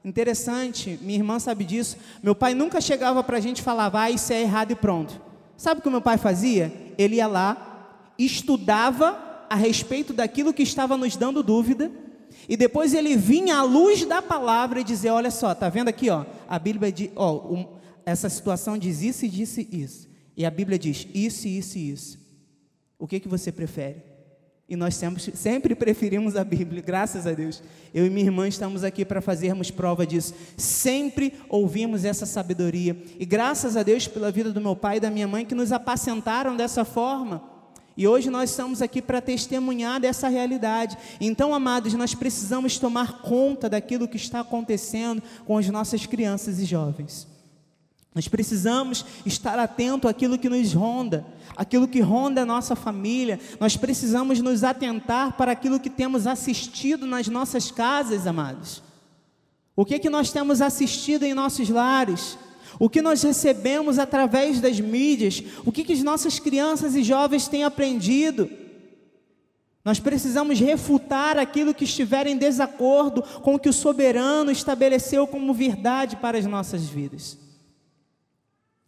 interessante, 0.04 1.00
minha 1.02 1.18
irmã 1.18 1.40
sabe 1.40 1.64
disso, 1.64 1.98
meu 2.22 2.36
pai 2.36 2.54
nunca 2.54 2.82
chegava 2.82 3.24
para 3.24 3.38
a 3.38 3.40
gente 3.40 3.60
e 3.60 3.64
falava, 3.64 4.02
ah, 4.02 4.12
isso 4.12 4.32
é 4.34 4.42
errado 4.42 4.72
e 4.72 4.76
pronto. 4.76 5.20
Sabe 5.58 5.80
o 5.80 5.84
que 5.84 5.90
meu 5.90 6.02
pai 6.02 6.18
fazia? 6.18 6.72
Ele 6.98 7.16
ia 7.16 7.28
lá, 7.28 8.12
estudava 8.20 9.46
a 9.50 9.56
respeito 9.56 10.14
daquilo 10.14 10.54
que 10.54 10.64
estava 10.64 10.98
nos 10.98 11.16
dando 11.16 11.42
dúvida, 11.42 11.92
e 12.48 12.56
depois 12.56 12.94
ele 12.94 13.16
vinha 13.16 13.58
à 13.58 13.64
luz 13.64 14.06
da 14.06 14.22
palavra 14.22 14.80
e 14.80 14.84
dizer: 14.84 15.10
Olha 15.10 15.32
só, 15.32 15.54
tá 15.56 15.70
vendo 15.70 15.90
aqui, 15.90 16.10
ó? 16.10 16.26
A 16.48 16.60
Bíblia 16.60 16.92
diz: 16.92 17.10
ó, 17.16 17.34
um, 17.34 17.66
essa 18.06 18.30
situação 18.30 18.78
diz 18.78 19.02
isso 19.02 19.26
e 19.26 19.30
disse 19.30 19.68
isso. 19.72 20.08
E 20.38 20.46
a 20.46 20.52
Bíblia 20.52 20.78
diz 20.78 21.08
isso, 21.14 21.48
isso 21.48 21.78
e 21.78 21.90
isso. 21.90 22.20
O 23.00 23.08
que, 23.08 23.20
que 23.20 23.28
você 23.28 23.52
prefere? 23.52 24.16
E 24.68 24.76
nós 24.76 24.96
sempre, 24.96 25.22
sempre 25.36 25.76
preferimos 25.76 26.36
a 26.36 26.44
Bíblia, 26.44 26.82
graças 26.82 27.28
a 27.28 27.34
Deus. 27.34 27.62
Eu 27.94 28.06
e 28.06 28.10
minha 28.10 28.26
irmã 28.26 28.48
estamos 28.48 28.84
aqui 28.84 29.06
para 29.06 29.22
fazermos 29.22 29.70
prova 29.70 30.08
disso. 30.08 30.34
Sempre 30.58 31.34
ouvimos 31.48 32.04
essa 32.04 32.26
sabedoria. 32.26 32.98
E 33.20 33.26
graças 33.26 33.78
a 33.78 33.84
Deus 33.84 34.08
pela 34.08 34.32
vida 34.32 34.52
do 34.52 34.60
meu 34.60 34.76
pai 34.76 34.98
e 34.98 35.00
da 35.00 35.12
minha 35.12 35.28
mãe 35.28 35.46
que 35.46 35.54
nos 35.54 35.72
apacentaram 35.72 36.56
dessa 36.56 36.84
forma. 36.84 37.55
E 37.98 38.08
hoje 38.08 38.30
nós 38.30 38.50
estamos 38.50 38.82
aqui 38.82 39.02
para 39.02 39.22
testemunhar 39.22 40.00
dessa 40.00 40.28
realidade. 40.28 40.98
Então, 41.20 41.56
amados, 41.56 41.94
nós 41.94 42.14
precisamos 42.14 42.78
tomar 42.78 43.22
conta 43.22 43.70
daquilo 43.70 44.08
que 44.08 44.18
está 44.18 44.42
acontecendo 44.42 45.24
com 45.46 45.58
as 45.58 45.70
nossas 45.70 46.06
crianças 46.06 46.60
e 46.60 46.66
jovens. 46.66 47.28
Nós 48.14 48.28
precisamos 48.28 49.06
estar 49.26 49.60
atento 49.60 50.08
àquilo 50.08 50.38
que 50.38 50.48
nos 50.48 50.74
ronda, 50.74 51.26
aquilo 51.56 51.88
que 51.88 52.00
ronda 52.00 52.42
a 52.42 52.46
nossa 52.46 52.76
família. 52.76 53.40
Nós 53.60 53.76
precisamos 53.76 54.40
nos 54.40 54.64
atentar 54.64 55.36
para 55.38 55.52
aquilo 55.52 55.80
que 55.80 55.90
temos 55.90 56.26
assistido 56.26 57.06
nas 57.06 57.28
nossas 57.28 57.72
casas, 57.72 58.26
amados. 58.26 58.82
O 59.76 59.86
que 59.86 60.00
que 60.00 60.10
nós 60.10 60.32
temos 60.32 60.62
assistido 60.62 61.24
em 61.24 61.34
nossos 61.34 61.70
lares? 61.70 62.38
O 62.80 62.90
que 62.90 63.02
nós 63.02 63.22
recebemos 63.24 63.98
através 64.00 64.60
das 64.60 64.80
mídias? 64.80 65.44
O 65.66 65.72
que 65.72 65.84
que 65.84 65.94
as 65.94 66.04
nossas 66.04 66.40
crianças 66.40 66.96
e 66.96 67.04
jovens 67.04 67.48
têm 67.48 67.64
aprendido? 67.64 68.50
Nós 69.86 70.00
precisamos 70.00 70.60
refutar 70.60 71.38
aquilo 71.38 71.74
que 71.74 71.84
estiver 71.84 72.26
em 72.26 72.36
desacordo 72.36 73.22
com 73.42 73.54
o 73.54 73.60
que 73.60 73.70
o 73.70 73.74
soberano 73.74 74.50
estabeleceu 74.50 75.28
como 75.28 75.54
verdade 75.54 76.16
para 76.16 76.40
as 76.40 76.46
nossas 76.48 76.86
vidas. 76.86 77.38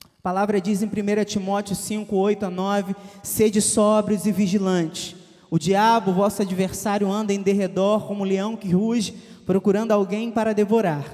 A 0.04 0.22
palavra 0.24 0.60
diz 0.60 0.82
em 0.82 0.88
1 0.88 1.24
Timóteo 1.26 1.76
5, 1.76 2.16
8 2.16 2.48
a 2.48 2.50
9: 2.50 2.96
Sede 3.22 3.62
sóbrios 3.62 4.26
e 4.26 4.32
vigilantes. 4.32 5.16
O 5.50 5.60
diabo, 5.60 6.12
vosso 6.12 6.42
adversário, 6.42 7.10
anda 7.10 7.32
em 7.32 7.42
derredor 7.42 8.06
como 8.08 8.24
um 8.24 8.28
leão 8.28 8.56
que 8.56 8.72
ruge, 8.72 9.14
procurando 9.46 9.92
alguém 9.92 10.32
para 10.32 10.54
devorar. 10.54 11.06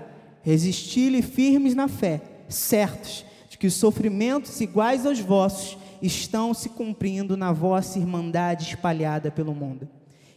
Resisti-lhe 0.41 1.21
firmes 1.21 1.75
na 1.75 1.87
fé, 1.87 2.21
certos 2.55 3.25
de 3.49 3.57
que 3.57 3.67
os 3.67 3.73
sofrimentos 3.73 4.59
iguais 4.61 5.05
aos 5.05 5.19
vossos 5.19 5.77
estão 6.01 6.53
se 6.53 6.69
cumprindo 6.69 7.37
na 7.37 7.51
vossa 7.51 7.99
irmandade 7.99 8.69
espalhada 8.69 9.31
pelo 9.31 9.53
mundo. 9.53 9.87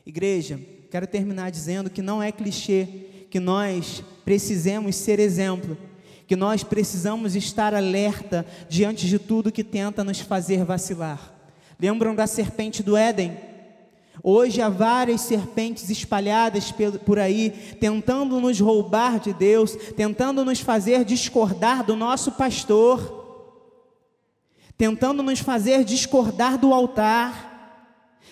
Igreja, 0.05 0.61
quero 0.91 1.07
terminar 1.07 1.51
dizendo 1.51 1.91
que 1.91 2.03
não 2.03 2.23
é 2.23 2.31
clichê 2.31 2.87
que 3.31 3.41
nós 3.41 4.03
precisemos 4.25 4.97
ser 4.97 5.19
exemplo 5.19 5.77
que 6.27 6.37
nós 6.37 6.65
precisamos 6.65 7.37
estar 7.37 7.75
alerta 7.75 8.45
diante 8.69 9.07
de 9.07 9.19
tudo 9.19 9.53
que 9.53 9.63
tenta 9.63 10.03
nos 10.03 10.21
fazer 10.21 10.65
vacilar. 10.65 11.33
Lembram 11.79 12.15
da 12.15 12.27
serpente 12.27 12.83
do 12.83 12.97
Éden? 12.97 13.37
Hoje 14.23 14.61
há 14.61 14.69
várias 14.69 15.21
serpentes 15.21 15.91
espalhadas 15.91 16.73
por 17.05 17.19
aí, 17.19 17.51
tentando 17.79 18.41
nos 18.41 18.59
roubar 18.59 19.21
de 19.21 19.33
Deus, 19.33 19.77
tentando 19.97 20.45
nos 20.45 20.61
fazer 20.61 21.05
discordar 21.05 21.85
do 21.85 21.95
nosso 21.95 22.33
pastor, 22.33 23.25
tentando 24.77 25.23
nos 25.23 25.41
fazer 25.41 25.85
discordar 25.85 26.59
do 26.59 26.73
altar, 26.73 27.55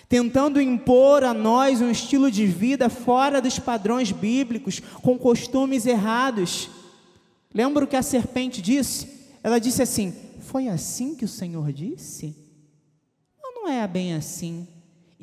tentando 0.09 0.61
impor 0.61 1.23
a 1.23 1.33
nós 1.33 1.81
um 1.81 1.89
estilo 1.89 2.29
de 2.29 2.45
vida 2.45 2.89
fora 2.89 3.41
dos 3.41 3.59
padrões 3.59 4.11
bíblicos, 4.11 4.79
com 5.01 5.17
costumes 5.17 5.85
errados. 5.85 6.69
Lembra 7.53 7.85
o 7.85 7.87
que 7.87 7.95
a 7.95 8.01
serpente 8.01 8.61
disse? 8.61 9.15
Ela 9.41 9.59
disse 9.59 9.81
assim: 9.81 10.13
Foi 10.39 10.67
assim 10.67 11.15
que 11.15 11.25
o 11.25 11.29
Senhor 11.29 11.71
disse? 11.71 12.35
Não, 13.41 13.63
não 13.63 13.69
é 13.69 13.87
bem 13.87 14.13
assim. 14.13 14.67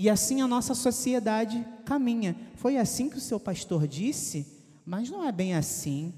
E 0.02 0.10
assim 0.10 0.42
a 0.42 0.48
nossa 0.48 0.74
sociedade 0.74 1.64
caminha. 1.84 2.34
Foi 2.56 2.76
assim 2.76 3.08
que 3.08 3.18
o 3.18 3.20
seu 3.20 3.38
pastor 3.38 3.86
disse? 3.86 4.44
Mas 4.84 5.08
não 5.08 5.24
é 5.24 5.30
bem 5.30 5.54
assim. 5.54 6.12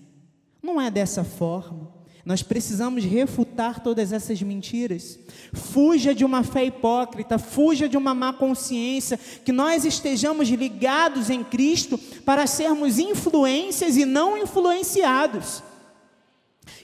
Não 0.63 0.81
é 0.81 0.91
dessa 0.91 1.23
forma. 1.23 1.93
Nós 2.25 2.43
precisamos 2.43 3.05
refutar 3.05 3.81
todas 3.81 4.11
essas 4.11 4.41
mentiras. 4.41 5.19
Fuja 5.53 6.15
de 6.15 6.25
uma 6.25 6.43
fé 6.43 6.65
hipócrita, 6.65 7.39
fuja 7.39 7.87
de 7.87 7.99
uma 7.99 8.15
má 8.15 8.33
consciência, 8.33 9.19
que 9.19 9.53
nós 9.53 9.85
estejamos 9.85 10.49
ligados 10.49 11.29
em 11.29 11.45
Cristo 11.45 11.99
para 12.25 12.47
sermos 12.47 12.99
influências 12.99 13.99
e 13.99 14.07
não 14.07 14.39
influenciados. 14.39 15.63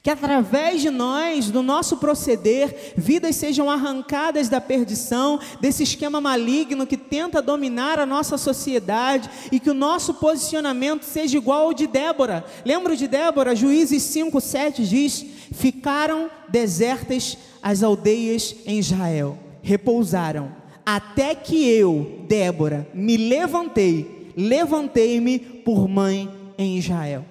Que 0.02 0.10
através 0.10 0.80
de 0.80 0.90
nós, 0.90 1.50
do 1.50 1.62
nosso 1.62 1.98
proceder, 1.98 2.94
vidas 2.96 3.36
sejam 3.36 3.70
arrancadas 3.70 4.48
da 4.48 4.60
perdição, 4.60 5.38
desse 5.60 5.82
esquema 5.82 6.20
maligno 6.20 6.86
que 6.86 6.96
tenta 6.96 7.42
dominar 7.42 7.98
a 7.98 8.06
nossa 8.06 8.38
sociedade 8.38 9.28
e 9.52 9.60
que 9.60 9.70
o 9.70 9.74
nosso 9.74 10.14
posicionamento 10.14 11.02
seja 11.04 11.36
igual 11.36 11.66
ao 11.66 11.74
de 11.74 11.86
Débora. 11.86 12.44
Lembra 12.64 12.96
de 12.96 13.06
Débora? 13.06 13.54
Juízes 13.54 14.02
5, 14.04 14.40
7 14.40 14.86
diz: 14.86 15.24
Ficaram 15.52 16.30
desertas 16.48 17.36
as 17.62 17.82
aldeias 17.82 18.54
em 18.66 18.78
Israel, 18.78 19.38
repousaram, 19.62 20.50
até 20.84 21.34
que 21.34 21.68
eu, 21.68 22.24
Débora, 22.26 22.88
me 22.94 23.16
levantei, 23.16 24.32
levantei-me 24.36 25.38
por 25.38 25.86
mãe 25.86 26.28
em 26.56 26.78
Israel. 26.78 27.24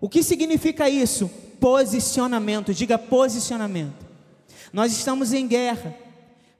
O 0.00 0.08
que 0.08 0.22
significa 0.22 0.88
isso? 0.88 1.30
Posicionamento, 1.64 2.74
diga 2.74 2.98
posicionamento. 2.98 4.04
Nós 4.70 4.92
estamos 4.92 5.32
em 5.32 5.48
guerra, 5.48 5.96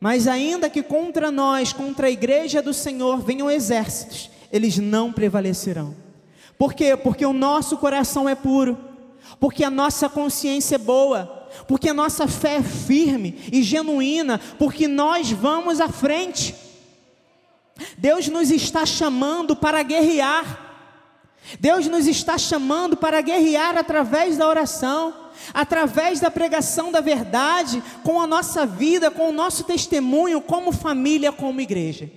mas 0.00 0.26
ainda 0.26 0.70
que 0.70 0.82
contra 0.82 1.30
nós, 1.30 1.74
contra 1.74 2.06
a 2.06 2.10
igreja 2.10 2.62
do 2.62 2.72
Senhor, 2.72 3.18
venham 3.18 3.50
exércitos, 3.50 4.30
eles 4.50 4.78
não 4.78 5.12
prevalecerão. 5.12 5.94
Por 6.56 6.72
quê? 6.72 6.96
Porque 6.96 7.26
o 7.26 7.34
nosso 7.34 7.76
coração 7.76 8.26
é 8.26 8.34
puro, 8.34 8.78
porque 9.38 9.62
a 9.62 9.68
nossa 9.68 10.08
consciência 10.08 10.76
é 10.76 10.78
boa, 10.78 11.50
porque 11.68 11.90
a 11.90 11.94
nossa 11.94 12.26
fé 12.26 12.54
é 12.54 12.62
firme 12.62 13.38
e 13.52 13.62
genuína, 13.62 14.40
porque 14.58 14.88
nós 14.88 15.30
vamos 15.30 15.82
à 15.82 15.88
frente. 15.90 16.54
Deus 17.98 18.26
nos 18.28 18.50
está 18.50 18.86
chamando 18.86 19.54
para 19.54 19.82
guerrear. 19.82 20.63
Deus 21.60 21.86
nos 21.86 22.06
está 22.06 22.38
chamando 22.38 22.96
para 22.96 23.20
guerrear 23.20 23.76
através 23.76 24.36
da 24.36 24.48
oração, 24.48 25.14
através 25.52 26.20
da 26.20 26.30
pregação 26.30 26.90
da 26.90 27.00
verdade, 27.00 27.82
com 28.02 28.20
a 28.20 28.26
nossa 28.26 28.64
vida, 28.64 29.10
com 29.10 29.28
o 29.28 29.32
nosso 29.32 29.64
testemunho, 29.64 30.40
como 30.40 30.72
família, 30.72 31.32
como 31.32 31.60
igreja. 31.60 32.10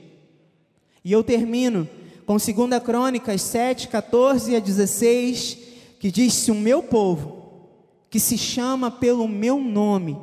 E 1.03 1.11
eu 1.11 1.23
termino 1.23 1.87
com 2.25 2.37
2 2.37 2.83
Crônicas 2.83 3.41
7, 3.41 3.87
14 3.87 4.55
a 4.55 4.59
16, 4.59 5.57
que 5.99 6.11
diz: 6.11 6.33
Se 6.33 6.51
o 6.51 6.55
meu 6.55 6.83
povo, 6.83 7.69
que 8.09 8.19
se 8.19 8.37
chama 8.37 8.89
pelo 8.89 9.27
meu 9.27 9.59
nome, 9.59 10.17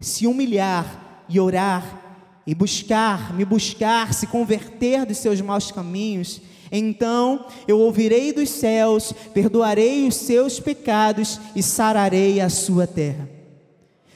se 0.00 0.26
humilhar 0.26 1.24
e 1.28 1.38
orar, 1.38 2.42
e 2.46 2.54
buscar, 2.54 3.34
me 3.34 3.44
buscar, 3.44 4.14
se 4.14 4.26
converter 4.26 5.04
dos 5.04 5.18
seus 5.18 5.40
maus 5.40 5.70
caminhos, 5.70 6.40
então 6.70 7.46
eu 7.66 7.78
ouvirei 7.78 8.32
dos 8.32 8.50
céus, 8.50 9.12
perdoarei 9.32 10.06
os 10.06 10.16
seus 10.16 10.60
pecados 10.60 11.40
e 11.54 11.62
sararei 11.62 12.40
a 12.40 12.48
sua 12.48 12.86
terra. 12.86 13.28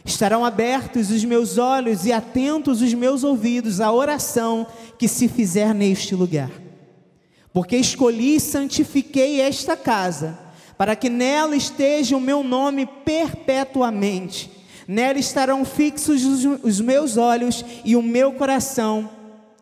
Estarão 0.05 0.45
abertos 0.45 1.11
os 1.11 1.25
meus 1.25 1.59
olhos 1.59 2.05
e 2.05 2.13
atentos 2.13 2.83
os 2.83 2.93
meus 2.93 3.23
ouvidos 3.23 3.81
à 3.81 3.93
oração 3.93 4.67
que 4.99 5.07
se 5.07 5.29
fizer 5.29 5.73
neste 5.73 6.15
lugar. 6.15 6.51
Porque 7.53 7.77
escolhi 7.77 8.37
e 8.37 8.41
santifiquei 8.41 9.41
esta 9.41 9.77
casa, 9.77 10.39
para 10.77 10.97
que 10.97 11.09
nela 11.09 11.55
esteja 11.55 12.17
o 12.17 12.21
meu 12.21 12.43
nome 12.43 12.85
perpetuamente. 12.85 14.51
Nela 14.89 15.19
estarão 15.19 15.65
fixos 15.65 16.23
os 16.63 16.81
meus 16.81 17.17
olhos 17.17 17.65
e 17.85 17.95
o 17.95 18.03
meu 18.03 18.33
coração 18.33 19.09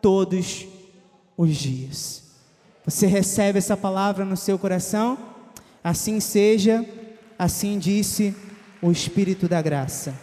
todos 0.01 0.65
os 1.37 1.55
dias. 1.55 2.20
Você 2.85 3.05
recebe 3.05 3.59
essa 3.59 3.77
palavra 3.77 4.25
no 4.25 4.35
seu 4.35 4.57
coração? 4.57 5.17
Assim 5.83 6.19
seja, 6.19 6.83
assim 7.37 7.77
disse 7.77 8.35
o 8.81 8.91
Espírito 8.91 9.47
da 9.47 9.61
Graça. 9.61 10.15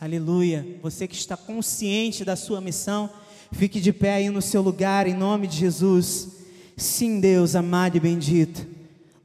Aleluia. 0.00 0.78
Você 0.82 1.08
que 1.08 1.14
está 1.14 1.36
consciente 1.36 2.24
da 2.24 2.36
sua 2.36 2.60
missão, 2.60 3.10
fique 3.50 3.80
de 3.80 3.92
pé 3.92 4.14
aí 4.14 4.30
no 4.30 4.42
seu 4.42 4.60
lugar, 4.60 5.06
em 5.06 5.14
nome 5.14 5.46
de 5.46 5.56
Jesus. 5.56 6.28
Sim, 6.76 7.18
Deus 7.18 7.56
amado 7.56 7.96
e 7.96 8.00
bendito, 8.00 8.66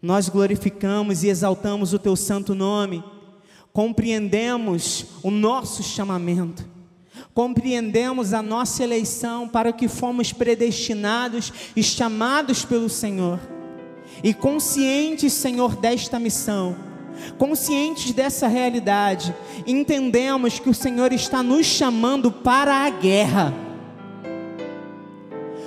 nós 0.02 0.28
glorificamos 0.28 1.24
e 1.24 1.28
exaltamos 1.28 1.94
o 1.94 2.00
teu 2.00 2.16
santo 2.16 2.56
nome 2.56 3.04
compreendemos 3.74 5.08
o 5.24 5.32
nosso 5.32 5.82
chamamento, 5.82 6.64
compreendemos 7.34 8.32
a 8.32 8.42
nossa 8.42 8.84
eleição 8.84 9.50
para 9.50 9.72
o 9.72 9.74
que 9.74 9.88
fomos 9.88 10.32
predestinados 10.32 11.52
e 11.76 11.82
chamados 11.82 12.64
pelo 12.64 12.88
Senhor, 12.88 13.40
e 14.24 14.32
conscientes, 14.32 15.34
Senhor, 15.34 15.76
desta 15.76 16.20
missão, 16.20 16.76
conscientes 17.40 18.12
dessa 18.12 18.48
realidade, 18.48 19.36
entendemos 19.66 20.60
que 20.60 20.70
o 20.70 20.74
Senhor 20.74 21.12
está 21.12 21.42
nos 21.42 21.66
chamando 21.66 22.32
para 22.32 22.86
a 22.86 22.90
guerra. 22.92 23.52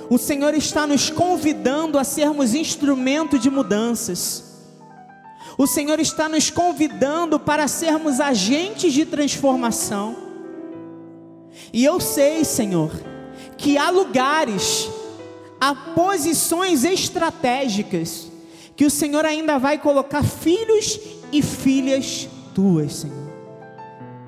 O 0.09 0.17
Senhor 0.17 0.53
está 0.53 0.87
nos 0.87 1.09
convidando 1.09 1.99
a 1.99 2.03
sermos 2.05 2.53
instrumento 2.53 3.37
de 3.37 3.49
mudanças. 3.49 4.56
O 5.57 5.65
Senhor 5.65 5.99
está 5.99 6.29
nos 6.29 6.51
convidando 6.51 7.39
para 7.39 7.67
sermos 7.67 8.19
agentes 8.19 8.93
de 8.93 9.05
transformação. 9.05 10.15
E 11.73 11.83
eu 11.83 11.99
sei, 11.99 12.45
Senhor, 12.45 12.91
que 13.57 13.77
há 13.77 13.89
lugares, 13.89 14.87
há 15.59 15.73
posições 15.73 16.83
estratégicas 16.83 18.31
que 18.75 18.85
o 18.85 18.91
Senhor 18.91 19.25
ainda 19.25 19.57
vai 19.57 19.79
colocar 19.79 20.23
filhos 20.23 20.99
e 21.31 21.41
filhas 21.41 22.29
tuas, 22.53 22.93
Senhor. 22.97 23.27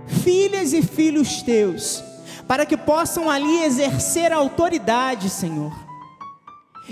Filhas 0.08 0.74
e 0.74 0.82
filhos 0.82 1.44
teus, 1.44 2.04
para 2.48 2.66
que 2.66 2.76
possam 2.76 3.30
ali 3.30 3.64
exercer 3.64 4.34
autoridade, 4.34 5.30
Senhor. 5.30 5.72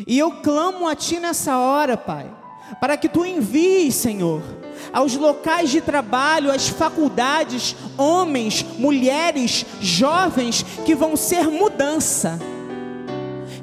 E 0.06 0.20
eu 0.20 0.44
clamo 0.44 0.88
a 0.88 0.96
Ti 0.96 1.20
nessa 1.20 1.58
hora, 1.58 1.98
Pai, 1.98 2.30
para 2.80 2.97
que 2.97 3.09
Tu 3.09 3.26
envies, 3.26 3.95
Senhor, 3.95 4.41
aos 4.91 5.15
locais 5.15 5.70
de 5.70 5.82
trabalho, 5.82 6.51
às 6.51 6.68
faculdades, 6.68 7.76
homens, 7.97 8.63
mulheres, 8.78 9.65
jovens 9.80 10.63
que 10.86 10.95
vão 10.95 11.15
ser 11.15 11.47
mudança, 11.47 12.39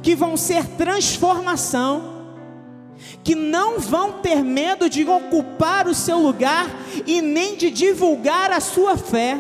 que 0.03 0.15
vão 0.15 0.37
ser 0.37 0.67
transformação 0.67 2.15
que 3.23 3.35
não 3.35 3.81
vão 3.81 4.13
ter 4.13 4.43
medo 4.43 4.89
de 4.89 5.05
ocupar 5.09 5.89
o 5.89 5.95
seu 5.95 6.19
lugar 6.19 6.69
e 7.07 7.23
nem 7.23 7.57
de 7.57 7.71
divulgar 7.71 8.53
a 8.53 8.61
sua 8.61 8.97
fé. 8.97 9.39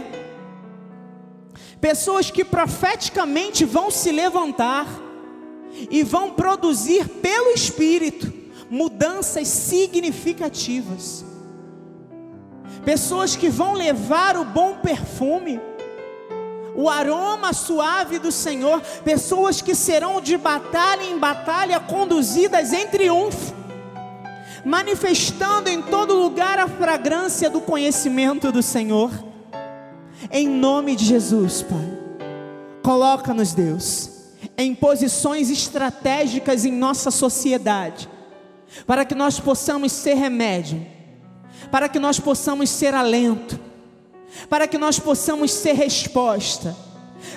Pessoas 1.80 2.30
que 2.30 2.42
profeticamente 2.42 3.64
vão 3.64 3.90
se 3.90 4.10
levantar 4.10 4.86
e 5.90 6.02
vão 6.02 6.30
produzir 6.30 7.06
pelo 7.06 7.50
Espírito 7.50 8.32
mudanças 8.74 9.46
significativas. 9.46 11.24
Pessoas 12.84 13.36
que 13.36 13.48
vão 13.48 13.72
levar 13.72 14.36
o 14.36 14.44
bom 14.44 14.78
perfume, 14.78 15.60
o 16.74 16.88
aroma 16.88 17.52
suave 17.52 18.18
do 18.18 18.32
Senhor, 18.32 18.80
pessoas 19.04 19.62
que 19.62 19.76
serão 19.76 20.20
de 20.20 20.36
batalha 20.36 21.04
em 21.04 21.16
batalha 21.16 21.78
conduzidas 21.78 22.72
em 22.72 22.88
triunfo 22.88 23.54
manifestando 24.64 25.68
em 25.68 25.82
todo 25.82 26.14
lugar 26.14 26.58
a 26.58 26.66
fragrância 26.66 27.50
do 27.50 27.60
conhecimento 27.60 28.50
do 28.50 28.62
Senhor. 28.62 29.10
Em 30.30 30.48
nome 30.48 30.96
de 30.96 31.04
Jesus, 31.04 31.60
Pai. 31.60 31.86
Coloca-nos, 32.82 33.52
Deus, 33.52 34.10
em 34.56 34.74
posições 34.74 35.50
estratégicas 35.50 36.64
em 36.64 36.72
nossa 36.72 37.10
sociedade, 37.10 38.08
para 38.86 39.04
que 39.04 39.14
nós 39.14 39.40
possamos 39.40 39.92
ser 39.92 40.14
remédio, 40.14 40.84
para 41.70 41.88
que 41.88 41.98
nós 41.98 42.18
possamos 42.18 42.70
ser 42.70 42.94
alento, 42.94 43.58
para 44.48 44.66
que 44.66 44.78
nós 44.78 44.98
possamos 44.98 45.52
ser 45.52 45.74
resposta 45.74 46.76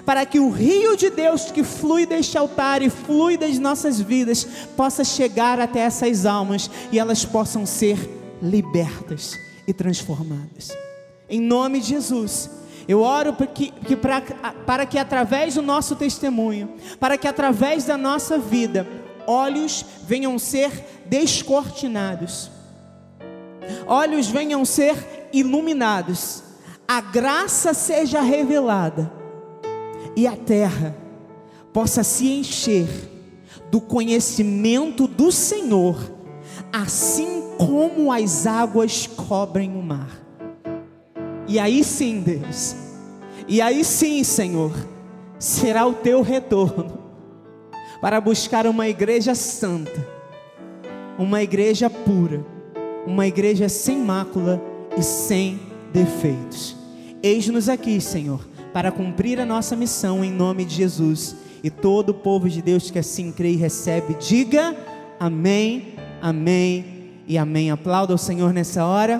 para 0.05 0.25
que 0.25 0.39
o 0.39 0.49
rio 0.49 0.95
de 0.95 1.09
Deus 1.09 1.51
que 1.51 1.63
flui 1.63 2.05
deste 2.05 2.37
altar 2.37 2.81
e 2.81 2.89
flui 2.89 3.37
das 3.37 3.57
nossas 3.57 3.99
vidas 3.99 4.45
possa 4.75 5.03
chegar 5.03 5.59
até 5.59 5.79
essas 5.79 6.25
almas 6.25 6.69
e 6.91 6.99
elas 6.99 7.25
possam 7.25 7.65
ser 7.65 7.97
libertas 8.41 9.37
e 9.67 9.73
transformadas. 9.73 10.69
Em 11.29 11.41
nome 11.41 11.79
de 11.79 11.89
Jesus. 11.89 12.49
Eu 12.87 13.01
oro 13.01 13.33
para 13.33 13.47
que, 13.47 13.69
que 13.69 13.97
pra, 13.97 14.21
para 14.21 14.85
que 14.85 14.97
através 14.97 15.55
do 15.55 15.61
nosso 15.61 15.93
testemunho, 15.93 16.69
para 17.01 17.17
que 17.17 17.27
através 17.27 17.83
da 17.83 17.97
nossa 17.97 18.37
vida, 18.37 18.87
olhos 19.27 19.85
venham 20.07 20.39
ser 20.39 20.71
descortinados, 21.05 22.49
olhos 23.85 24.27
venham 24.27 24.63
ser 24.63 25.27
iluminados, 25.33 26.41
a 26.87 27.01
graça 27.01 27.73
seja 27.73 28.21
revelada. 28.21 29.11
E 30.15 30.25
a 30.25 30.35
terra 30.35 30.95
possa 31.71 32.03
se 32.03 32.27
encher 32.27 32.87
do 33.69 33.79
conhecimento 33.79 35.05
do 35.05 35.31
Senhor, 35.31 35.95
assim 36.73 37.43
como 37.57 38.11
as 38.11 38.47
águas 38.47 39.05
cobrem 39.05 39.75
o 39.75 39.83
mar. 39.83 40.09
E 41.47 41.59
aí 41.59 41.83
sim, 41.83 42.21
Deus, 42.21 42.75
e 43.47 43.61
aí 43.61 43.85
sim, 43.85 44.23
Senhor, 44.23 44.73
será 45.37 45.85
o 45.85 45.93
teu 45.93 46.21
retorno 46.23 47.06
para 48.01 48.19
buscar 48.21 48.65
uma 48.67 48.87
igreja 48.87 49.35
santa, 49.35 50.07
uma 51.17 51.41
igreja 51.41 51.89
pura, 51.89 52.45
uma 53.05 53.25
igreja 53.27 53.69
sem 53.69 53.97
mácula 53.97 54.61
e 54.97 55.01
sem 55.01 55.59
defeitos. 55.91 56.75
Eis-nos 57.23 57.69
aqui, 57.69 57.99
Senhor 57.99 58.41
para 58.77 58.91
cumprir 58.91 59.39
a 59.39 59.45
nossa 59.45 59.75
missão 59.75 60.23
em 60.23 60.31
nome 60.31 60.63
de 60.63 60.75
Jesus. 60.75 61.35
E 61.63 61.69
todo 61.71 62.09
o 62.09 62.13
povo 62.13 62.47
de 62.47 62.61
Deus 62.61 62.91
que 62.91 62.99
assim 62.99 63.31
crê 63.31 63.53
e 63.53 63.55
recebe, 63.55 64.13
diga 64.19 64.75
amém, 65.19 65.95
amém 66.21 67.13
e 67.27 67.39
amém. 67.39 67.71
Aplauda 67.71 68.13
o 68.13 68.19
Senhor 68.19 68.53
nessa 68.53 68.85
hora. 68.85 69.19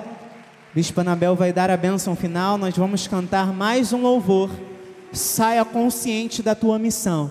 Bispo 0.72 1.00
Anabel 1.00 1.34
vai 1.34 1.52
dar 1.52 1.70
a 1.70 1.76
bênção 1.76 2.14
final. 2.14 2.56
Nós 2.56 2.76
vamos 2.76 3.08
cantar 3.08 3.52
mais 3.52 3.92
um 3.92 4.00
louvor. 4.00 4.48
Saia 5.12 5.64
consciente 5.64 6.40
da 6.40 6.54
tua 6.54 6.78
missão, 6.78 7.28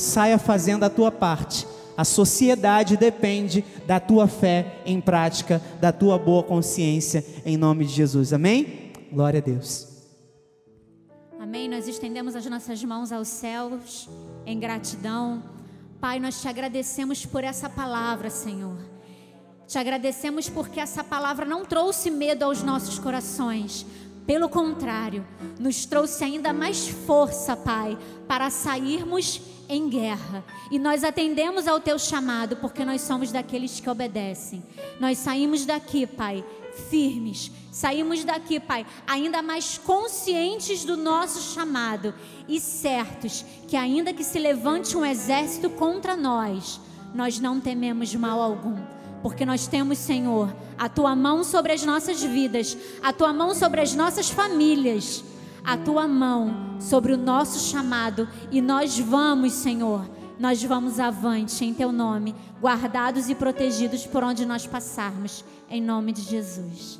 saia 0.00 0.38
fazendo 0.38 0.84
a 0.84 0.90
tua 0.90 1.12
parte. 1.12 1.66
A 1.96 2.04
sociedade 2.04 2.96
depende 2.96 3.64
da 3.86 4.00
tua 4.00 4.26
fé 4.26 4.80
em 4.86 5.00
prática, 5.00 5.60
da 5.80 5.92
tua 5.92 6.18
boa 6.18 6.42
consciência, 6.42 7.24
em 7.44 7.56
nome 7.56 7.84
de 7.84 7.92
Jesus. 7.92 8.32
Amém? 8.32 8.92
Glória 9.12 9.38
a 9.38 9.42
Deus. 9.42 9.86
Amém. 11.38 11.68
Nós 11.68 11.86
estendemos 11.86 12.34
as 12.34 12.46
nossas 12.46 12.82
mãos 12.82 13.12
aos 13.12 13.28
céus 13.28 14.08
em 14.46 14.58
gratidão. 14.58 15.42
Pai, 16.00 16.18
nós 16.18 16.40
te 16.40 16.48
agradecemos 16.48 17.26
por 17.26 17.44
essa 17.44 17.68
palavra, 17.68 18.30
Senhor. 18.30 18.78
Te 19.66 19.78
agradecemos 19.78 20.48
porque 20.48 20.80
essa 20.80 21.04
palavra 21.04 21.44
não 21.44 21.64
trouxe 21.64 22.10
medo 22.10 22.44
aos 22.44 22.62
nossos 22.62 22.98
corações. 22.98 23.86
Pelo 24.30 24.48
contrário, 24.48 25.26
nos 25.58 25.84
trouxe 25.84 26.22
ainda 26.22 26.52
mais 26.52 26.86
força, 26.86 27.56
Pai, 27.56 27.98
para 28.28 28.48
sairmos 28.48 29.42
em 29.68 29.88
guerra. 29.88 30.44
E 30.70 30.78
nós 30.78 31.02
atendemos 31.02 31.66
ao 31.66 31.80
teu 31.80 31.98
chamado 31.98 32.54
porque 32.58 32.84
nós 32.84 33.00
somos 33.00 33.32
daqueles 33.32 33.80
que 33.80 33.90
obedecem. 33.90 34.62
Nós 35.00 35.18
saímos 35.18 35.66
daqui, 35.66 36.06
Pai, 36.06 36.44
firmes. 36.88 37.50
Saímos 37.72 38.22
daqui, 38.22 38.60
Pai, 38.60 38.86
ainda 39.04 39.42
mais 39.42 39.78
conscientes 39.78 40.84
do 40.84 40.96
nosso 40.96 41.52
chamado 41.52 42.14
e 42.46 42.60
certos 42.60 43.44
que, 43.66 43.76
ainda 43.76 44.12
que 44.12 44.22
se 44.22 44.38
levante 44.38 44.96
um 44.96 45.04
exército 45.04 45.68
contra 45.70 46.16
nós, 46.16 46.80
nós 47.12 47.40
não 47.40 47.58
tememos 47.58 48.14
mal 48.14 48.40
algum, 48.40 48.76
porque 49.22 49.44
nós 49.44 49.66
temos, 49.66 49.98
Senhor, 49.98 50.54
a 50.78 50.88
tua 50.88 51.14
mão 51.14 51.44
sobre 51.44 51.72
as 51.72 51.84
nossas 51.84 52.22
vidas, 52.22 52.76
a 53.02 53.12
tua 53.12 53.32
mão 53.32 53.54
sobre 53.54 53.80
as 53.80 53.94
nossas 53.94 54.30
famílias, 54.30 55.24
a 55.64 55.76
tua 55.76 56.08
mão 56.08 56.76
sobre 56.80 57.12
o 57.12 57.16
nosso 57.16 57.70
chamado 57.70 58.28
e 58.50 58.60
nós 58.60 58.98
vamos, 58.98 59.52
Senhor 59.52 60.04
nós 60.40 60.62
vamos 60.62 60.98
avante 60.98 61.66
em 61.66 61.74
teu 61.74 61.92
nome, 61.92 62.34
guardados 62.62 63.28
e 63.28 63.34
protegidos 63.34 64.06
por 64.06 64.24
onde 64.24 64.46
nós 64.46 64.66
passarmos, 64.66 65.44
em 65.68 65.82
nome 65.82 66.12
de 66.12 66.22
Jesus. 66.22 66.98